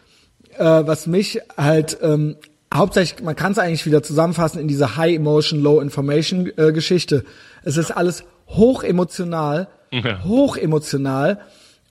[0.59, 2.37] äh, was mich halt ähm,
[2.73, 7.25] hauptsächlich, man kann es eigentlich wieder zusammenfassen in diese High Emotion, Low Information äh, Geschichte.
[7.65, 10.23] Es ist alles hoch emotional, Ja.
[10.25, 11.41] hoch emotional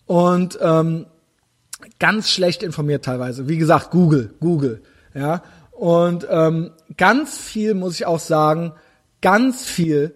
[0.05, 1.05] und ähm,
[1.99, 3.47] ganz schlecht informiert teilweise.
[3.47, 4.81] Wie gesagt, Google, Google,
[5.15, 5.41] ja.
[5.77, 8.73] Und ähm, ganz viel muss ich auch sagen,
[9.21, 10.15] ganz viel.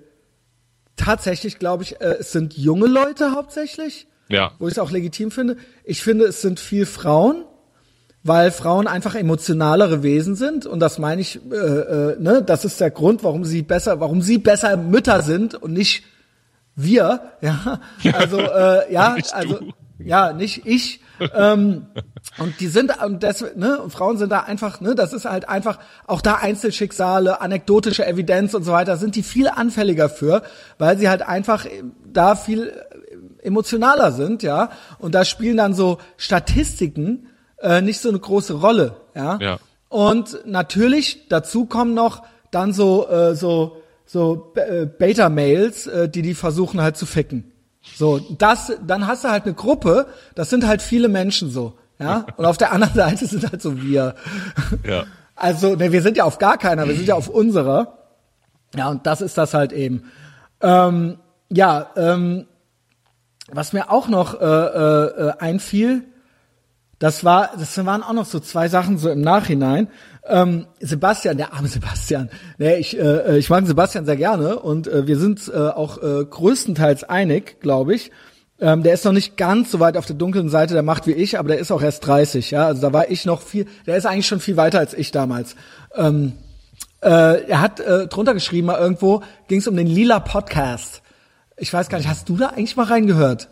[0.95, 4.53] Tatsächlich glaube ich, äh, es sind junge Leute hauptsächlich, ja.
[4.57, 5.57] wo ich es auch legitim finde.
[5.83, 7.45] Ich finde, es sind viel Frauen,
[8.23, 12.79] weil Frauen einfach emotionalere Wesen sind und das meine ich, äh, äh, ne, das ist
[12.81, 16.03] der Grund, warum sie besser, warum sie besser Mütter sind und nicht
[16.75, 17.81] wir, ja.
[18.13, 19.59] Also äh, ja, also
[19.99, 21.00] ja, nicht ich.
[21.35, 21.87] Ähm,
[22.37, 25.49] und die sind und das, ne, und Frauen sind da einfach, ne, das ist halt
[25.49, 30.43] einfach auch da Einzelschicksale, anekdotische Evidenz und so weiter, sind die viel anfälliger für,
[30.77, 34.69] weil sie halt einfach äh, da viel äh, emotionaler sind, ja.
[34.99, 37.27] Und da spielen dann so Statistiken
[37.59, 39.37] äh, nicht so eine große Rolle, ja.
[39.41, 39.59] Ja.
[39.89, 46.33] Und natürlich dazu kommen noch dann so äh, so so äh, Beta-Mails, äh, die die
[46.33, 47.50] versuchen halt zu ficken.
[47.81, 52.25] So, das, dann hast du halt eine Gruppe, das sind halt viele Menschen so, ja.
[52.37, 54.15] Und auf der anderen Seite sind halt so wir.
[54.87, 55.03] Ja.
[55.33, 57.97] Also, ne, wir sind ja auf gar keiner, wir sind ja auf unserer.
[58.75, 60.03] Ja, und das ist das halt eben.
[60.61, 61.17] Ähm,
[61.49, 62.45] ja, ähm,
[63.51, 66.03] was mir auch noch äh, äh, äh, einfiel,
[66.99, 69.87] das war, das waren auch noch so zwei Sachen so im Nachhinein.
[70.27, 72.29] Ähm, Sebastian, der arme Sebastian.
[72.57, 76.25] Nee, ich, äh, ich mag Sebastian sehr gerne und äh, wir sind äh, auch äh,
[76.25, 78.11] größtenteils einig, glaube ich.
[78.59, 81.13] Ähm, der ist noch nicht ganz so weit auf der dunklen Seite der Macht wie
[81.13, 82.67] ich, aber der ist auch erst 30, ja.
[82.67, 85.55] Also da war ich noch viel, der ist eigentlich schon viel weiter als ich damals.
[85.95, 86.33] Ähm,
[87.01, 91.01] äh, er hat äh, drunter geschrieben, mal irgendwo ging es um den Lila Podcast.
[91.57, 93.49] Ich weiß gar nicht, hast du da eigentlich mal reingehört?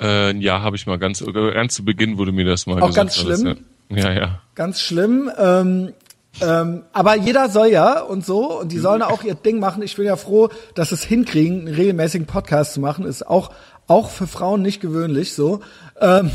[0.00, 2.96] Äh, ja, habe ich mal ganz, ganz zu Beginn wurde mir das mal Auch gesagt.
[2.96, 3.56] ganz alles, schlimm?
[3.56, 4.12] Ja, ja.
[4.12, 4.40] ja.
[4.54, 5.30] Ganz schlimm.
[5.38, 5.92] Ähm,
[6.40, 9.82] ähm, aber jeder soll ja und so und die sollen auch ihr Ding machen.
[9.82, 13.04] Ich bin ja froh, dass es hinkriegen, einen regelmäßigen Podcast zu machen.
[13.04, 13.50] Ist auch
[13.88, 15.60] auch für Frauen nicht gewöhnlich so.
[16.00, 16.30] Ähm,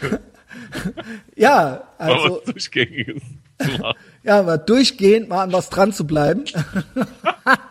[1.36, 2.42] ja, also
[4.22, 6.44] ja, aber durchgehend mal an was dran zu bleiben.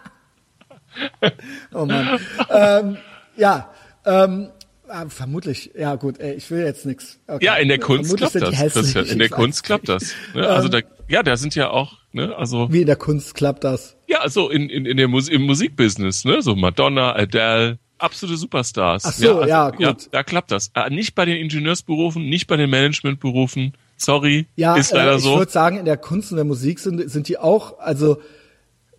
[1.74, 2.20] oh Mann.
[2.50, 2.98] Ähm,
[3.38, 3.70] ja,
[4.06, 4.50] ähm,
[4.96, 5.72] ah, vermutlich.
[5.78, 7.20] Ja gut, ey, ich will jetzt nix.
[7.28, 7.44] Okay.
[7.46, 8.84] Ja, in der Kunst Vermutlich klappt das.
[8.84, 9.06] Christian.
[9.06, 10.14] In der ich Kunst klappt das.
[10.34, 10.48] Ne?
[10.48, 13.96] Also da, ja, da sind ja auch, ne, also Wie in der Kunst klappt das.
[14.08, 19.06] ja, also in, in, in der Mus im Musikbusiness, ne, so Madonna, Adele, absolute Superstars.
[19.06, 20.08] Ach so, also, ja, gut.
[20.12, 20.72] da klappt das.
[20.74, 23.74] Äh, nicht bei den Ingenieursberufen, nicht bei den Managementberufen.
[23.98, 25.38] Sorry, Ja, ist leider äh, ich so.
[25.38, 28.18] würde sagen, in der Kunst und der Musik sind, sind die auch, also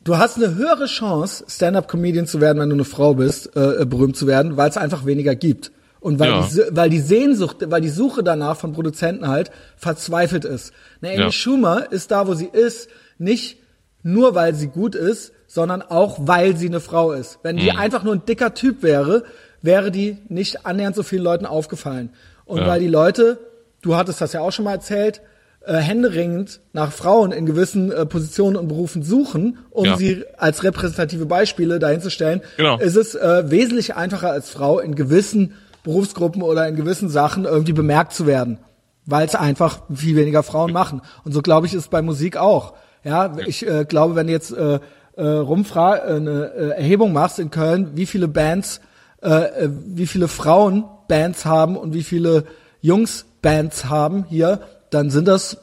[0.04, 4.16] du hast eine höhere Chance, Stand-up-Comedian zu werden, wenn du eine Frau bist, äh, berühmt
[4.16, 5.72] zu werden, weil es einfach weniger gibt.
[6.06, 6.48] Und weil, Ja.
[6.48, 10.72] die, weil die Sehnsucht, weil die Suche danach von Produzenten halt verzweifelt ist.
[11.02, 11.32] Eine Amy Ja.
[11.32, 12.88] Schumer ist da, wo sie ist,
[13.18, 13.58] nicht
[14.04, 17.40] nur weil sie gut ist, sondern auch weil sie eine Frau ist.
[17.42, 17.60] Wenn Mhm.
[17.60, 19.24] die einfach nur ein dicker Typ wäre,
[19.62, 22.10] wäre die nicht annähernd so vielen Leuten aufgefallen.
[22.44, 22.66] Und Ja.
[22.68, 23.38] weil die Leute,
[23.82, 25.22] du hattest das ja auch schon mal erzählt,
[25.64, 29.96] äh, händeringend nach Frauen in gewissen äh, Positionen und Berufen suchen, um Ja.
[29.96, 32.78] sie als repräsentative Beispiele dahinzustellen, Genau.
[32.78, 35.54] ist es äh, wesentlich einfacher als Frau in gewissen
[35.86, 38.58] Berufsgruppen oder in gewissen Sachen irgendwie bemerkt zu werden,
[39.04, 41.00] weil es einfach viel weniger Frauen machen.
[41.24, 42.74] Und so glaube ich ist es bei Musik auch.
[43.04, 44.80] Ja, ich äh, glaube, wenn du jetzt äh,
[45.16, 48.80] äh, rumfra äh, eine äh, Erhebung machst in Köln, wie viele Bands,
[49.22, 52.46] äh, äh, wie viele Frauen Bands haben und wie viele
[52.80, 55.58] Jungs Bands haben hier, dann sind das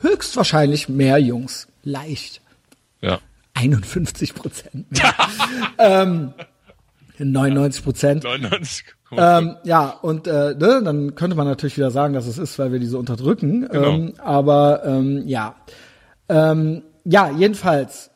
[0.00, 1.68] höchstwahrscheinlich mehr Jungs.
[1.84, 2.40] Leicht.
[3.00, 3.20] Ja.
[3.54, 4.86] 51 Prozent.
[5.78, 6.34] ähm,
[7.18, 8.24] 99 Prozent.
[8.24, 8.82] 99,5.
[9.16, 12.72] Ähm, ja, und äh, ne, dann könnte man natürlich wieder sagen, dass es ist, weil
[12.72, 13.68] wir diese unterdrücken.
[13.68, 13.90] Genau.
[13.90, 15.56] Ähm, aber ähm, ja.
[16.28, 18.10] Ähm, ja, jedenfalls.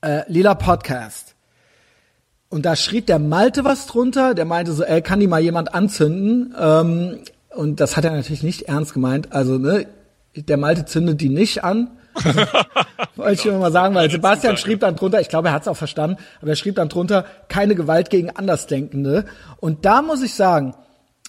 [0.00, 1.36] Äh, Lila Podcast.
[2.48, 5.74] Und da schrieb der Malte was drunter, der meinte so, ey, kann die mal jemand
[5.74, 6.54] anzünden?
[6.58, 7.20] Ähm,
[7.54, 9.32] und das hat er natürlich nicht ernst gemeint.
[9.32, 9.86] Also, ne,
[10.34, 11.90] der Malte zündet die nicht an.
[13.16, 15.68] Wollte ich immer mal sagen, weil Sebastian schrieb dann drunter, ich glaube, er hat es
[15.68, 19.24] auch verstanden, aber er schrieb dann drunter, keine Gewalt gegen Andersdenkende.
[19.58, 20.74] Und da muss ich sagen,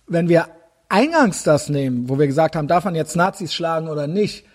[0.07, 0.47] wenn wir
[0.89, 4.45] eingangs das nehmen, wo wir gesagt haben, darf man jetzt Nazis schlagen oder nicht,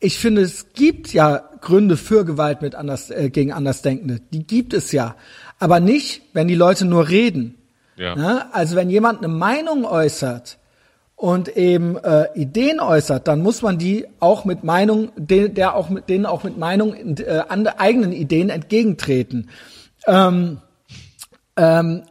[0.00, 4.20] ich finde, es gibt ja Gründe für Gewalt mit anders, äh, gegen Andersdenkende.
[4.32, 5.16] Die gibt es ja.
[5.58, 7.54] Aber nicht, wenn die Leute nur reden.
[7.96, 8.14] Ja.
[8.14, 8.54] Ne?
[8.54, 10.58] Also wenn jemand eine Meinung äußert
[11.24, 15.88] und eben äh, Ideen äußert, dann muss man die auch mit Meinung, den, der auch
[15.88, 19.48] mit denen auch mit Meinung äh, an eigenen Ideen entgegentreten.
[20.06, 20.58] Ähm,
[21.56, 22.02] ähm,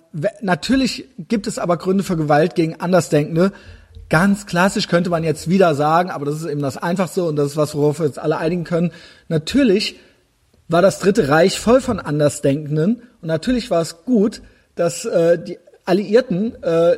[0.42, 3.52] natürlich gibt es aber Gründe für Gewalt gegen Andersdenkende.
[4.10, 7.52] Ganz klassisch könnte man jetzt wieder sagen, aber das ist eben das Einfachste und das
[7.52, 8.92] ist was, worauf wir uns alle einigen können.
[9.28, 10.00] Natürlich
[10.70, 14.42] war das Dritte Reich voll von Andersdenkenden und natürlich war es gut,
[14.74, 16.98] dass äh, die Alliierten äh,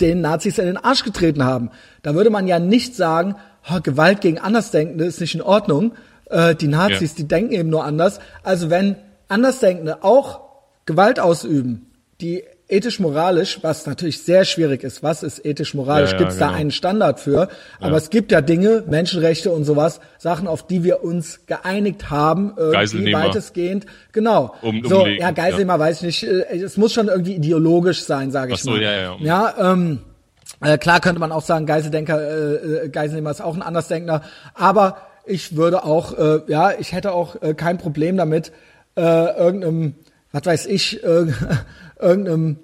[0.00, 1.70] den Nazis in den Arsch getreten haben.
[2.02, 3.34] Da würde man ja nicht sagen,
[3.64, 5.94] "Ha, Gewalt gegen Andersdenkende ist nicht in Ordnung.
[6.30, 7.16] Äh, die Nazis, Ja.
[7.18, 8.20] die denken eben nur anders.
[8.42, 8.96] Also wenn
[9.28, 10.40] Andersdenkende auch
[10.86, 16.32] Gewalt ausüben, die ethisch-moralisch, was natürlich sehr schwierig ist, was ist ethisch-moralisch, Ja, ja, gibt
[16.32, 16.58] es da genau.
[16.58, 17.48] einen Standard für,
[17.80, 22.52] aber es gibt ja Dinge, Menschenrechte und sowas, Sachen, auf die wir uns geeinigt haben,
[22.58, 24.54] irgendwie weitestgehend, genau.
[24.62, 28.30] Um- so, umlegen, ja, Geiselnehmer weiß ich nicht, äh, es muss schon irgendwie ideologisch sein,
[28.30, 28.82] sage ich so, mal.
[28.82, 29.16] ja, ja.
[29.20, 30.00] Ja, ähm,
[30.60, 32.54] äh, klar könnte man auch sagen, Geiseldenker, äh,
[32.86, 34.22] äh, Geiselnehmer ist auch ein Andersdenkender,
[34.54, 38.52] aber ich würde auch, äh, ja, ich hätte auch äh, kein Problem damit,
[38.96, 39.94] äh, irgendeinem,
[40.32, 41.34] was weiß ich, irg
[42.00, 42.58] irgendeinem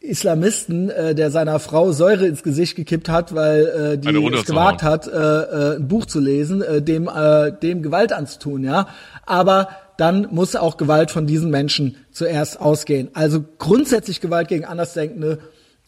[0.00, 4.82] Islamisten, äh, der seiner Frau Säure ins Gesicht gekippt hat, weil äh, die es gewagt
[4.82, 8.88] hat, äh, äh, ein Buch zu lesen, äh, dem, äh, dem Gewalt anzutun, ja.
[9.24, 13.08] Aber dann muss auch Gewalt von diesen Menschen zuerst ausgehen.
[13.14, 15.38] Also grundsätzlich Gewalt gegen Andersdenkende,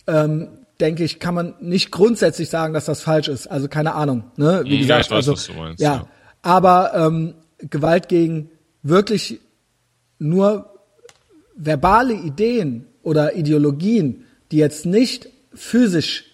[0.07, 0.49] ähm,
[0.81, 3.47] denke ich, kann man nicht grundsätzlich sagen, dass das falsch ist.
[3.47, 4.25] Also keine Ahnung.
[4.37, 4.63] Ne?
[4.65, 5.95] Wie Ja, gesagt, ich weiß, also was du meinst, ja.
[5.95, 6.07] ja.
[6.43, 8.51] Aber ähm, Gewalt gegen
[8.83, 9.41] wirklich
[10.19, 10.78] nur
[11.59, 16.25] verbale Ideen oder Ideologien, die jetzt nicht physisch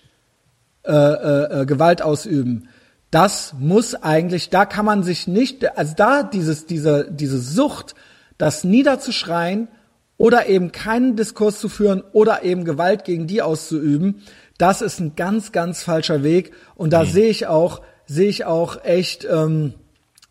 [0.84, 2.68] äh, äh, äh, Gewalt ausüben,
[3.10, 7.94] das muss eigentlich, da kann man sich nicht, also da dieses, diese, diese Sucht,
[8.38, 9.68] das niederzuschreien
[10.16, 14.22] oder eben keinen Diskurs zu führen oder eben Gewalt gegen die auszuüben,
[14.59, 16.52] das ist ein ganz, ganz falscher Weg.
[16.74, 19.74] Und da sehe ich auch, sehe ich auch echt ähm,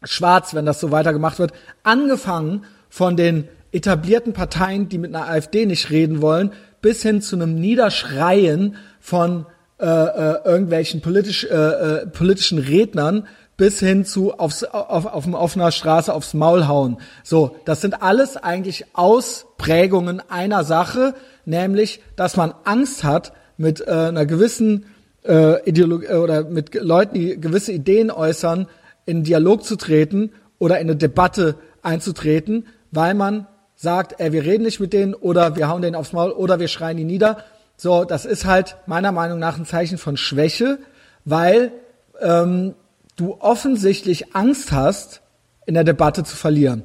[0.04, 1.54] schwarz, wenn das so weitergemacht wird.
[1.84, 6.52] Angefangen von den etablierten Parteien, die mit einer AfD nicht reden wollen,
[6.82, 9.46] bis hin zu einem Niederschreien von
[9.80, 13.28] äh, äh, irgendwelchen politisch, äh, äh, politischen Rednern
[13.58, 16.98] bis hin zu aufs, auf, auf dem offener Straße aufs Maul hauen.
[17.24, 23.92] So, das sind alles eigentlich Ausprägungen einer Sache, nämlich, dass man Angst hat, mit äh,
[23.92, 24.86] einer gewissen
[25.26, 28.68] äh, Ideologie oder mit Leuten, die gewisse Ideen äußern,
[29.06, 33.48] in Dialog zu treten oder in eine Debatte einzutreten, weil man
[33.84, 36.70] sagt, ey, wir reden nicht mit denen oder wir hauen denen aufs Maul oder wir
[36.70, 37.44] schreien die nieder.
[37.76, 40.80] So, das ist halt meiner Meinung nach ein Zeichen von Schwäche,
[41.26, 41.74] weil
[42.22, 42.76] ähm,
[43.18, 45.22] du offensichtlich Angst hast,
[45.66, 46.84] in der Debatte zu verlieren.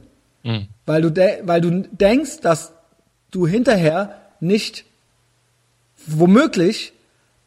[0.87, 2.73] Weil, du de weil du denkst, dass
[3.31, 4.85] du hinterher nicht
[6.05, 6.95] womöglich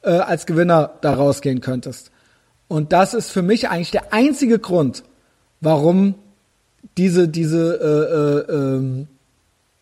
[0.02, 2.10] äh, als Gewinner da rausgehen könntest.
[2.70, 5.04] Und das ist für mich eigentlich der einzige Grund,
[5.60, 6.16] warum
[6.98, 9.08] diese, diese, äh, äh, ähm,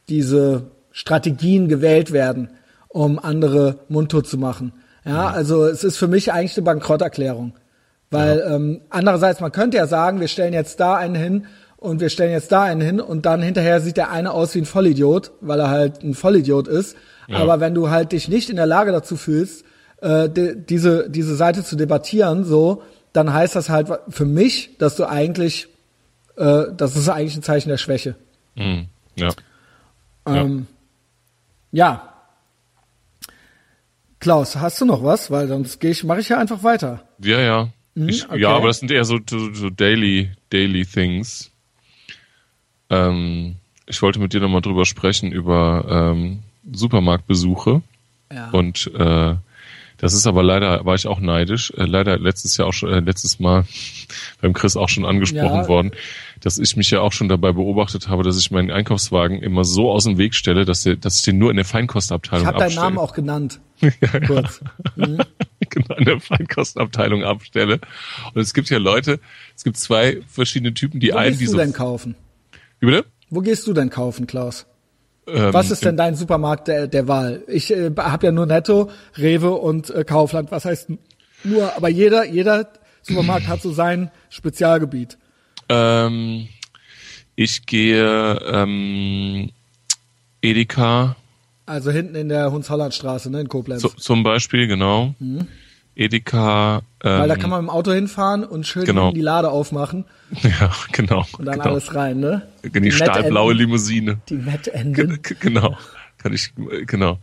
[0.10, 2.50] diese Strategien gewählt werden.
[2.90, 4.74] um andere mundtot zu machen.
[5.06, 7.54] Ja, also es ist für mich eigentlich eine Bankrotterklärung.
[8.12, 11.46] Weil ähm, andererseits, man könnte ja sagen, wir stellen jetzt da einen hin
[11.78, 14.60] und wir stellen jetzt da einen hin und dann hinterher sieht der eine aus wie
[14.60, 16.98] ein Vollidiot, weil er halt ein Vollidiot ist.
[17.28, 17.38] Ja.
[17.38, 19.64] Aber wenn du halt dich nicht in der Lage dazu fühlst,
[20.02, 22.82] äh, die, diese, diese Seite zu debattieren, so,
[23.14, 25.68] dann heißt das halt für mich, dass du eigentlich,
[26.38, 28.16] äh, das ist eigentlich ein Zeichen der Schwäche.
[28.56, 28.88] Mhm.
[29.16, 29.30] Ja.
[30.36, 30.68] Ähm,
[31.72, 31.88] ja.
[31.88, 32.14] ja.
[34.20, 35.32] Klaus, hast du noch was?
[35.32, 37.04] Weil sonst gehe ich, mache ich ja einfach weiter.
[37.20, 37.70] Ja, ja.
[37.96, 38.40] Mhm, ich, okay.
[38.40, 41.52] Ja, aber das sind eher so, so, so daily, daily things.
[42.90, 46.40] Ähm, ich wollte mit dir nochmal drüber sprechen, über ähm,
[46.72, 47.82] Supermarktbesuche.
[48.32, 48.50] Ja.
[48.52, 49.36] Und äh,
[49.98, 53.00] das ist aber leider, war ich auch neidisch, äh, leider letztes Jahr auch schon, äh,
[53.00, 53.66] letztes Mal
[54.42, 55.68] beim Chris auch schon angesprochen ja.
[55.68, 55.92] worden,
[56.42, 59.92] dass ich mich ja auch schon dabei beobachtet habe, dass ich meinen Einkaufswagen immer so
[59.92, 62.60] aus dem Weg stelle, dass, der, dass ich den nur in der Feinkostabteilung Ich habe
[62.60, 63.60] deinen Namen auch genannt.
[63.80, 64.62] ja, Kurz.
[64.96, 65.20] Mhm.
[65.70, 67.80] genau, in der Feinkostabteilung abstelle.
[68.34, 69.20] Und es gibt ja Leute,
[69.56, 71.54] es gibt zwei verschiedene Typen, die Wo einen, die so.
[71.54, 72.16] Wo gehst du denn kaufen?
[72.80, 73.06] Wie bitte?
[73.30, 74.66] Wo gehst du denn kaufen, Klaus?
[75.28, 77.44] Ähm, Was ist denn dein Supermarkt der, der Wahl?
[77.48, 80.52] Ich äh, habe ja nur Netto, Rewe und äh, Kaufland.
[80.52, 80.90] Was heißt
[81.44, 81.76] nur?
[81.76, 82.70] Aber jeder, jeder
[83.02, 85.18] Supermarkt hat so sein Spezialgebiet.
[85.70, 86.48] Ähm,
[87.36, 89.52] ich gehe ähm,
[90.42, 91.16] Edeka.
[91.66, 93.82] Also hinten in der Hunshollandstraße, ne, in Koblenz.
[93.82, 95.14] So, zum Beispiel, genau.
[95.20, 95.48] Mhm.
[95.96, 96.82] Edeka.
[97.04, 99.12] Ähm, Weil da kann man mit dem Auto hinfahren und schön genau.
[99.12, 100.06] die Lade aufmachen.
[100.44, 101.26] Ja, genau.
[101.38, 101.72] Und dann genau.
[101.72, 102.48] alles rein, ne?
[102.64, 104.20] Die, die stahlblaue Limousine.
[104.30, 105.20] Die Wettenden.
[105.40, 105.76] Genau.
[106.20, 106.52] Kann ich,
[106.86, 107.18] genau.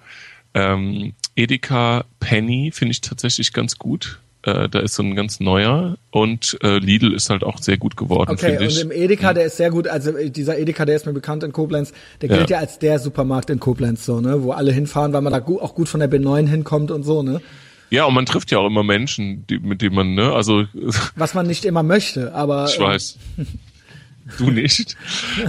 [0.55, 4.19] Ähm, Edeka Penny finde ich tatsächlich ganz gut.
[4.47, 7.97] Äh, da ist so ein ganz neuer und äh, Lidl ist halt auch sehr gut
[7.97, 8.77] geworden, okay, finde ich.
[8.77, 11.43] und im Edeka, der ist sehr gut, also äh, dieser Edeka, der ist mir bekannt
[11.43, 14.71] in Koblenz, der gilt ja, ja als der Supermarkt in Koblenz, so, ne, wo alle
[14.71, 17.41] hinfahren, weil man da auch gut von der B9 hinkommt und so, ne.
[17.91, 20.65] Ja, und man trifft ja auch immer Menschen, die, mit denen man, ne, also.
[21.17, 22.67] Was man nicht immer möchte, aber.
[22.69, 23.19] Ich weiß.
[24.39, 24.97] Du nicht?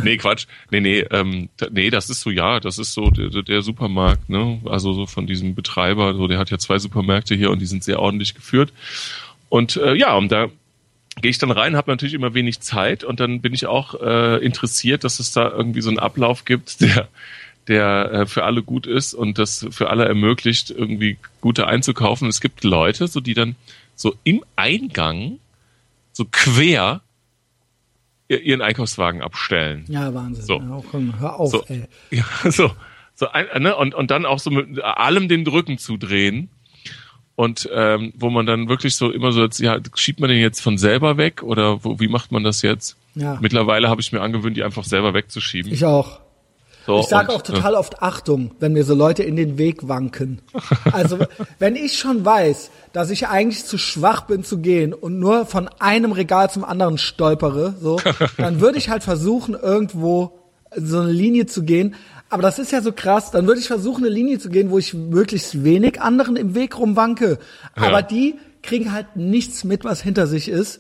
[0.04, 0.46] Nee, Quatsch.
[0.70, 4.62] Nee, nee, ähm, nee, das ist so, ja, das ist so der, der Supermarkt, ne?
[4.66, 7.84] Also so von diesem Betreiber, so der hat ja zwei Supermärkte hier und die sind
[7.84, 8.72] sehr ordentlich geführt.
[9.50, 10.48] Und äh, ja, und da
[11.22, 14.38] gehe ich dann rein, habe natürlich immer wenig Zeit und dann bin ich auch äh,
[14.46, 17.08] interessiert, dass es da irgendwie so einen Ablauf gibt, der
[17.68, 22.30] der äh, für alle gut ist und das für alle ermöglicht, irgendwie gute einzukaufen.
[22.30, 23.56] Es gibt Leute, so die dann
[23.96, 25.40] so im Eingang
[26.14, 27.02] so quer
[28.30, 29.86] ihren Einkaufswagen abstellen.
[29.88, 30.46] Ja, Wahnsinn.
[30.46, 30.60] So.
[30.60, 31.86] Ja, komm, hör auf, so, ey.
[32.12, 32.72] Ja, so.
[33.16, 33.76] so ein, ne?
[33.76, 36.50] und, und dann auch so mit allem den Rücken zudrehen.
[37.36, 40.60] Und ähm, wo man dann wirklich so immer so, jetzt, ja, schiebt man den jetzt
[40.60, 42.98] von selber weg oder wo, wie macht man das jetzt?
[43.14, 43.38] Ja.
[43.42, 45.72] Mittlerweile habe ich mir angewöhnt, die einfach selber wegzuschieben.
[45.72, 46.20] Ich auch.
[46.88, 47.80] So, ich sage auch total ja.
[47.80, 50.42] oft Achtung, wenn mir so Leute in den Weg wanken.
[50.94, 51.20] Also
[51.60, 55.68] wenn ich schon weiß, dass ich eigentlich zu schwach bin zu gehen und nur von
[55.80, 58.00] einem Regal zum anderen stolpere, so,
[58.38, 60.40] dann würde ich halt versuchen, irgendwo
[60.78, 61.96] so eine Linie zu gehen.
[62.30, 63.32] Aber das ist ja so krass.
[63.32, 66.80] Dann würde ich versuchen, eine Linie zu gehen, wo ich möglichst wenig anderen im Weg
[66.80, 67.38] rumwanke.
[67.76, 68.02] Aber ja.
[68.02, 70.80] die kriegen halt nichts mit, was hinter sich ist.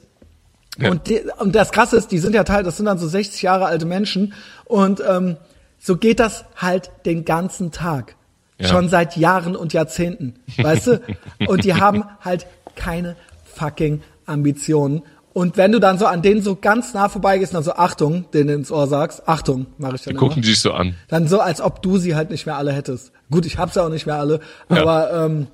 [0.79, 0.89] Ja.
[0.91, 3.41] Und, die, und das Krasse ist, die sind ja Teil, das sind dann so 60
[3.41, 5.35] Jahre alte Menschen und ähm,
[5.79, 8.15] so geht das halt den ganzen Tag.
[8.59, 8.69] Ja.
[8.69, 10.35] Schon seit Jahren und Jahrzehnten.
[10.57, 11.01] Weißt du?
[11.47, 15.03] Und die haben halt keine fucking Ambitionen.
[15.33, 18.25] Und wenn du dann so an denen so ganz nah vorbeigehst und dann so Achtung,
[18.31, 20.95] denen ins Ohr sagst, Achtung, mache ich dann Die gucken dich so an.
[21.09, 23.11] Dann so, als ob du sie halt nicht mehr alle hättest.
[23.29, 25.25] Gut, ich hab's ja auch nicht mehr alle, aber ja.
[25.25, 25.47] ähm,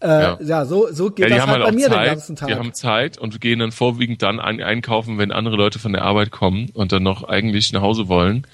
[0.00, 0.38] äh, ja.
[0.42, 2.48] ja, so, so geht ja, das halt, halt bei mir Zeit, den ganzen Tag.
[2.48, 6.02] Die haben Zeit und gehen dann vorwiegend dann ein, einkaufen, wenn andere Leute von der
[6.02, 8.46] Arbeit kommen und dann noch eigentlich nach Hause wollen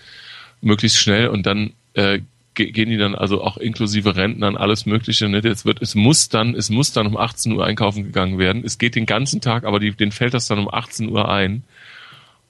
[0.62, 2.20] möglichst schnell und dann äh,
[2.54, 5.28] gehen die dann also auch inklusive Rentnern alles Mögliche.
[5.28, 5.38] Ne?
[5.38, 8.62] Es wird, es muss dann, es muss dann um 18 Uhr einkaufen gegangen werden.
[8.64, 11.62] Es geht den ganzen Tag, aber die, denen fällt das dann um 18 Uhr ein.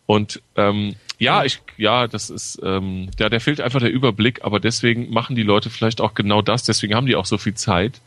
[0.06, 4.58] Und ähm, ja, ich, ja, das ist, ähm, ja, der fehlt einfach der Überblick, aber
[4.58, 8.00] deswegen machen die Leute vielleicht auch genau das, deswegen haben die auch so viel Zeit,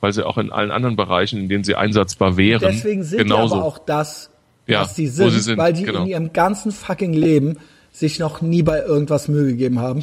[0.00, 3.56] weil sie auch in allen anderen Bereichen, in denen sie einsatzbar wären, deswegen sind genauso.
[3.56, 4.30] aber auch das,
[4.66, 6.02] was ja, sie, sind, sie sind, weil die genau.
[6.02, 7.58] in ihrem ganzen fucking Leben
[7.92, 10.02] sich noch nie bei irgendwas Mühe gegeben haben.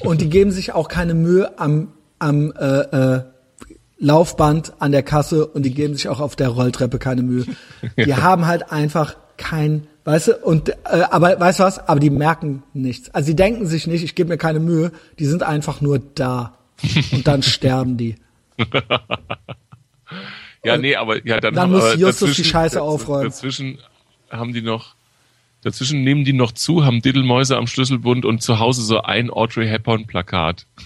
[0.00, 3.22] Und die geben sich auch keine Mühe am, am äh, äh,
[3.98, 7.46] Laufband an der Kasse und die geben sich auch auf der Rolltreppe keine Mühe.
[7.96, 12.10] Die haben halt einfach kein, weißt du, und äh, aber weißt du was, aber die
[12.10, 13.14] merken nichts.
[13.14, 14.90] Also sie denken sich nicht, ich gebe mir keine Mühe,
[15.20, 16.58] die sind einfach nur da.
[17.12, 18.16] Und dann sterben die.
[20.64, 23.30] ja, nee, aber ja, dann, dann muss Justus die Scheiße aufräumen.
[23.30, 23.78] Dazwischen
[24.30, 24.96] haben die noch
[25.62, 29.68] Dazwischen nehmen die noch zu, haben Diddlemäuse am Schlüsselbund und zu Hause so ein Audrey
[29.68, 30.66] Hepburn Plakat.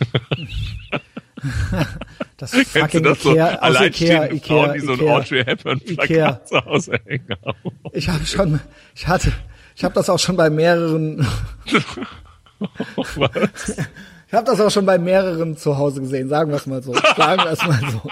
[2.39, 3.31] Das fucking das so?
[3.31, 5.17] Ikea, aus Ikea, Ikea, Frauen, die so ein Ikea.
[5.17, 6.33] Audrey Hepburn Ikea.
[6.33, 7.37] Plakat zu Hause hängen.
[7.93, 8.61] Ich habe schon,
[8.95, 9.33] ich hatte,
[9.77, 11.27] ich habe das auch schon bei mehreren,
[13.17, 13.69] Was?
[14.29, 16.29] ich habe das auch schon bei mehreren zu Hause gesehen.
[16.29, 16.95] Sagen wir es mal so.
[17.17, 18.03] Sagen wir es mal so.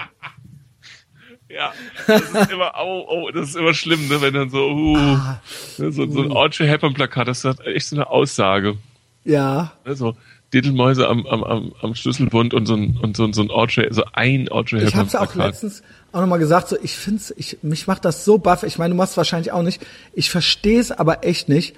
[1.55, 1.71] Ja,
[2.07, 5.41] das ist immer, oh, oh, das ist immer schlimm, ne, wenn dann so, uh, Ah.
[5.77, 8.75] ne, so, so ein Audrey Hepburn Plakat, das hat echt so eine Aussage.
[9.23, 10.15] Ja, Ne, so
[10.53, 14.03] Dittelmäuse am, am, am, am Schlüsselbund und so ein, und so, so ein Audrey, so
[14.13, 16.69] ein Audrey ich Hepburn habe es auch letztens auch nochmal gesagt.
[16.69, 18.63] So, ich find's, ich mich macht das so baff.
[18.63, 19.85] Ich meine, du machst es wahrscheinlich auch nicht.
[20.13, 21.75] Ich verstehe es aber echt nicht.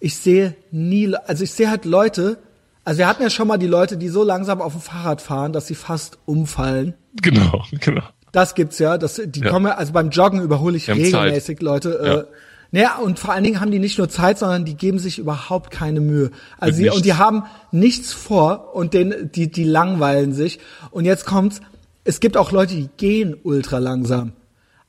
[0.00, 2.38] Ich sehe nie, also ich sehe halt Leute.
[2.84, 5.52] Also wir hatten ja schon mal die Leute, die so langsam auf dem Fahrrad fahren,
[5.52, 6.94] dass sie fast umfallen.
[7.22, 8.02] Genau, genau.
[8.32, 8.96] Das gibt's ja.
[8.98, 9.50] Das, die Ja.
[9.50, 12.00] kommen also beim Joggen überhole ich regelmäßig Leute.
[12.02, 12.14] Ja.
[12.20, 12.24] Äh,
[12.72, 15.72] naja, und vor allen Dingen haben die nicht nur Zeit, sondern die geben sich überhaupt
[15.72, 16.30] keine Mühe.
[16.58, 17.42] Also sie, und die haben
[17.72, 20.60] nichts vor und den, die, die langweilen sich.
[20.92, 21.60] Und jetzt kommt's,
[22.04, 24.32] es gibt auch Leute, die gehen ultra langsam.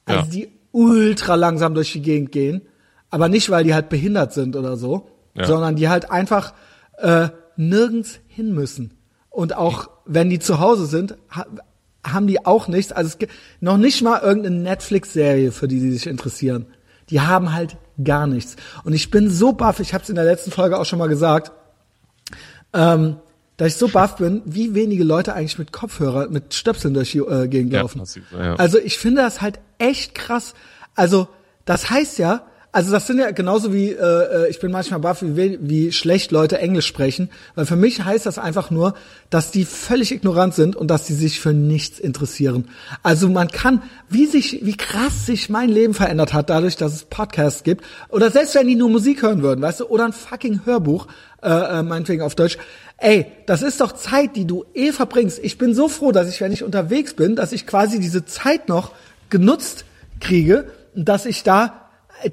[0.06, 0.28] Also Ja.
[0.32, 2.62] die ultra langsam durch die Gegend gehen.
[3.10, 5.46] Aber nicht, weil die halt behindert sind oder so, Ja.
[5.48, 6.54] sondern die halt einfach
[7.00, 8.94] äh, nirgends hin müssen.
[9.32, 11.16] Und auch wenn die zu Hause sind,
[12.06, 12.92] haben die auch nichts.
[12.92, 16.66] Also es gibt noch nicht mal irgendeine Netflix-Serie, für die sie sich interessieren.
[17.10, 18.56] Die haben halt gar nichts.
[18.84, 21.10] Und ich bin so baff, ich habe es in der letzten Folge auch schon mal
[21.10, 21.52] gesagt,
[22.74, 23.18] ähm,
[23.58, 27.20] dass ich so baff bin, wie wenige Leute eigentlich mit Kopfhörer, mit Stöpseln durch die
[27.20, 28.00] äh, Gegend Ja, laufen.
[28.00, 28.56] passiv, ja.
[28.56, 30.54] Also ich finde das halt echt krass.
[30.96, 31.28] Also
[31.66, 35.22] das heißt ja, also das sind ja genauso wie, äh, äh, ich bin manchmal baff,
[35.22, 38.94] wie, wie schlecht Leute Englisch sprechen, weil für mich heißt das einfach nur,
[39.30, 42.70] dass die völlig ignorant sind und dass die sich für nichts interessieren.
[43.04, 47.04] Also man kann, wie sich, wie krass sich mein Leben verändert hat, dadurch, dass es
[47.04, 50.62] Podcasts gibt, oder selbst wenn die nur Musik hören würden, weißt du, oder ein fucking
[50.64, 51.08] Hörbuch,
[51.44, 52.58] äh, äh, meinetwegen auf Deutsch.
[52.98, 55.40] Ey, das ist doch Zeit, die du eh verbringst.
[55.44, 58.70] Ich bin so froh, dass ich, wenn ich unterwegs bin, dass ich quasi diese Zeit
[58.70, 58.92] noch
[59.30, 59.84] genutzt
[60.20, 61.81] kriege, dass ich da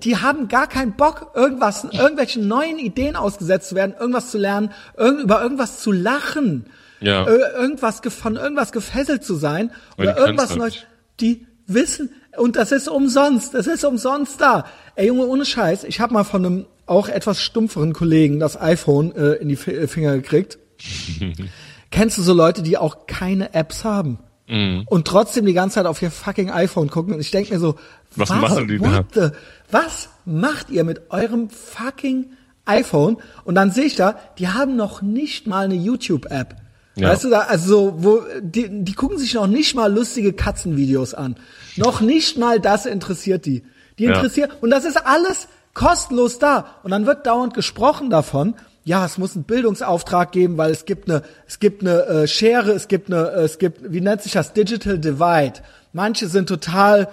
[0.03, 4.71] die haben gar keinen Bock, irgendwas, irgendwelchen neuen Ideen ausgesetzt zu werden, irgendwas zu lernen,
[4.97, 6.67] irgend, über irgendwas zu lachen,
[7.01, 7.25] Ja.
[7.27, 10.73] Ir- irgendwas ge- von irgendwas gefesselt zu sein Weil oder irgendwas halt Neues.
[10.75, 10.87] nicht.
[11.21, 14.65] Die wissen und das ist umsonst, das ist umsonst da.
[14.95, 19.15] Ey Junge, ohne Scheiß, ich habe mal von einem auch etwas stumpferen Kollegen das iPhone
[19.15, 20.59] äh, in die Fi- äh, Finger gekriegt.
[21.91, 24.19] Kennst du so Leute, die auch keine Apps haben?
[24.49, 24.85] Mhm.
[24.87, 27.77] Und trotzdem die ganze Zeit auf ihr fucking iPhone gucken und ich denke mir so,
[28.17, 29.05] Was machen die da?
[29.15, 29.29] the,
[29.71, 32.31] was macht ihr mit eurem fucking
[32.65, 33.19] iPhone?
[33.45, 36.57] Und dann sehe ich da, die haben noch nicht mal eine YouTube-App.
[36.97, 37.11] Ja.
[37.11, 41.15] Weißt du da, also so, wo, die, die gucken sich noch nicht mal lustige Katzenvideos
[41.15, 41.37] an.
[41.77, 43.63] Noch nicht mal das interessiert die.
[43.99, 44.15] Die Ja.
[44.15, 46.67] interessiert, und das ist alles kostenlos da.
[46.83, 48.55] Und dann wird dauernd gesprochen davon,
[48.89, 52.73] ja, es muss einen Bildungsauftrag geben, weil es gibt eine, es gibt eine äh, Schere,
[52.73, 55.61] es gibt eine, äh, es gibt, wie nennt sich das, Digital Divide.
[55.93, 57.09] Manche sind total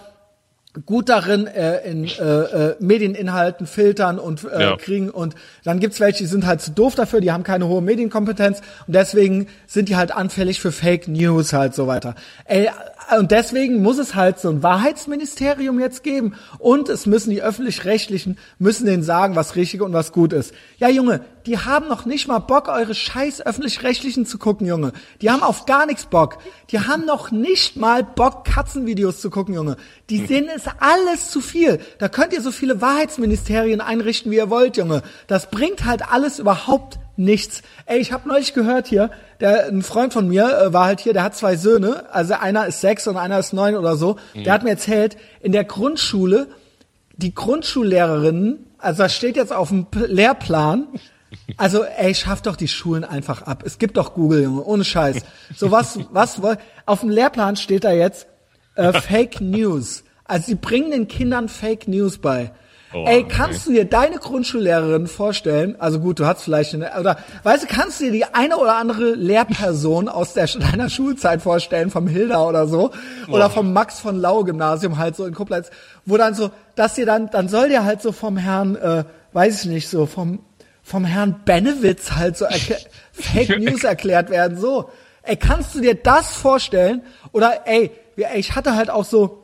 [0.85, 4.77] gut darin, äh, in äh, äh, Medieninhalten filtern und äh, Ja.
[4.77, 5.35] kriegen und
[5.65, 8.95] dann gibt's welche, die sind halt zu doof dafür, die haben keine hohe Medienkompetenz und
[8.95, 12.15] deswegen sind die halt anfällig für Fake News halt so weiter.
[12.45, 12.69] Ey,
[13.19, 18.37] und deswegen muss es halt so ein Wahrheitsministerium jetzt geben und es müssen die öffentlich-rechtlichen
[18.59, 20.53] müssen denen sagen, was richtig und was gut ist.
[20.77, 24.93] Ja, Junge, die haben noch nicht mal Bock, eure scheiß öffentlich-rechtlichen zu gucken, Junge.
[25.21, 26.37] Die haben auf gar nichts Bock.
[26.71, 29.77] Die haben noch nicht mal Bock, Katzenvideos zu gucken, Junge.
[30.09, 31.79] Die sehen es alles zu viel.
[31.99, 35.03] Da könnt ihr so viele Wahrheitsministerien einrichten, wie ihr wollt, Junge.
[35.27, 37.61] Das bringt halt alles überhaupt nichts.
[37.85, 41.13] Ey, ich habe neulich gehört hier, der ein Freund von mir äh, war halt hier,
[41.13, 44.17] der hat zwei Söhne, also einer ist sechs und einer ist neun oder so.
[44.33, 46.47] Der hat mir erzählt, in der Grundschule
[47.17, 50.87] die Grundschullehrerinnen, also das steht jetzt auf dem P Lehrplan,
[51.57, 53.63] also ey, schaff doch die Schulen einfach ab.
[53.65, 55.23] Es gibt doch Google, Junge, ohne Scheiß.
[55.55, 56.41] So was, was
[56.85, 58.27] auf dem Lehrplan steht da jetzt
[58.75, 60.03] äh, Fake News.
[60.23, 62.51] Also sie bringen den Kindern Fake News bei.
[62.93, 65.75] Oh, ey, kannst du dir deine Grundschullehrerin vorstellen?
[65.79, 68.77] Also gut, du hast vielleicht eine, oder weißt du, kannst du dir die eine oder
[68.77, 72.91] andere Lehrperson aus der, deiner Schulzeit vorstellen, vom Hilda oder so,
[73.27, 75.71] oder vom Max von Lau Gymnasium halt so in Koblenz,
[76.05, 79.03] wo dann so, dass dir dann, dann soll dir halt so vom Herrn, äh,
[79.33, 80.39] weiß ich nicht, so vom,
[80.85, 82.45] vom Herrn Benewitz halt so
[83.11, 84.89] Fake News erklärt werden, so.
[85.23, 87.01] Ey, kannst du dir das vorstellen?
[87.33, 87.91] Oder ey
[88.35, 89.43] ich hatte halt auch so,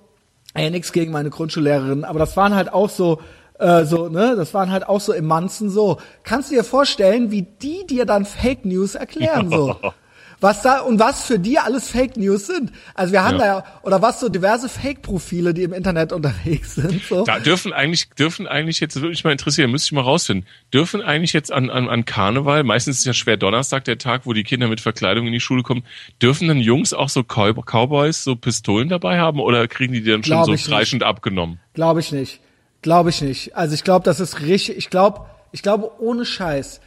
[0.54, 3.20] ey, nix gegen meine Grundschullehrerin, aber das waren halt auch so,
[3.60, 5.98] äh, so, ne, das waren halt auch so im Manzen so.
[6.24, 9.76] Kannst du dir vorstellen, wie die dir dann Fake News erklären, so?
[10.42, 12.72] Was da und was für die alles Fake News sind.
[12.96, 13.38] Also wir haben Ja.
[13.38, 17.02] da ja oder was so diverse Fake-Profile, die im Internet unterwegs sind.
[17.04, 17.24] So.
[17.24, 21.02] Da dürfen eigentlich, dürfen eigentlich jetzt, würde mich mal interessieren, müsste ich mal rausfinden, dürfen
[21.02, 24.44] eigentlich jetzt an, an, an Karneval, meistens ist ja schwer Donnerstag der Tag, wo die
[24.44, 25.84] Kinder mit Verkleidung in die Schule kommen,
[26.22, 30.10] dürfen dann Jungs auch so Cow Cowboys so Pistolen dabei haben oder kriegen die die
[30.10, 31.60] dann schon Glaub so kreischend abgenommen?
[31.74, 32.40] Glaube ich nicht.
[32.82, 33.56] Glaube ich nicht.
[33.56, 34.76] Also ich glaube, das ist richtig.
[34.78, 36.82] Ich glaube, ich glaube ohne Scheiß.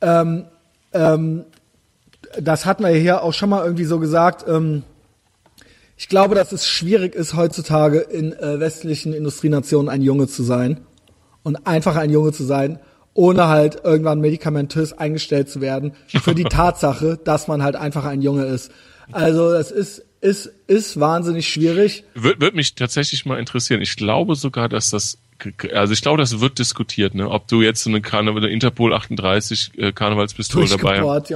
[0.00, 0.46] Ähm,
[0.92, 1.44] ähm,
[2.40, 4.44] das hatten wir hier auch schon mal irgendwie so gesagt.
[4.48, 4.82] Ähm,
[5.96, 10.80] ich glaube, dass es schwierig ist heutzutage in äh, westlichen Industrienationen ein Junge zu sein
[11.42, 12.78] und einfach ein Junge zu sein,
[13.14, 18.20] ohne halt irgendwann medikamentös eingestellt zu werden für die Tatsache, dass man halt einfach ein
[18.20, 18.70] Junge ist.
[19.12, 22.04] Also es ist ist ist wahnsinnig schwierig.
[22.14, 23.80] Würde würd mich tatsächlich mal interessieren.
[23.80, 25.18] Ich glaube sogar, dass das,
[25.72, 27.28] also ich glaube, das wird diskutiert, ne?
[27.30, 31.30] ob du jetzt so eine, Karneval, eine Interpol 38 äh, Karnevalspistole dabei hast.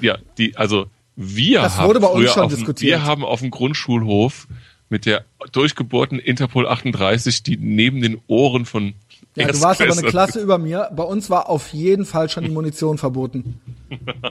[0.00, 2.90] Ja, die, also wir Das haben wurde bei uns früher schon auf dem, diskutiert.
[2.90, 4.48] Wir haben auf dem Grundschulhof
[4.88, 8.94] mit der durchgebohrten Interpol 38, die neben den Ohren von
[9.36, 10.90] Ja, du warst aber eine Klasse über mir.
[10.94, 13.60] Bei uns war auf jeden Fall schon die Munition verboten.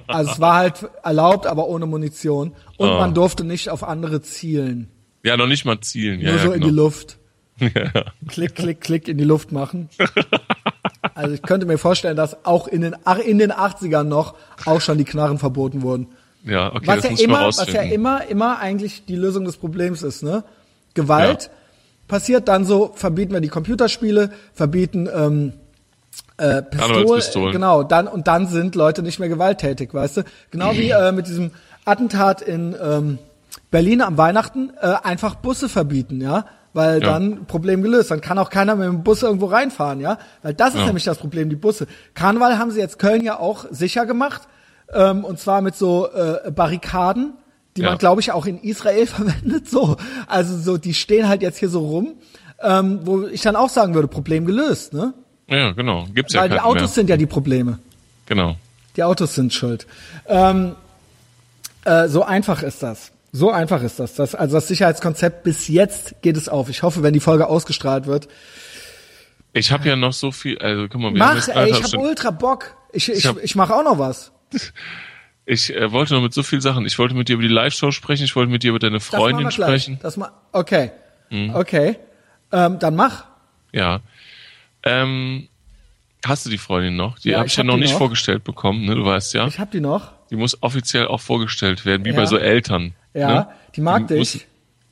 [0.07, 2.53] Also es war halt erlaubt, aber ohne Munition.
[2.77, 2.99] Und Ah.
[2.99, 4.87] man durfte nicht auf andere zielen.
[5.23, 6.19] Ja, noch nicht mal zielen.
[6.19, 6.67] Ja, Nur ja, so in genau.
[6.71, 7.17] die Luft.
[7.61, 8.05] Ja.
[8.27, 9.89] Klick, klick, klick in die Luft machen.
[11.13, 14.35] Also ich könnte mir vorstellen, dass auch in den, in den 80ern noch
[14.65, 16.07] auch schon die Knarren verboten wurden.
[16.43, 20.23] ja, okay, Was ja, immer, was ja immer, immer eigentlich die Lösung des Problems ist,
[20.23, 20.43] ne?
[20.93, 21.49] Gewalt
[22.07, 25.53] passiert dann so, verbieten wir die Computerspiele, verbieten ähm,
[26.37, 27.51] äh, Pistole, Karnevalspistolen.
[27.53, 30.23] genau, dann und dann sind Leute nicht mehr gewalttätig, weißt du?
[30.49, 31.51] Genau wie äh, mit diesem
[31.85, 33.17] Attentat in ähm,
[33.69, 36.45] Berlin am Weihnachten äh, einfach Busse verbieten, ja?
[36.73, 37.05] Weil Ja.
[37.11, 38.11] dann Problem gelöst.
[38.11, 40.17] Dann kann auch keiner mit dem Bus irgendwo reinfahren, ja?
[40.41, 40.85] Weil das ist Ja.
[40.85, 41.85] nämlich das Problem, die Busse.
[42.13, 44.43] Karneval haben sie jetzt Köln ja auch sicher gemacht.
[44.93, 47.33] Ähm, und zwar mit so äh, Barrikaden,
[47.77, 47.89] die Ja.
[47.89, 49.69] man, glaube ich, auch in Israel verwendet.
[49.69, 52.13] So, also so, die stehen halt jetzt hier so rum,
[52.61, 55.13] ähm, wo ich dann auch sagen würde, Problem gelöst, ne?
[55.47, 56.05] Ja, genau.
[56.13, 56.87] Gibt's ja Weil die Autos mehr.
[56.89, 57.79] sind ja die Probleme.
[58.27, 58.55] Genau.
[58.95, 59.87] Die Autos sind schuld.
[60.27, 60.75] Ähm,
[61.83, 63.11] äh, so einfach ist das.
[63.31, 64.15] So einfach ist das.
[64.15, 64.35] das.
[64.35, 66.69] Also das Sicherheitskonzept bis jetzt geht es auf.
[66.69, 68.27] Ich hoffe, wenn die Folge ausgestrahlt wird.
[69.53, 71.83] Ich habe ja noch so viel, also guck mal, wir haben Mach, jetzt ey, ich
[71.83, 72.75] habe ultra Bock.
[72.93, 74.31] Ich, ich, hab- ich mache auch noch was.
[75.43, 76.85] Ich äh, wollte noch mit so vielen Sachen.
[76.85, 78.23] Ich wollte mit dir über die Live-Show sprechen.
[78.23, 79.53] Ich wollte mit dir über deine Das Freundin gleich.
[79.83, 79.99] sprechen.
[80.01, 80.17] Das
[80.51, 80.91] okay.
[81.31, 81.55] Mhm.
[81.55, 81.97] Okay.
[82.51, 83.25] Ähm, dann mach.
[83.73, 84.01] Ja.
[84.83, 85.49] Ähm,
[86.23, 87.17] hast du die Freundin noch?
[87.19, 87.97] Die Ja, habe ich ich ja hab noch die nicht noch.
[87.97, 88.85] vorgestellt bekommen.
[88.85, 88.93] Ne?
[88.95, 89.47] Du weißt ja.
[89.47, 90.11] Ich hab die noch.
[90.29, 92.15] Die muss offiziell auch vorgestellt werden, wie Ja.
[92.15, 92.93] bei so Eltern.
[93.13, 93.47] Ja, ne?
[93.75, 94.17] die mag dich.
[94.35, 94.45] muss-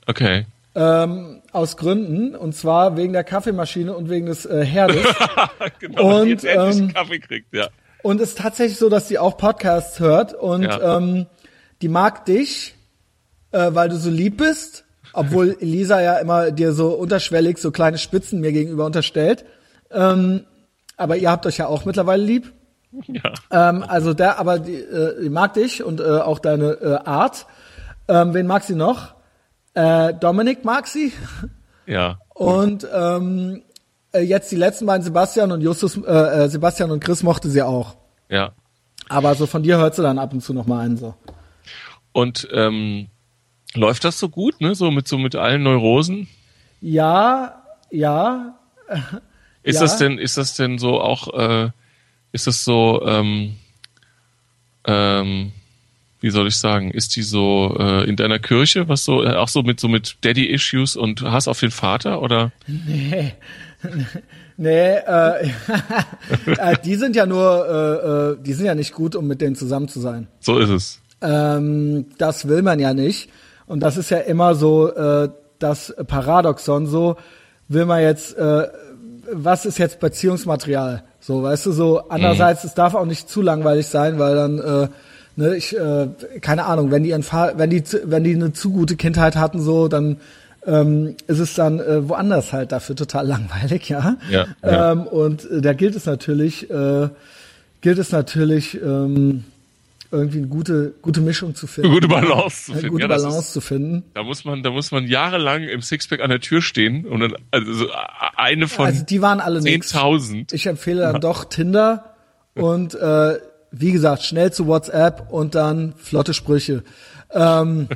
[0.07, 0.45] Okay.
[0.75, 2.35] Ähm, aus Gründen.
[2.35, 5.03] Und zwar wegen der Kaffeemaschine und wegen des äh, Herdes.
[5.79, 7.67] genau, Und, die jetzt endlich ähm, Kaffee kriegt, ja.
[8.01, 10.97] Und es ist tatsächlich so, dass die auch Podcasts hört und Ja.
[10.97, 11.25] ähm,
[11.81, 12.75] die mag dich,
[13.51, 17.97] äh, weil du so lieb bist, obwohl Elisa ja immer dir so unterschwellig so kleine
[17.97, 19.45] Spitzen mir gegenüber unterstellt.
[19.91, 20.45] Ähm,
[20.97, 22.51] aber ihr habt euch ja auch mittlerweile lieb.
[23.07, 23.33] Ja.
[23.69, 27.45] Ähm, also der, aber die, äh, die mag dich und äh, auch deine äh, Art.
[28.09, 29.13] Ähm, wen mag sie noch?
[29.75, 31.13] Äh, Dominik mag sie.
[31.85, 32.17] Ja.
[32.29, 33.61] Und ähm,
[34.11, 37.61] äh, jetzt die letzten beiden Sebastian und Justus, äh, äh, Sebastian und Chris mochte sie
[37.61, 37.95] auch.
[38.29, 38.51] Ja.
[39.07, 41.15] Aber so von dir hört sie dann ab und zu noch mal einen so.
[42.11, 43.07] Und ähm,
[43.75, 44.75] läuft das so gut, ne?
[44.75, 46.27] So mit so mit allen Neurosen?
[46.81, 48.57] Ja, ja.
[49.63, 49.81] Ist Ja.
[49.81, 51.69] das denn, ist das denn so auch, äh,
[52.31, 53.55] ist das so, ähm,
[54.85, 55.51] ähm,
[56.21, 59.47] wie soll ich sagen, ist die so äh, in deiner Kirche, was so, äh, auch
[59.47, 62.51] so mit so mit Daddy-Issues und Hass auf den Vater oder?
[62.67, 63.33] Nee.
[64.57, 65.47] nee, äh,
[66.45, 69.55] äh, die sind ja nur, äh, äh, die sind ja nicht gut, um mit denen
[69.55, 70.27] zusammen zu sein.
[70.41, 71.01] So ist es.
[71.21, 73.29] Ähm, das will man ja nicht.
[73.65, 75.29] Und das ist ja immer so äh,
[75.59, 76.87] das Paradoxon.
[76.87, 77.17] So
[77.67, 78.67] will man jetzt, äh,
[79.31, 81.03] was ist jetzt Beziehungsmaterial?
[81.19, 84.87] So, weißt du, so andererseits, es darf auch nicht zu langweilig sein, weil dann, äh,
[85.39, 86.07] ne, ich, äh,
[86.41, 89.87] keine Ahnung, wenn die Fa wenn die, wenn die eine zu gute Kindheit hatten, so,
[89.87, 90.17] dann
[90.65, 94.17] ähm, ist es dann äh, woanders halt dafür total langweilig, ja.
[94.29, 94.91] Ja, ja.
[94.91, 97.09] Ähm, und äh, da gilt es natürlich, äh,
[97.81, 99.45] gilt es natürlich, ähm,
[100.11, 101.91] irgendwie eine gute, gute Mischung zu finden.
[101.91, 102.93] Eine gute Balance zu Eine finden.
[102.93, 104.03] gute Ja, Balance ist- zu finden.
[104.15, 107.35] Da muss man, da muss man jahrelang im Sixpack an der Tür stehen und dann
[107.51, 107.85] also so
[108.35, 109.93] eine von Also die waren alle nix.
[109.93, 110.51] 10.000.
[110.53, 112.15] Ich empfehle dann doch Tinder
[112.55, 113.35] und äh,
[113.71, 116.83] wie gesagt, schnell zu WhatsApp und dann flotte Sprüche.
[117.31, 117.87] Ähm,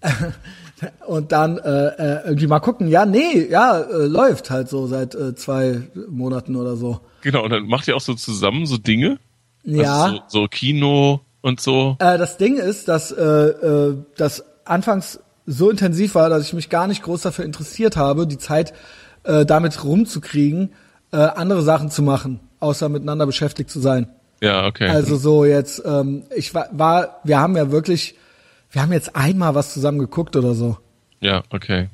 [1.06, 5.14] und dann äh, äh, irgendwie mal gucken, ja, nee, ja, äh, läuft halt so seit
[5.14, 7.00] äh, zwei Monaten oder so.
[7.22, 9.18] Genau, und dann macht ihr auch so zusammen so Dinge.
[9.64, 11.96] Ja, Also so, so Kino und so?
[11.98, 16.68] Äh, das Ding ist, dass äh, äh, das anfangs so intensiv war, dass ich mich
[16.68, 18.74] gar nicht groß dafür interessiert habe, die Zeit
[19.24, 20.74] äh, damit rumzukriegen,
[21.10, 24.08] äh, andere Sachen zu machen, außer miteinander beschäftigt zu sein.
[24.40, 24.88] Ja, okay.
[24.88, 28.14] Also so jetzt, ähm, ich war, war, wir haben ja wirklich,
[28.70, 30.78] wir haben jetzt einmal was zusammen geguckt oder so.
[31.20, 31.88] ja, okay.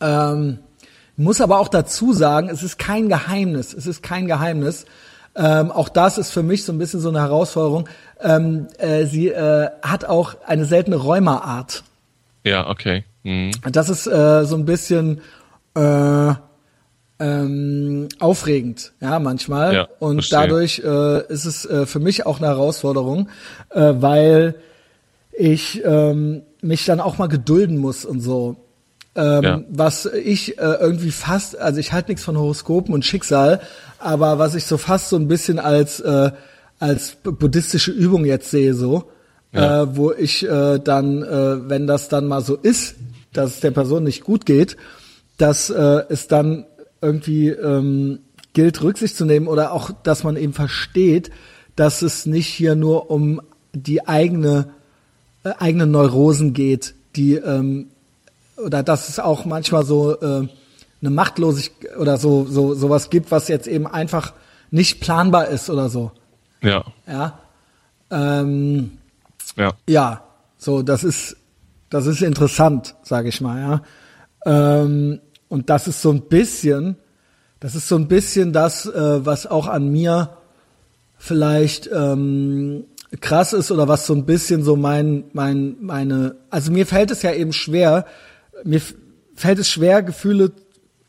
[0.00, 0.58] Ähm,
[1.16, 3.74] muss aber auch dazu sagen, es ist kein Geheimnis.
[3.74, 4.86] Es ist kein Geheimnis.
[5.34, 7.88] Ähm, auch das ist für mich so ein bisschen so eine Herausforderung.
[8.20, 11.82] Ähm, äh, sie äh, hat auch eine seltene Rheumaart.
[12.44, 13.04] Ja, okay.
[13.24, 13.50] Mhm.
[13.70, 15.20] Das ist äh, so ein bisschen
[15.74, 16.34] äh,
[17.20, 19.74] ähm, aufregend, ja, manchmal.
[19.74, 20.38] Ja, und verstehe.
[20.38, 23.28] dadurch äh, ist es äh, für mich auch eine Herausforderung,
[23.70, 24.54] äh, weil
[25.32, 28.56] ich ähm, mich dann auch mal gedulden muss und so.
[29.14, 29.60] Ähm, Ja.
[29.68, 33.60] Was ich äh, irgendwie fast, also ich halte nichts von Horoskopen und Schicksal,
[33.98, 36.30] aber was ich so fast so ein bisschen als äh,
[36.80, 39.10] als bu- buddhistische Übung jetzt sehe, so,
[39.52, 39.82] Ja.
[39.82, 42.94] äh, wo ich äh, dann, äh, wenn das dann mal so ist,
[43.32, 44.76] dass es der Person nicht gut geht,
[45.38, 46.66] dass äh, es dann
[47.00, 48.20] irgendwie ähm,
[48.52, 51.30] gilt, Rücksicht zu nehmen oder auch, dass man eben versteht,
[51.76, 53.40] dass es nicht hier nur um
[53.72, 54.70] die eigene
[55.44, 57.88] äh, eigenen Neurosen geht, die ähm,
[58.56, 60.48] oder dass es auch manchmal so äh,
[61.00, 64.32] eine Machtlosigkeit oder so so sowas gibt, was jetzt eben einfach
[64.70, 66.10] nicht planbar ist oder so.
[66.60, 67.38] Ja, Ja,
[68.10, 68.98] ähm,
[69.56, 69.74] ja.
[69.88, 70.24] ja,
[70.56, 71.36] so das ist
[71.90, 73.82] das ist interessant, sage ich mal.
[74.46, 76.96] Ja, ähm, und das ist so ein bisschen,
[77.60, 80.36] das ist so ein bisschen das, äh, was auch an mir
[81.16, 82.84] vielleicht ähm,
[83.20, 87.22] krass ist oder was so ein bisschen so mein mein meine also mir fällt es
[87.22, 88.04] ja eben schwer
[88.64, 88.80] mir
[89.34, 90.52] fällt es schwer Gefühle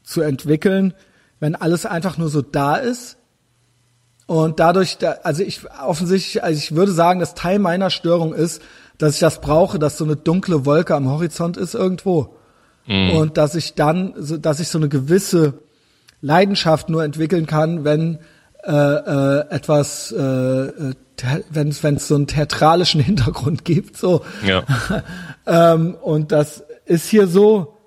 [0.03, 0.93] zu entwickeln
[1.39, 3.17] wenn alles einfach nur so da ist.
[4.25, 8.61] Und dadurch da, also ich offensichtlich also ich würde sagen dass Teil meiner Störung ist
[8.99, 12.35] dass ich das brauche dass so eine dunkle Wolke am Horizont ist irgendwo
[12.89, 15.59] und dass ich dann so dass ich so eine gewisse
[16.21, 18.19] Leidenschaft nur entwickeln kann, wenn
[18.63, 20.93] äh, äh, etwas, äh, äh,
[21.49, 24.21] wenn es wenn es so einen theatralischen Hintergrund gibt, so.
[24.45, 24.63] Ja.
[25.47, 27.77] ähm, und das ist hier so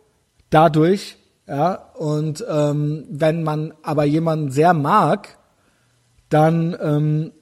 [0.48, 1.16] dadurch,
[1.46, 1.74] ja.
[1.94, 5.36] Und ähm, wenn man aber jemanden sehr mag,
[6.30, 7.32] dann ähm,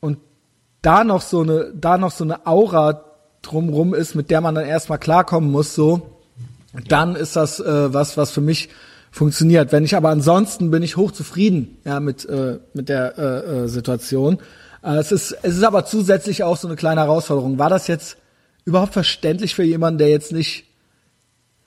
[0.00, 0.18] und
[0.80, 3.04] da noch so eine, da noch so eine Aura
[3.42, 6.17] drumrum ist, mit der man dann erstmal klarkommen muss, so,
[6.86, 8.68] dann ist das äh, was, was für mich
[9.10, 9.72] funktioniert.
[9.72, 13.22] Wenn ich aber ansonsten bin ich hochzufrieden, ja, mit äh, mit der äh,
[13.64, 14.38] äh, Situation.
[14.82, 17.58] Äh, es ist es ist aber zusätzlich auch so eine kleine Herausforderung.
[17.58, 18.18] War das jetzt
[18.64, 20.66] überhaupt verständlich für jemanden, der jetzt nicht,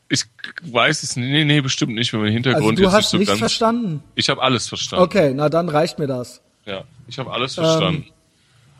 [0.10, 0.24] Ich
[0.62, 3.10] weiß es, nee, nee, bestimmt nicht, wenn man den also Hintergrund du jetzt hast nicht
[3.12, 3.40] so nichts ganz.
[3.40, 4.04] verstanden?
[4.14, 5.04] Ich habe alles verstanden.
[5.04, 6.42] Okay, na dann reicht mir das.
[6.68, 8.06] Ja, ich habe alles verstanden.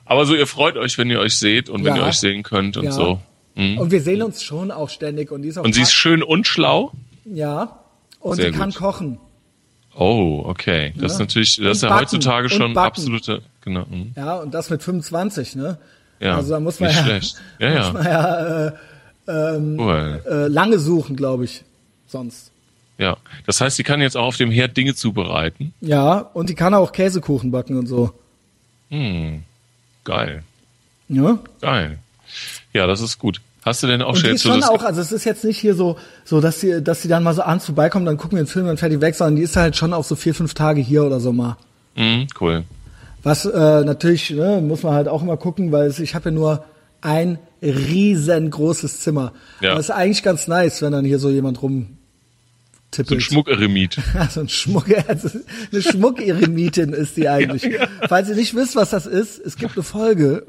[0.06, 2.04] Aber so, ihr freut euch, wenn ihr euch seht und wenn Ja.
[2.04, 2.92] ihr euch sehen könnt und Ja.
[2.92, 3.20] so.
[3.56, 3.78] Mhm.
[3.78, 6.24] Und wir sehen uns schon auch ständig und die ist auch Und sie ist schön
[6.24, 6.92] und schlau.
[7.26, 7.78] ja
[8.20, 8.78] und Sehr sie kann gut.
[8.80, 9.18] kochen.
[9.96, 10.94] Oh, okay.
[10.98, 12.02] Das ist natürlich, das ist ja backen.
[12.02, 13.86] heutzutage schon absolute, genau.
[13.90, 14.14] mhm.
[14.16, 15.78] Ja, und das mit 25, ne?
[16.20, 16.92] Ja, also da muss man
[17.60, 17.68] ja.
[17.68, 17.92] Ja, ja.
[17.92, 18.72] man ja äh,
[19.28, 20.22] Cool.
[20.30, 21.64] äh, lange suchen, glaube ich,
[22.08, 22.52] sonst.
[22.98, 23.18] Ja.
[23.48, 25.74] Das heißt, sie kann jetzt auch auf dem Herd Dinge zubereiten.
[25.82, 28.12] Ja, und die kann auch Käsekuchen backen und so.
[28.90, 29.44] Hm.
[30.04, 30.44] Geil.
[31.10, 31.40] Ja?
[31.62, 32.00] Geil.
[32.74, 33.42] Ja, das ist gut.
[33.64, 35.24] Hast du denn auch Und die schon ist jetzt so schon auch, also es ist
[35.24, 38.18] jetzt nicht hier so, so dass sie, dass sie dann mal so abends vorbeikommt, dann
[38.18, 40.34] gucken wir den Film und fertig weg, sondern die ist halt schon auch so vier,
[40.34, 41.58] fünf Tage hier oder so mal.
[41.96, 42.64] Mhm, cool.
[43.24, 46.66] Was äh, natürlich, ne, muss man halt auch immer gucken, weil ich habe ja nur
[47.02, 49.34] ein riesengroßes Zimmer.
[49.60, 49.72] Ja.
[49.72, 51.62] Aber es ist eigentlich ganz nice, wenn dann hier so jemand
[52.94, 53.22] So ein.
[53.22, 53.98] Schmuckeremit.
[54.16, 55.30] Also ein Schmuck, also
[55.72, 57.64] eine Schmuckeremietin ist die eigentlich.
[57.64, 57.88] Ja, ja.
[58.08, 60.46] Falls ihr nicht wisst, was das ist, es gibt eine Folge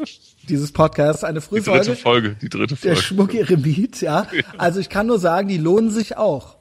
[0.49, 3.03] dieses Podcasts, eine Die dritte Frühfolge, Folge, die dritte der Folge.
[3.03, 4.27] Schmuckeremit, ja.
[4.59, 6.57] Also ich kann nur sagen, die lohnen sich auch.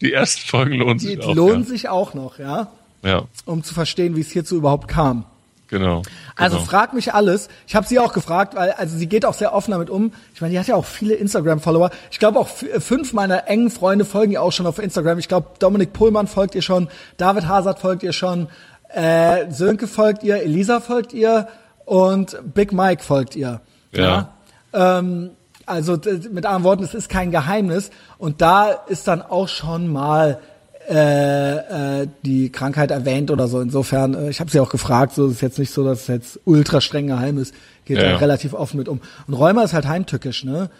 [0.00, 1.34] Die ersten Folgen lohnen Die, sich die auch.
[1.34, 2.72] lohnen sich auch noch, ja.
[3.04, 5.26] ja, um zu verstehen, wie es hierzu überhaupt kam.
[5.68, 6.02] Genau.
[6.36, 6.68] Also genau.
[6.68, 7.48] frag mich alles.
[7.66, 10.12] Ich habe sie auch gefragt, weil also sie geht auch sehr offen damit um.
[10.34, 11.90] Ich meine, die hat ja auch viele Instagram-Follower.
[12.10, 15.18] Ich glaube auch fünf meiner engen Freunde folgen ihr auch schon auf Instagram.
[15.18, 18.48] Ich glaube, Dominik Pohlmann folgt ihr schon, David Hazard folgt ihr schon,
[18.88, 21.48] äh, Sönke folgt ihr, Elisa folgt ihr
[21.84, 23.60] und Big Mike folgt ihr.
[23.92, 24.34] Ja.
[24.72, 25.30] Ähm,
[25.66, 25.92] also
[26.30, 27.90] mit anderen Worten, es ist kein Geheimnis.
[28.16, 30.40] Und da ist dann auch schon mal
[30.88, 33.60] äh, äh, die Krankheit erwähnt oder so.
[33.60, 36.06] Insofern, äh, ich habe sie auch gefragt, so ist es jetzt nicht so, dass es
[36.08, 37.54] jetzt ultra streng geheim ist.
[37.84, 38.16] Geht Ja, da ja.
[38.16, 39.00] relativ offen mit um.
[39.26, 40.70] Und Rheuma ist halt heimtückisch, ne?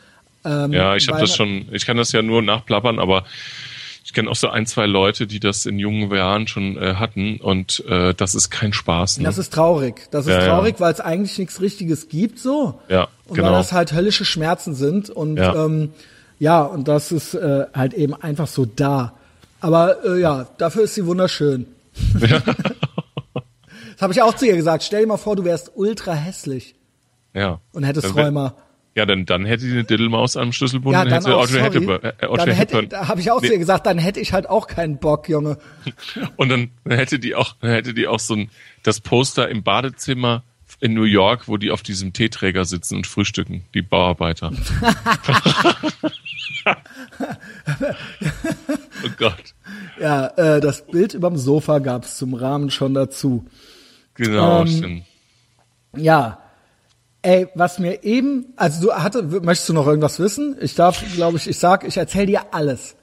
[0.45, 3.25] Ähm, Ja, ich habe das schon, ich kann das ja nur nachplappern, aber
[4.05, 7.37] Ich kenne auch so ein, zwei Leute, die das in jungen Jahren schon äh, hatten
[7.43, 9.19] und äh, das ist kein Spaß.
[9.19, 9.25] Ne?
[9.25, 10.09] Das ist traurig.
[10.11, 10.47] Das ist Ja, ja.
[10.49, 12.81] traurig, weil es eigentlich nichts Richtiges gibt so.
[12.89, 13.49] Ja, Und genau.
[13.49, 15.67] weil das halt höllische Schmerzen sind und Ja.
[15.67, 15.91] ähm,
[16.39, 19.13] ja, und das ist äh, halt eben einfach so da.
[19.61, 21.67] Aber äh, ja, dafür ist sie wunderschön.
[22.21, 22.43] Ja.
[23.99, 24.85] Das habe ich auch zu ihr gesagt.
[24.85, 26.77] Stell dir mal vor, du wärst ultra hässlich
[27.35, 27.61] ja.
[27.73, 28.55] und hättest wär- Rheuma.
[28.95, 31.61] Ja, dann, dann hätte die eine Diddelmaus am Schlüsselbund Ja, und dann hätte auch, Audrey.
[31.61, 32.01] Hepburn.
[32.03, 34.69] Äh, Audrey hätte, da habe ich auch zu ihr gesagt, dann hätte ich halt auch
[34.69, 35.59] keinen Bock, Junge.
[36.37, 38.51] Und dann hätte die auch, dann hätte die auch so ein,
[38.85, 40.45] das Poster im Badezimmer
[40.79, 44.53] in New York, wo die auf diesem Teeträger sitzen und frühstücken, die Bauarbeiter.
[49.05, 49.55] oh Gott.
[50.01, 53.45] Ja, äh, das Bild überm Sofa gab's zum Rahmen schon dazu.
[54.15, 55.03] Genau, Ähm, stimmt.
[55.97, 56.39] Ja.
[57.23, 60.57] Ey, was mir eben, also du hatte, möchtest du noch irgendwas wissen?
[60.61, 62.95] Ich darf, glaube ich, ich sag, ich erzähle dir alles.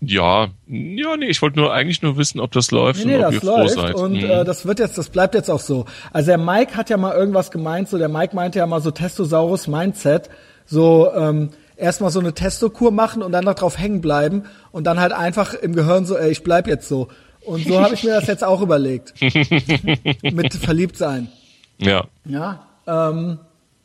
[0.00, 3.24] Ja, ja, nee, ich wollte nur eigentlich nur wissen, ob das läuft Nee, nee, und
[3.24, 3.94] ob das ihr froh läuft seid.
[3.96, 4.24] und Mhm.
[4.30, 5.86] äh, das wird jetzt, das bleibt jetzt auch so.
[6.12, 8.90] Also der Mike hat ja mal irgendwas gemeint, so der Mike meinte ja mal so
[8.92, 10.28] Testosaurus Mindset,
[10.66, 15.00] so ähm, erstmal so eine Testokur machen und dann noch drauf hängen bleiben und dann
[15.00, 17.08] halt einfach im Gehirn so, ey, ich bleib jetzt so.
[17.44, 19.14] Und so habe ich mir das jetzt auch überlegt.
[20.22, 21.28] Mit verliebt sein.
[21.78, 23.38] ja, Ja, ähm,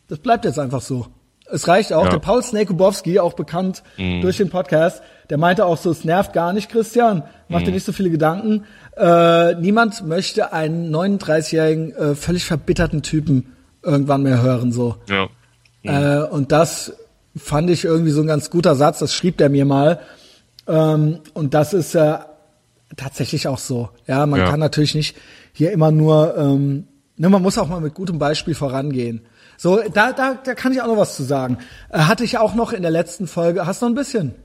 [0.10, 1.08] das bleibt jetzt einfach so.
[1.50, 2.06] Es reicht auch.
[2.06, 2.12] Ja.
[2.12, 6.52] Der Paul Snakebowski, auch bekannt durch den Podcast, der meinte auch so, es nervt gar
[6.52, 8.66] nicht, Christian, mach dir nicht so viele Gedanken.
[8.98, 13.54] Äh, niemand möchte einen 39-jährigen, äh, völlig verbitterten Typen
[13.84, 14.96] irgendwann mehr hören, so.
[15.84, 16.24] ja.
[16.24, 16.94] Äh, und das
[17.36, 20.00] fand ich irgendwie so ein ganz guter Satz, das schrieb der mir mal.
[20.68, 22.18] Ähm, und das ist äh,
[22.96, 23.90] tatsächlich auch so.
[24.08, 24.50] Ja, man Ja.
[24.50, 25.16] kann natürlich nicht
[25.52, 26.88] hier immer nur, ähm,
[27.18, 29.26] ne, man muss auch mal mit gutem Beispiel vorangehen.
[29.58, 31.58] So, da, da, da kann ich auch noch was zu sagen.
[31.90, 34.36] Äh, hatte ich auch noch in der letzten Folge, hast du noch ein bisschen?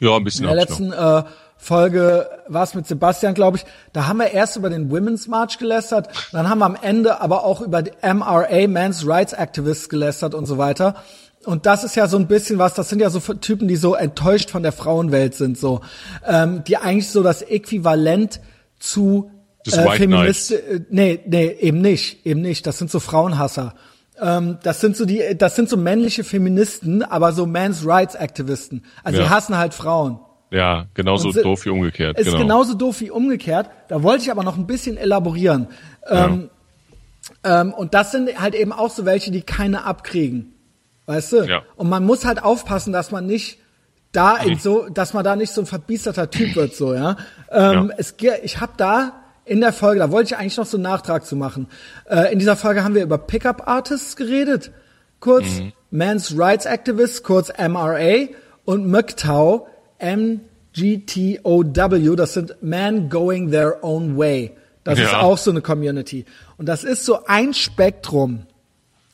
[0.00, 1.22] Ja, ein bisschen In der letzten äh,
[1.56, 3.64] Folge war es mit Sebastian, glaube ich.
[3.92, 7.44] Da haben wir erst über den Women's March gelästert, dann haben wir am Ende aber
[7.44, 10.96] auch über die MRA, Men's Rights Activists, gelästert und so weiter.
[11.44, 13.94] Und das ist ja so ein bisschen was, das sind ja so Typen, die so
[13.94, 15.80] enttäuscht von der Frauenwelt sind, so,
[16.26, 18.40] ähm, die eigentlich so das Äquivalent
[18.78, 19.30] zu
[19.66, 22.66] äh, White Feminist, äh, nee, nee, eben nicht, eben nicht.
[22.66, 23.74] Das sind so Frauenhasser.
[24.20, 28.84] Ähm, das sind so die, das sind so männliche Feministen, aber so Men's Rights Aktivisten.
[29.02, 29.30] Also die Ja.
[29.30, 30.20] hassen halt Frauen.
[30.50, 32.18] Ja, genauso Und si- doof wie umgekehrt.
[32.18, 32.38] Ist genau.
[32.38, 33.70] genauso doof wie umgekehrt.
[33.88, 35.66] Da wollte ich aber noch ein bisschen elaborieren.
[36.08, 36.48] Ähm,
[37.42, 40.53] ähm, und das sind halt eben auch so welche, die keine abkriegen.
[41.06, 41.42] Weißt du?
[41.44, 41.62] Ja.
[41.76, 43.58] Und man muss halt aufpassen, dass man nicht
[44.12, 47.16] da in so, dass man da nicht so ein verbiesterter Typ wird, so, ja.
[47.50, 47.94] Ähm, Ja.
[47.98, 49.12] Es, ich habe da
[49.44, 51.68] in der Folge, da wollte ich eigentlich noch so einen Nachtrag zu machen.
[52.08, 54.70] Äh, in dieser Folge haben wir über Pickup Artists geredet,
[55.20, 55.72] kurz Mhm.
[55.90, 58.28] Men's Rights Activists, kurz MRA
[58.64, 59.66] und MGTOW,
[59.98, 60.56] M-G-T-O-W,
[62.16, 64.52] das sind Men Going Their Own Way.
[64.84, 65.20] Das ist Ja.
[65.20, 66.24] auch so eine Community.
[66.58, 68.46] Und das ist so ein Spektrum.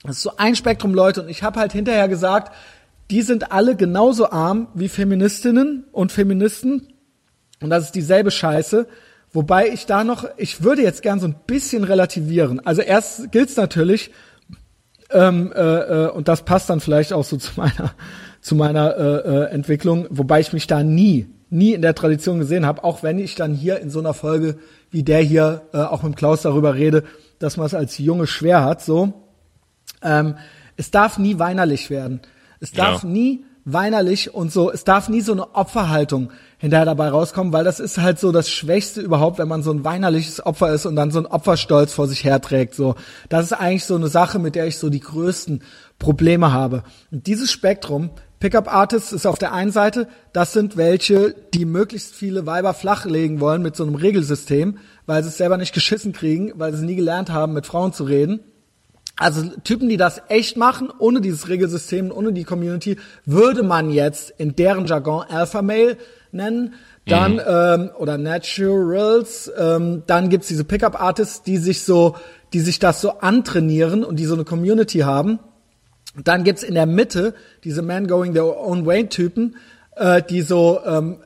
[0.02, 1.22] Das ist so ein Spektrum Leute.
[1.22, 2.52] Und ich habe halt hinterher gesagt,
[3.10, 6.89] die sind alle genauso arm wie Feministinnen und Feministen.
[7.60, 8.86] Und das ist dieselbe Scheiße.
[9.32, 12.64] Wobei ich da noch, ich würde jetzt gern so ein bisschen relativieren.
[12.64, 14.10] Also erst gilt's natürlich,
[15.10, 17.94] ähm, äh, äh, und das passt dann vielleicht auch so zu meiner,
[18.40, 22.66] zu meiner äh, äh, Entwicklung, wobei ich mich da nie, nie in der Tradition gesehen
[22.66, 24.56] habe, auch wenn ich dann hier in so einer Folge
[24.90, 27.05] wie der hier äh, auch mit Klaus darüber rede,
[27.39, 29.30] dass man es als Junge schwer hat, so.
[30.02, 30.36] Ähm,
[30.77, 32.20] es darf nie weinerlich werden.
[32.60, 33.09] Es darf Ja.
[33.09, 37.78] nie weinerlich und so, es darf nie so eine Opferhaltung hinterher dabei rauskommen, weil das
[37.78, 41.10] ist halt so das Schwächste überhaupt, wenn man so ein weinerliches Opfer ist und dann
[41.10, 42.94] so ein Opferstolz vor sich herträgt, so.
[43.28, 45.62] Das ist eigentlich so eine Sache, mit der ich so die größten
[45.98, 46.82] Probleme habe.
[47.10, 48.10] Und dieses Spektrum,
[48.40, 53.40] Pickup Artists ist auf der einen Seite, das sind welche, die möglichst viele Weiber flachlegen
[53.40, 56.97] wollen mit so einem Regelsystem, weil sie es selber nicht geschissen kriegen, weil sie nie
[56.97, 58.40] gelernt haben, mit Frauen zu reden.
[59.20, 64.32] Also Typen, die das echt machen, ohne dieses Regelsystem, ohne die Community, würde man jetzt
[64.38, 65.98] in deren Jargon Alpha Male
[66.32, 66.72] nennen.
[67.05, 72.16] Dann ähm, oder Naturals, ähm, dann gibt's diese Pickup Artists, die sich so,
[72.55, 75.38] die sich das so antrainieren und die so eine Community haben.
[76.24, 79.56] Dann gibt's in der Mitte diese Man Going Their Own Way Typen,
[79.97, 81.18] äh, die so, ähm,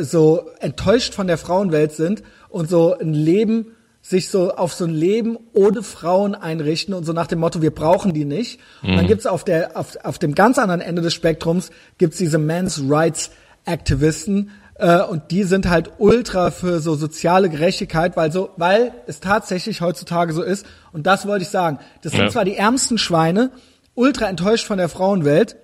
[0.00, 4.90] so enttäuscht von der Frauenwelt sind und so ein Leben, sich so auf so ein
[4.90, 8.58] Leben ohne Frauen einrichten und so nach dem Motto, wir brauchen die nicht.
[8.82, 12.38] Und dann gibt's auf der, auf, auf dem ganz anderen Ende des Spektrums gibt's diese
[12.38, 13.30] Men's Rights
[13.64, 14.50] Aktivisten,
[14.82, 19.80] äh, und die sind halt ultra für so soziale Gerechtigkeit, weil so, weil es tatsächlich
[19.80, 20.66] heutzutage so ist.
[20.92, 21.78] Und das wollte ich sagen.
[22.02, 22.28] Das sind Ja.
[22.30, 23.50] zwar die ärmsten Schweine,
[23.94, 25.56] ultra enttäuscht von der Frauenwelt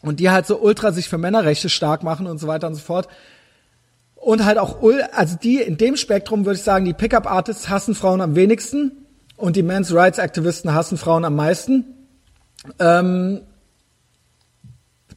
[0.00, 2.80] und die halt so ultra sich für Männerrechte stark machen und so weiter und so
[2.80, 3.08] fort.
[4.26, 4.82] Und halt auch,
[5.12, 8.90] also die in dem Spektrum würde ich sagen, die Pickup-Artists hassen Frauen am wenigsten
[9.36, 11.84] und die Men's Rights Aktivisten hassen Frauen am meisten.
[12.80, 13.42] Ähm,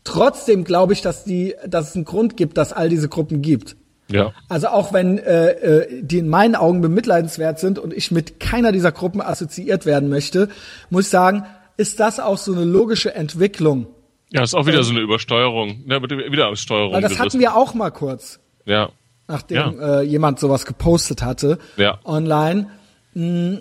[0.04, 3.78] trotzdem glaube ich, dass die, dass es einen Grund gibt, dass all diese Gruppen gibt.
[4.12, 4.32] Ja.
[4.48, 8.72] Also auch wenn äh, äh, die in meinen Augen bemitleidenswert sind und ich mit keiner
[8.72, 10.50] dieser Gruppen assoziiert werden möchte,
[10.92, 13.88] muss ich sagen, ist das auch so eine logische Entwicklung.
[14.30, 15.84] Ja, ist auch wieder so eine Übersteuerung.
[15.88, 16.94] Ja, wieder Steuerung.
[16.94, 18.40] Weil das hatten wir auch mal kurz.
[18.66, 18.92] Ja.
[19.30, 20.00] Nachdem ja.
[20.00, 22.00] Äh, jemand sowas gepostet hatte ja.
[22.04, 22.66] online.
[23.14, 23.58] Mm,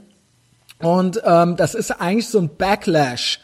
[0.80, 3.38] und ähm, das ist eigentlich so ein Backlash.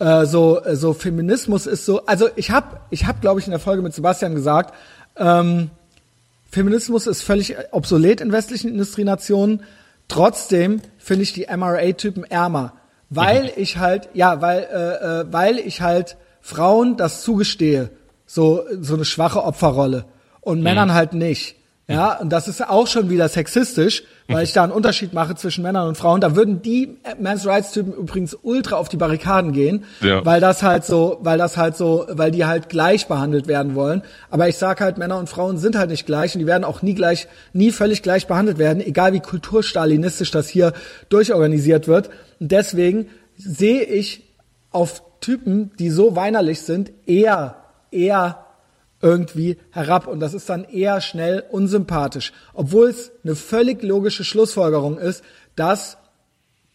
[0.00, 2.04] Äh, so, so Feminismus ist so.
[2.04, 4.74] Also ich habe, ich habe, glaube ich, in der Folge mit Sebastian gesagt,
[5.16, 5.70] ähm,
[6.50, 9.62] Feminismus ist völlig obsolet in westlichen Industrienationen.
[10.08, 12.72] Trotzdem finde ich die MRA-Typen ärmer,
[13.08, 13.50] weil mhm.
[13.54, 17.90] ich halt, ja, weil, äh, äh, weil ich halt Frauen das zugestehe,
[18.26, 20.06] so so eine schwache Opferrolle
[20.40, 20.64] und mhm.
[20.64, 21.54] Männern halt nicht.
[21.90, 25.62] Ja, und das ist auch schon wieder sexistisch, weil ich da einen Unterschied mache zwischen
[25.62, 26.20] Männern und Frauen.
[26.20, 30.22] Da würden die Men's Rights Typen übrigens ultra auf die Barrikaden gehen, ja.
[30.22, 34.02] weil das halt so, weil das halt so, weil die halt gleich behandelt werden wollen.
[34.28, 36.82] Aber ich sag halt, Männer und Frauen sind halt nicht gleich und die werden auch
[36.82, 40.74] nie gleich, nie völlig gleich behandelt werden, egal wie kulturstalinistisch das hier
[41.08, 42.10] durchorganisiert wird.
[42.38, 43.08] Und deswegen
[43.38, 44.24] sehe ich
[44.70, 47.56] auf Typen, die so weinerlich sind, eher,
[47.90, 48.44] eher
[49.00, 54.98] irgendwie herab und das ist dann eher schnell unsympathisch, obwohl es eine völlig logische Schlussfolgerung
[54.98, 55.22] ist,
[55.54, 55.98] dass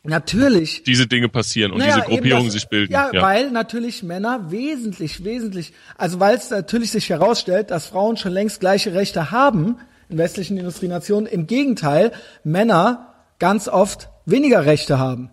[0.04, 2.94] natürlich diese Dinge passieren und naja, diese Gruppierungen das, sich bilden.
[2.94, 8.18] Ja, ja, weil natürlich Männer wesentlich, wesentlich, also weil es natürlich sich herausstellt, dass Frauen
[8.18, 9.78] schon längst gleiche Rechte haben
[10.10, 11.28] in westlichen Industrienationen.
[11.28, 12.12] Im Gegenteil,
[12.44, 15.30] Männer ganz oft weniger Rechte haben.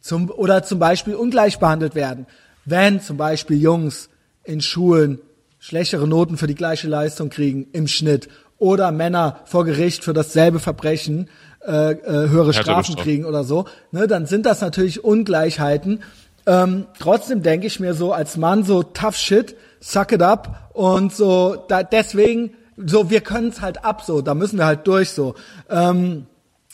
[0.00, 2.26] Zum, oder zum Beispiel ungleich behandelt werden.
[2.64, 4.08] Wenn zum Beispiel Jungs
[4.44, 5.20] in Schulen
[5.60, 8.28] schlechtere Noten für die gleiche Leistung kriegen im Schnitt
[8.58, 11.28] oder Männer vor Gericht für dasselbe Verbrechen
[11.64, 16.02] äh, äh, höhere Strafen kriegen oder so, ne, dann sind das natürlich Ungleichheiten.
[16.46, 21.14] Ähm, trotzdem denke ich mir so als Mann so tough shit, suck it up und
[21.14, 25.10] so da, deswegen so wir können es halt ab so, da müssen wir halt durch
[25.10, 25.34] so.
[25.68, 26.26] Ähm,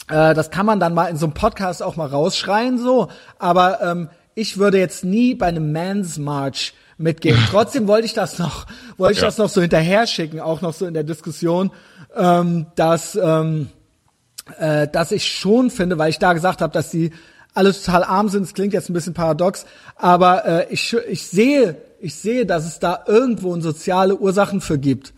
[0.08, 3.08] äh, das kann man dann mal in so einem Podcast auch mal rausschreien so,
[3.40, 7.38] aber ähm, ich würde jetzt nie bei einem Man's March mitgehen.
[7.50, 8.66] Trotzdem wollte ich das noch,
[8.96, 9.26] wollte ich ja.
[9.26, 11.70] das noch so hinterher schicken, auch noch so in der Diskussion,
[12.14, 13.68] ähm, dass, ähm,
[14.58, 17.12] äh, dass ich schon finde, weil ich da gesagt habe, dass die
[17.54, 18.42] alle total arm sind.
[18.42, 19.64] Es klingt jetzt ein bisschen paradox,
[19.96, 25.14] aber äh, ich, ich sehe, ich sehe, dass es da irgendwo soziale Ursachen für gibt,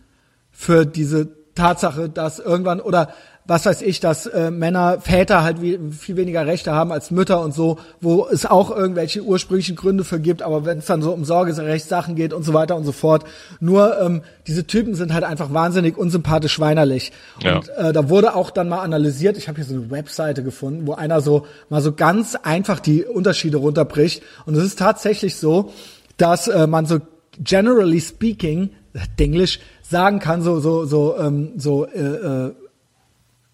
[0.51, 3.13] für diese Tatsache, dass irgendwann oder
[3.49, 7.41] was weiß ich, dass äh, Männer, Väter halt wie, viel weniger Rechte haben als Mütter
[7.41, 11.11] und so, wo es auch irgendwelche ursprünglichen Gründe für gibt, aber wenn es dann so
[11.11, 13.25] um Sorgerechtssachen geht und so weiter und so fort.
[13.59, 17.11] Nur ähm, diese Typen sind halt einfach wahnsinnig unsympathisch weinerlich.
[17.41, 17.57] Ja.
[17.57, 20.85] Und äh, da wurde auch dann mal analysiert, ich habe hier so eine Webseite gefunden,
[20.85, 24.21] wo einer so mal so ganz einfach die Unterschiede runterbricht.
[24.45, 25.71] Und es ist tatsächlich so,
[26.17, 26.99] dass äh, man so
[27.43, 28.69] generally speaking,
[29.17, 32.51] Englisch, sagen kann, so, so, so, ähm, so, äh, äh,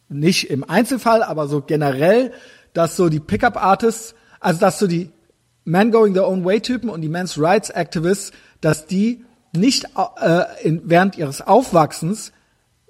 [0.09, 2.31] nicht im Einzelfall, aber so generell,
[2.73, 5.11] dass so die Pickup-Artists, also dass so die
[5.63, 9.87] Man Going Their Own Way-Typen und die Men's Rights Activists, dass die nicht
[10.21, 12.31] äh, in, während ihres Aufwachsens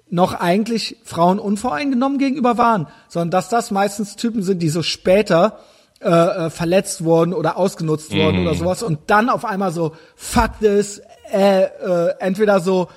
[0.08, 5.60] noch eigentlich Frauen unvoreingenommen gegenüber waren, sondern dass das meistens Typen sind, die so später
[6.00, 8.16] äh, äh verletzt wurden oder ausgenutzt mm.
[8.16, 8.58] wurden oder mhm.
[8.58, 11.00] sowas und dann auf einmal so fuck this,
[11.32, 12.88] äh, äh, entweder so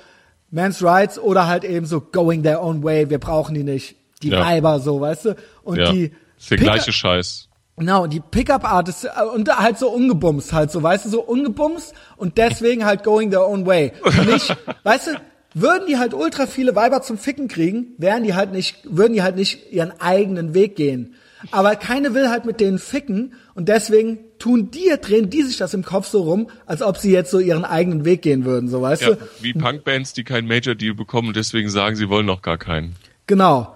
[0.50, 4.30] Men's Rights oder halt eben so going their own way, wir brauchen die nicht die
[4.30, 4.44] ja.
[4.44, 5.36] Weiber so, weißt du?
[5.62, 5.92] Und ja.
[5.92, 7.48] die ist der gleiche Scheiß.
[7.76, 12.36] Genau, die Pickup-Artists äh, und halt so ungebumst halt so, weißt du, so ungebumst und
[12.36, 13.92] deswegen halt going their own way.
[14.26, 15.10] nicht, weißt du,
[15.54, 19.22] würden die halt ultra viele Weiber zum Ficken kriegen, wären die halt nicht, würden die
[19.22, 21.14] halt nicht ihren eigenen Weg gehen.
[21.52, 25.72] Aber keine will halt mit denen ficken und deswegen tun die, drehen die sich das
[25.72, 28.82] im Kopf so rum, als ob sie jetzt so ihren eigenen Weg gehen würden, so
[28.82, 29.16] weißt ja, du?
[29.40, 32.94] Wie Punkbands, die keinen Major Deal bekommen und deswegen sagen, sie wollen noch gar keinen.
[33.26, 33.74] Genau.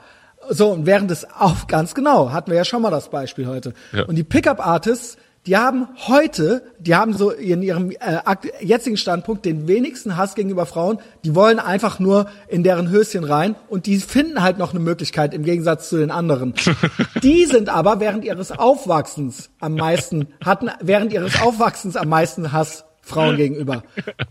[0.51, 3.75] So, und während des auf, ganz genau, hatten wir ja schon mal das Beispiel heute.
[3.93, 4.05] Ja.
[4.05, 5.17] Und die Pickup-Artists,
[5.47, 8.21] die haben heute, die haben so in ihrem äh,
[8.61, 10.99] jetzigen Standpunkt den wenigsten Hass gegenüber Frauen.
[11.23, 15.35] Die wollen einfach nur in deren Höschen rein und die finden halt noch eine Möglichkeit
[15.35, 16.55] im Gegensatz zu den anderen.
[17.23, 22.85] die sind aber während ihres Aufwachsens am meisten, hatten während ihres Aufwachsens am meisten Hass
[23.03, 23.83] Frauen gegenüber.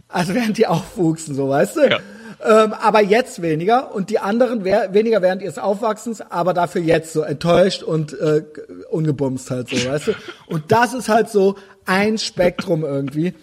[0.08, 1.90] Also während die aufwuchsen, so weißt du.
[1.92, 2.00] Ja.
[2.46, 7.22] Ähm, aber jetzt weniger und die anderen weniger während ihres Aufwachsens, aber dafür jetzt so
[7.22, 8.44] enttäuscht und äh,
[8.90, 10.12] ungebumst halt so, weißt du?
[10.48, 11.56] Und das ist halt so
[11.86, 13.34] ein Spektrum irgendwie.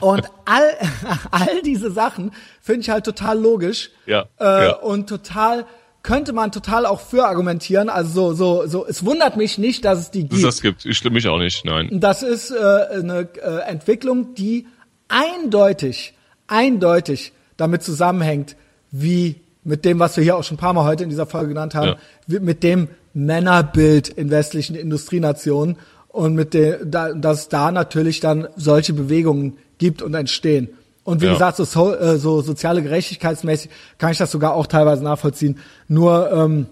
[0.00, 0.70] Und all,
[1.30, 2.32] all diese Sachen
[2.62, 3.90] finde ich halt total logisch.
[4.06, 4.76] Ja, Äh, ja.
[4.76, 5.66] Und total,
[6.02, 7.90] könnte man total auch für argumentieren.
[7.90, 10.42] Also so, so, so, es wundert mich nicht, dass es die gibt.
[10.42, 10.86] das gibt.
[10.86, 11.88] Ich stimme mich auch nicht, nein.
[11.92, 14.66] Das ist äh, eine äh, Entwicklung, die
[15.08, 16.14] eindeutig,
[16.46, 18.56] eindeutig damit zusammenhängt,
[18.90, 21.48] wie mit dem, was wir hier auch schon ein paar Mal heute in dieser Folge
[21.48, 22.40] genannt haben, Ja.
[22.40, 25.76] mit dem Männerbild in westlichen Industrienationen
[26.08, 30.68] und mit dem, da, dass es da natürlich dann solche Bewegungen gibt und entstehen.
[31.02, 31.32] Und wie Ja.
[31.32, 35.58] gesagt, so, so, äh, so soziale Gerechtigkeitsmäßig kann ich das sogar auch teilweise nachvollziehen.
[35.88, 36.66] Nur ähm,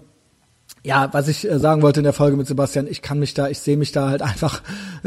[0.83, 3.47] ja, was ich äh, sagen wollte in der Folge mit Sebastian, ich kann mich da,
[3.47, 4.61] ich sehe mich da halt einfach.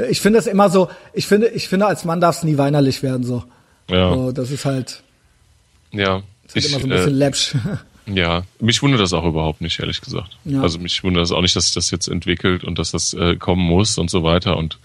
[0.08, 3.02] Ich finde es immer so, ich finde, ich finde, als Mann darf es nie weinerlich
[3.02, 3.44] werden so.
[3.90, 5.02] Ja, So, das ist halt,
[5.98, 6.22] ja.
[6.44, 7.54] das ist Ich, immer so ein bisschen äh, läppsch.
[8.06, 10.36] ja, mich wundert das auch überhaupt nicht, ehrlich gesagt.
[10.44, 10.62] Ja.
[10.62, 13.36] Also mich wundert das auch nicht, dass sich das jetzt entwickelt und dass das äh,
[13.36, 14.78] kommen muss und so weiter und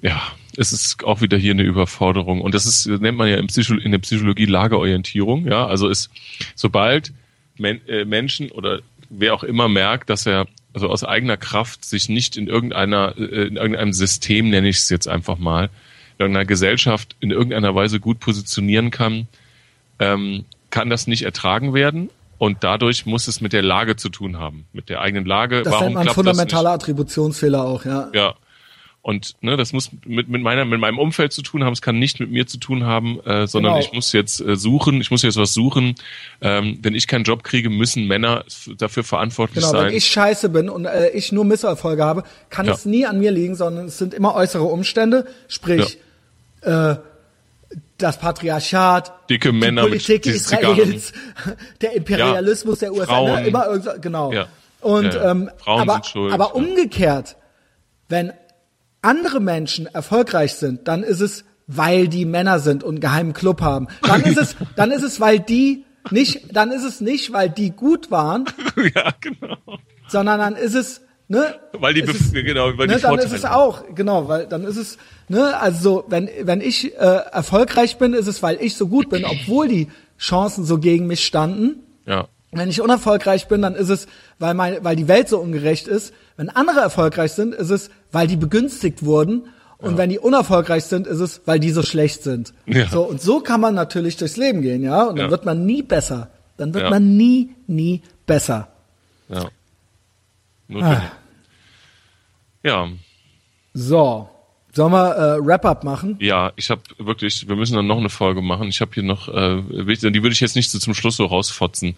[0.00, 0.20] ja,
[0.56, 3.74] es ist auch wieder hier eine Überforderung und das ist nennt man ja in, Psycho
[3.74, 6.10] in der Psychologie Lageorientierung, ja, also ist
[6.54, 7.12] sobald
[7.56, 8.80] Men äh, Menschen oder
[9.10, 13.46] wer auch immer merkt, dass er also aus eigener Kraft sich nicht in irgendeiner äh,
[13.46, 15.64] in irgendeinem System nenne ich es jetzt einfach mal
[16.18, 19.28] in irgendeiner Gesellschaft in irgendeiner Weise gut positionieren kann,
[19.98, 24.38] ähm, kann das nicht ertragen werden und dadurch muss es mit der Lage zu tun
[24.38, 25.62] haben, mit der eigenen Lage.
[25.62, 28.08] Das Warum nennt man klappt fundamentaler Attributionsfehler auch, ja.
[28.14, 28.34] Ja.
[29.00, 31.72] Und ne, das muss mit, mit meiner mit meinem Umfeld zu tun haben.
[31.72, 33.84] Es kann nicht mit mir zu tun haben, äh, sondern Genau.
[33.86, 35.00] ich muss jetzt äh, suchen.
[35.00, 35.94] Ich muss jetzt was suchen.
[36.42, 38.44] Ähm, wenn ich keinen Job kriege, müssen Männer
[38.76, 39.86] dafür verantwortlich Genau, sein.
[39.86, 42.74] wenn ich scheiße bin und äh, ich nur Misserfolge habe, kann Ja.
[42.74, 45.98] es nie an mir liegen, sondern es sind immer äußere Umstände, sprich
[46.62, 46.96] äh,
[47.98, 51.12] das Patriarchat, Dicke die Männer mit Politik diesen Israels,
[51.80, 53.42] der Imperialismus der USA, Frauen.
[53.42, 54.32] ne, immer irgend, genau.
[54.32, 54.46] Ja.
[54.80, 55.30] Und Ja, ja.
[55.32, 56.50] ähm, Frauen aber, schuld, aber ja.
[56.52, 57.36] umgekehrt,
[58.08, 58.32] wenn
[59.02, 63.60] andere Menschen erfolgreich sind, dann ist es, weil die Männer sind und einen geheimen Club
[63.60, 63.88] haben.
[64.02, 67.70] Dann ist es, dann ist es, weil die nicht, dann ist es nicht, weil die
[67.70, 68.46] gut waren,
[68.94, 69.56] ja, genau.
[70.06, 71.54] sondern dann ist es, ne?
[71.72, 74.64] Weil die ist, genau, weil ne, die dann Vorteile ist es auch, genau, weil dann
[74.64, 74.98] ist es,
[75.28, 79.08] ne, also so, wenn wenn ich äh, erfolgreich bin, ist es, weil ich so gut
[79.10, 79.88] bin, obwohl die
[80.18, 81.80] Chancen so gegen mich standen.
[82.06, 82.26] Ja.
[82.50, 84.06] Wenn ich unerfolgreich bin, dann ist es,
[84.38, 86.14] weil mein, weil die Welt so ungerecht ist.
[86.38, 89.48] Wenn andere erfolgreich sind, ist es, weil die begünstigt wurden.
[89.76, 92.52] Und wenn die unerfolgreich sind, ist es, weil die so schlecht sind.
[92.66, 92.88] Ja.
[92.88, 95.04] So, und so kann man natürlich durchs Leben gehen, ja.
[95.04, 95.30] Und dann Ja.
[95.30, 96.30] wird man nie besser.
[96.56, 96.90] Dann wird Ja.
[96.90, 98.68] man nie, nie besser.
[99.28, 99.44] Ja.
[100.68, 101.12] Nur Ah.
[102.62, 102.88] Ja.
[103.74, 104.28] So.
[104.72, 106.16] Sollen wir äh, Wrap-up machen?
[106.20, 108.68] Ja, ich habe wirklich, wir müssen dann noch eine Folge machen.
[108.68, 111.96] Ich habe hier noch, äh, die würde ich jetzt nicht so zum Schluss so rausfotzen.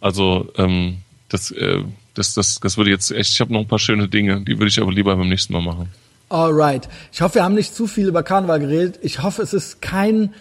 [0.00, 1.82] Also ähm, das, äh,
[2.14, 3.32] das, das, das würde jetzt echt.
[3.32, 5.62] Ich habe noch ein paar schöne Dinge, die würde ich aber lieber beim nächsten Mal
[5.62, 5.88] machen.
[6.28, 6.88] Alright.
[7.12, 8.98] Ich hoffe, wir haben nicht zu viel über Karneval geredet.
[9.02, 10.32] Ich hoffe, es ist kein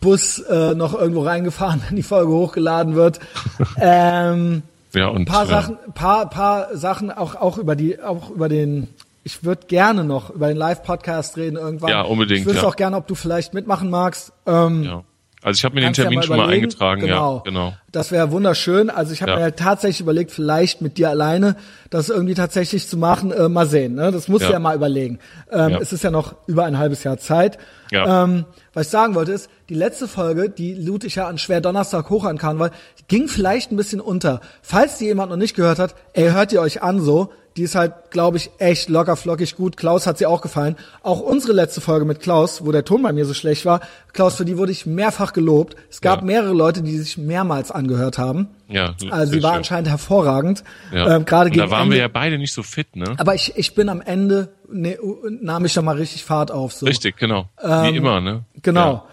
[0.00, 3.20] Bus äh, noch irgendwo reingefahren, wenn die Folge hochgeladen wird.
[3.80, 4.62] ähm,
[4.98, 8.48] Ja und ein paar äh, Sachen, paar, paar Sachen auch, auch über die, auch über
[8.48, 8.88] den,
[9.24, 11.90] ich würde gerne noch über den Live-Podcast reden irgendwann.
[11.90, 12.68] Ja, unbedingt, Ich wüsste ja.
[12.68, 14.32] auch gerne, ob du vielleicht mitmachen magst.
[14.46, 15.04] Ähm, Ja.
[15.42, 17.00] Also ich habe mir den kannst ja Termin schon mal eingetragen.
[17.02, 17.36] Genau.
[17.36, 17.72] Ja, genau.
[17.92, 18.90] Das wäre wunderschön.
[18.90, 19.38] Also ich habe Ja.
[19.38, 21.56] mir tatsächlich überlegt, vielleicht mit dir alleine
[21.90, 23.30] das irgendwie tatsächlich zu machen.
[23.30, 23.94] Äh, mal sehen.
[23.94, 24.10] Ne?
[24.10, 24.48] Das muss Ja.
[24.48, 24.52] ja.
[24.54, 25.20] ja mal überlegen.
[25.50, 25.78] Ähm, Ja.
[25.78, 27.58] Es ist ja noch über ein halbes Jahr Zeit.
[27.92, 28.24] Ja.
[28.24, 31.60] Ähm, was ich sagen wollte ist, die letzte Folge, die lud ich ja an Schwer
[31.60, 32.70] Donnerstag hoch an Karneval,
[33.06, 34.40] ging vielleicht ein bisschen unter.
[34.62, 37.32] Falls die jemand noch nicht gehört hat, ey, hört ihr euch an so.
[37.58, 39.76] Die ist halt, glaube ich, echt locker flockig gut.
[39.76, 40.76] Klaus hat sie auch gefallen.
[41.02, 43.80] Auch unsere letzte Folge mit Klaus, wo der Ton bei mir so schlecht war.
[44.12, 45.76] Klaus, für die wurde ich mehrfach gelobt.
[45.90, 46.24] Es gab Ja.
[46.26, 48.46] mehrere Leute, die sich mehrmals angehört haben.
[48.68, 49.58] Ja, Also sie war schön.
[49.58, 50.62] anscheinend hervorragend.
[50.92, 51.16] Ja.
[51.16, 51.96] Ähm, Gerade gegen da waren Ende.
[51.96, 53.14] wir ja beide nicht so fit, ne?
[53.18, 54.96] Aber ich, ich bin am Ende, ne,
[55.40, 56.72] nahm ich doch mal richtig Fahrt auf.
[56.72, 56.86] So.
[56.86, 57.48] Richtig, genau.
[57.60, 58.44] Wie immer, ne?
[58.62, 58.92] Genau.
[58.92, 59.04] Ja.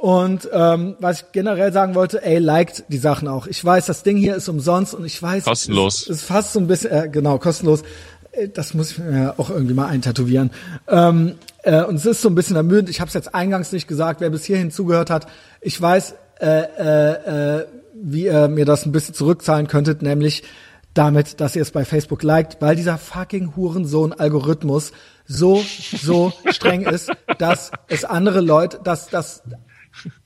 [0.00, 3.46] Und ähm, was ich generell sagen wollte, ey, liked die Sachen auch.
[3.46, 6.04] Ich weiß, das Ding hier ist umsonst und ich weiß, Kostenlos.
[6.04, 7.82] Es ist fast so ein bisschen, äh, genau, kostenlos.
[8.32, 10.52] Äh, Das muss ich mir auch irgendwie mal eintätowieren.
[10.88, 12.88] Ähm, äh, und es ist so ein bisschen ermüdend.
[12.88, 15.26] Ich habe es jetzt eingangs nicht gesagt, wer bis hierhin zugehört hat.
[15.60, 20.44] Ich weiß, äh, äh, äh, wie ihr mir das ein bisschen zurückzahlen könntet, nämlich
[20.94, 24.92] damit, dass ihr es bei Facebook liked, weil dieser fucking Hurensohn-Algorithmus
[25.26, 25.62] so,
[26.02, 29.42] so streng ist, dass es andere Leute, dass das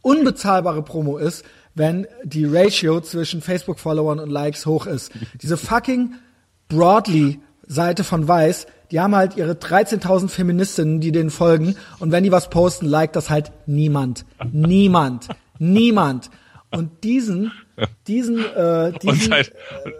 [0.02, 1.44] unbezahlbare Promo ist,
[1.74, 5.12] wenn die Ratio zwischen Facebook-Followern und Likes hoch ist.
[5.42, 6.14] Diese fucking
[6.68, 12.32] Broadly-Seite von Weiß, die haben halt ihre 13.000 Feministinnen, die denen folgen und wenn die
[12.32, 14.24] was posten, liked das halt niemand.
[14.52, 15.28] Niemand.
[15.58, 16.30] Niemand.
[16.70, 17.52] Und diesen
[18.06, 19.52] diesen, äh, Und diesen seit,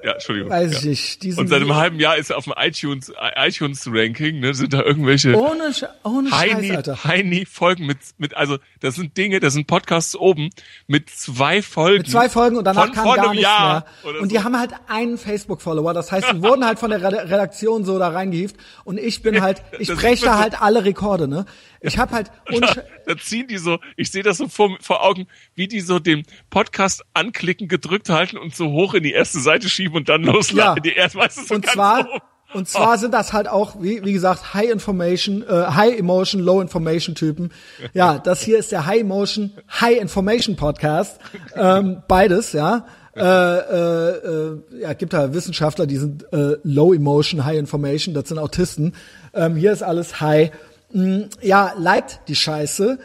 [0.05, 0.51] ja, Entschuldigung.
[0.51, 3.87] weiß ich nicht, diesen Und seit einem halben Jahr ist er auf dem iTunes, iTunes
[3.91, 5.73] Ranking, ne, sind da irgendwelche ohne,
[6.05, 7.05] ohne Scheiß, Heini, Alter.
[7.05, 10.51] Heini Folgen mit, mit, also, das sind Dinge, das sind Podcasts oben
[10.87, 12.03] mit zwei Folgen.
[12.03, 14.21] Mit zwei Folgen und danach von kam gar nichts Jahr mehr.
[14.21, 14.37] Und so.
[14.37, 15.95] die haben halt einen Facebook-Follower.
[15.95, 18.57] Das heißt, die wurden halt von der Redaktion so da reingehieft.
[18.85, 21.47] Und ich bin halt, ich das breche halt alle Rekorde, ne?
[21.85, 25.27] Ich habe halt, Sch- da ziehen die so, ich sehe das so vor, vor Augen,
[25.55, 29.69] wie die so den Podcast anklicken, gedrückt halten und so hoch in die erste Seite
[29.69, 30.77] schieben und dann losladen.
[30.77, 30.81] Ja.
[30.83, 32.21] Die erste, weißt du, so und zwar, oben.
[32.55, 36.61] und zwar sind das halt auch, wie, wie gesagt, High Information, äh, High Emotion, Low
[36.61, 37.53] Information Typen.
[37.93, 41.21] Ja, das hier ist der High Emotion, High Information Podcast.
[41.55, 42.87] Ähm, beides, ja.
[43.17, 48.29] Äh, äh, äh, ja, gibt da Wissenschaftler, die sind äh, Low Emotion, High Information, das
[48.29, 48.95] sind Autisten.
[49.35, 50.51] Ähm, hier ist alles High.
[50.95, 52.99] Mm, ja, liked die Scheiße.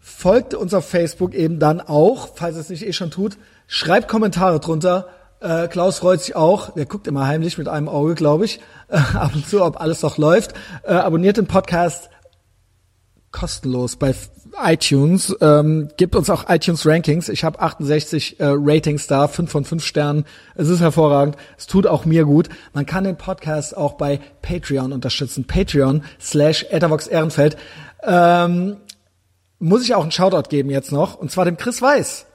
[0.00, 3.36] Folgt uns auf Facebook eben dann auch, falls es nicht eh schon tut.
[3.66, 5.08] Schreibt Kommentare drunter.
[5.40, 6.70] Äh, Klaus freut sich auch.
[6.70, 10.00] Der guckt immer heimlich mit einem Auge, glaube ich, äh, ab und zu, ob alles
[10.02, 10.54] noch läuft.
[10.84, 12.08] Äh, abonniert den Podcast
[13.30, 14.14] kostenlos bei
[14.62, 15.34] iTunes.
[15.40, 17.28] Ähm, gibt uns auch iTunes Rankings.
[17.28, 20.24] Ich habe 68 äh, Ratings da, 5 von 5 Sternen.
[20.54, 21.36] Es ist hervorragend.
[21.56, 22.48] Es tut auch mir gut.
[22.72, 25.44] Man kann den Podcast auch bei Patreon unterstützen.
[25.46, 27.56] Patreon slash Ethervox Ehrenfeld.
[28.02, 28.76] Ähm,
[29.58, 31.14] muss ich auch einen Shoutout geben jetzt noch.
[31.14, 32.26] Und zwar dem Chris Weiß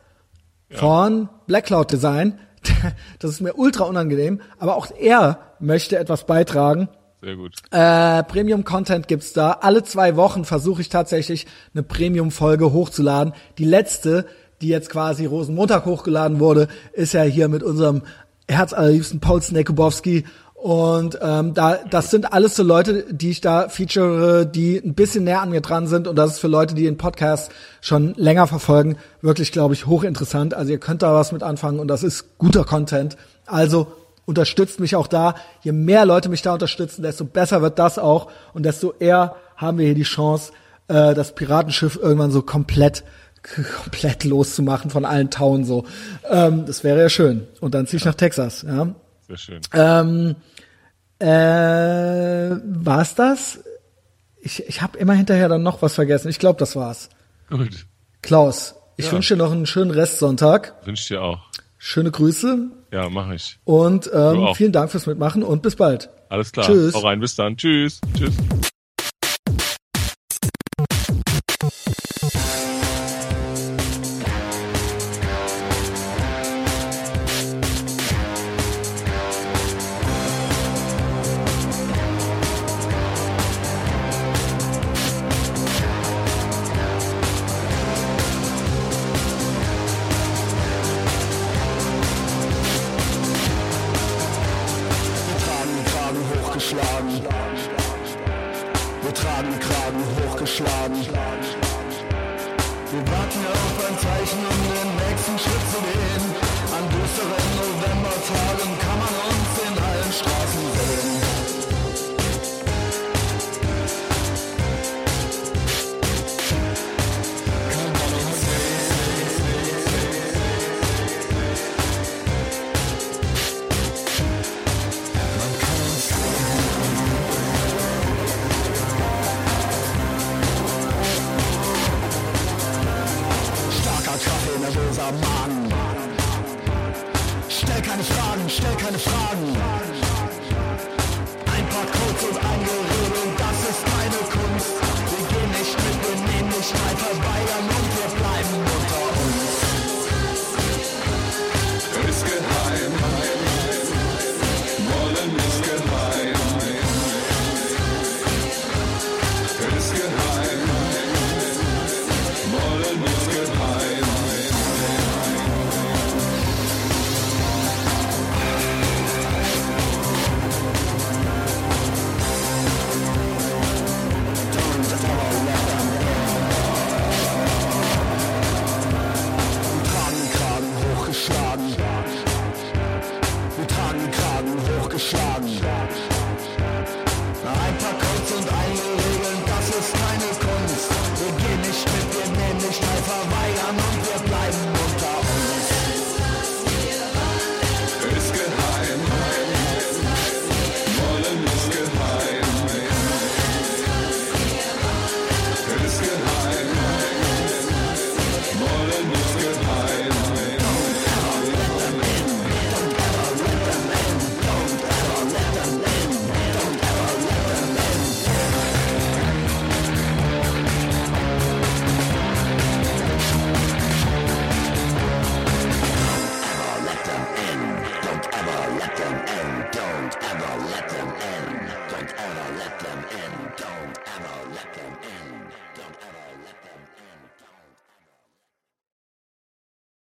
[0.71, 2.39] von Black Cloud Design.
[3.19, 4.41] Das ist mir ultra unangenehm.
[4.57, 6.89] Aber auch er möchte etwas beitragen.
[7.21, 7.55] Sehr gut.
[7.71, 9.51] Äh, Premium-Content gibt's da.
[9.61, 13.33] Alle zwei Wochen versuche ich tatsächlich eine Premium-Folge hochzuladen.
[13.57, 14.25] Die letzte,
[14.61, 18.03] die jetzt quasi Rosenmontag hochgeladen wurde, ist ja hier mit unserem
[18.47, 20.23] herzallerliebsten Paul Snekubowski.
[20.53, 25.23] Und ähm, da, das sind alles so Leute, die ich da feature, die ein bisschen
[25.23, 26.07] näher an mir dran sind.
[26.07, 30.53] Und das ist für Leute, die den Podcast schon länger verfolgen, wirklich, glaube ich, hochinteressant.
[30.53, 33.15] Also ihr könnt da was mit anfangen und das ist guter Content.
[33.45, 33.87] Also
[34.29, 35.35] unterstützt mich auch da.
[35.61, 39.77] Je mehr Leute mich da unterstützen, desto besser wird das auch und desto eher haben
[39.79, 40.53] wir hier die Chance,
[40.87, 43.03] äh, das Piratenschiff irgendwann so komplett
[43.83, 45.85] komplett loszumachen von allen Tauen so.
[46.29, 47.47] Ähm, das wäre ja schön.
[47.61, 48.63] Und dann ziehe ich nach Texas.
[48.67, 48.93] Ja.
[49.27, 49.61] Sehr schön.
[49.73, 50.35] Ähm,
[51.19, 51.25] äh,
[52.65, 53.59] war's das?
[54.41, 56.29] Ich, ich habe immer hinterher dann noch was vergessen.
[56.29, 57.09] Ich glaube, das war's.
[57.49, 57.85] Gut.
[58.21, 59.11] Klaus, ich Ja.
[59.13, 60.75] wünsche dir noch einen schönen Restsonntag.
[60.85, 61.39] Wünsch dir auch.
[61.81, 63.57] Schöne Grüße Ja, mache ich.
[63.63, 64.55] und ähm, auch.
[64.57, 66.09] vielen Dank fürs Mitmachen und bis bald.
[66.29, 66.67] Alles klar.
[66.67, 66.93] Tschüss.
[66.93, 67.55] Hau rein, bis dann.
[67.57, 68.01] Tschüss.
[68.15, 68.33] Tschüss.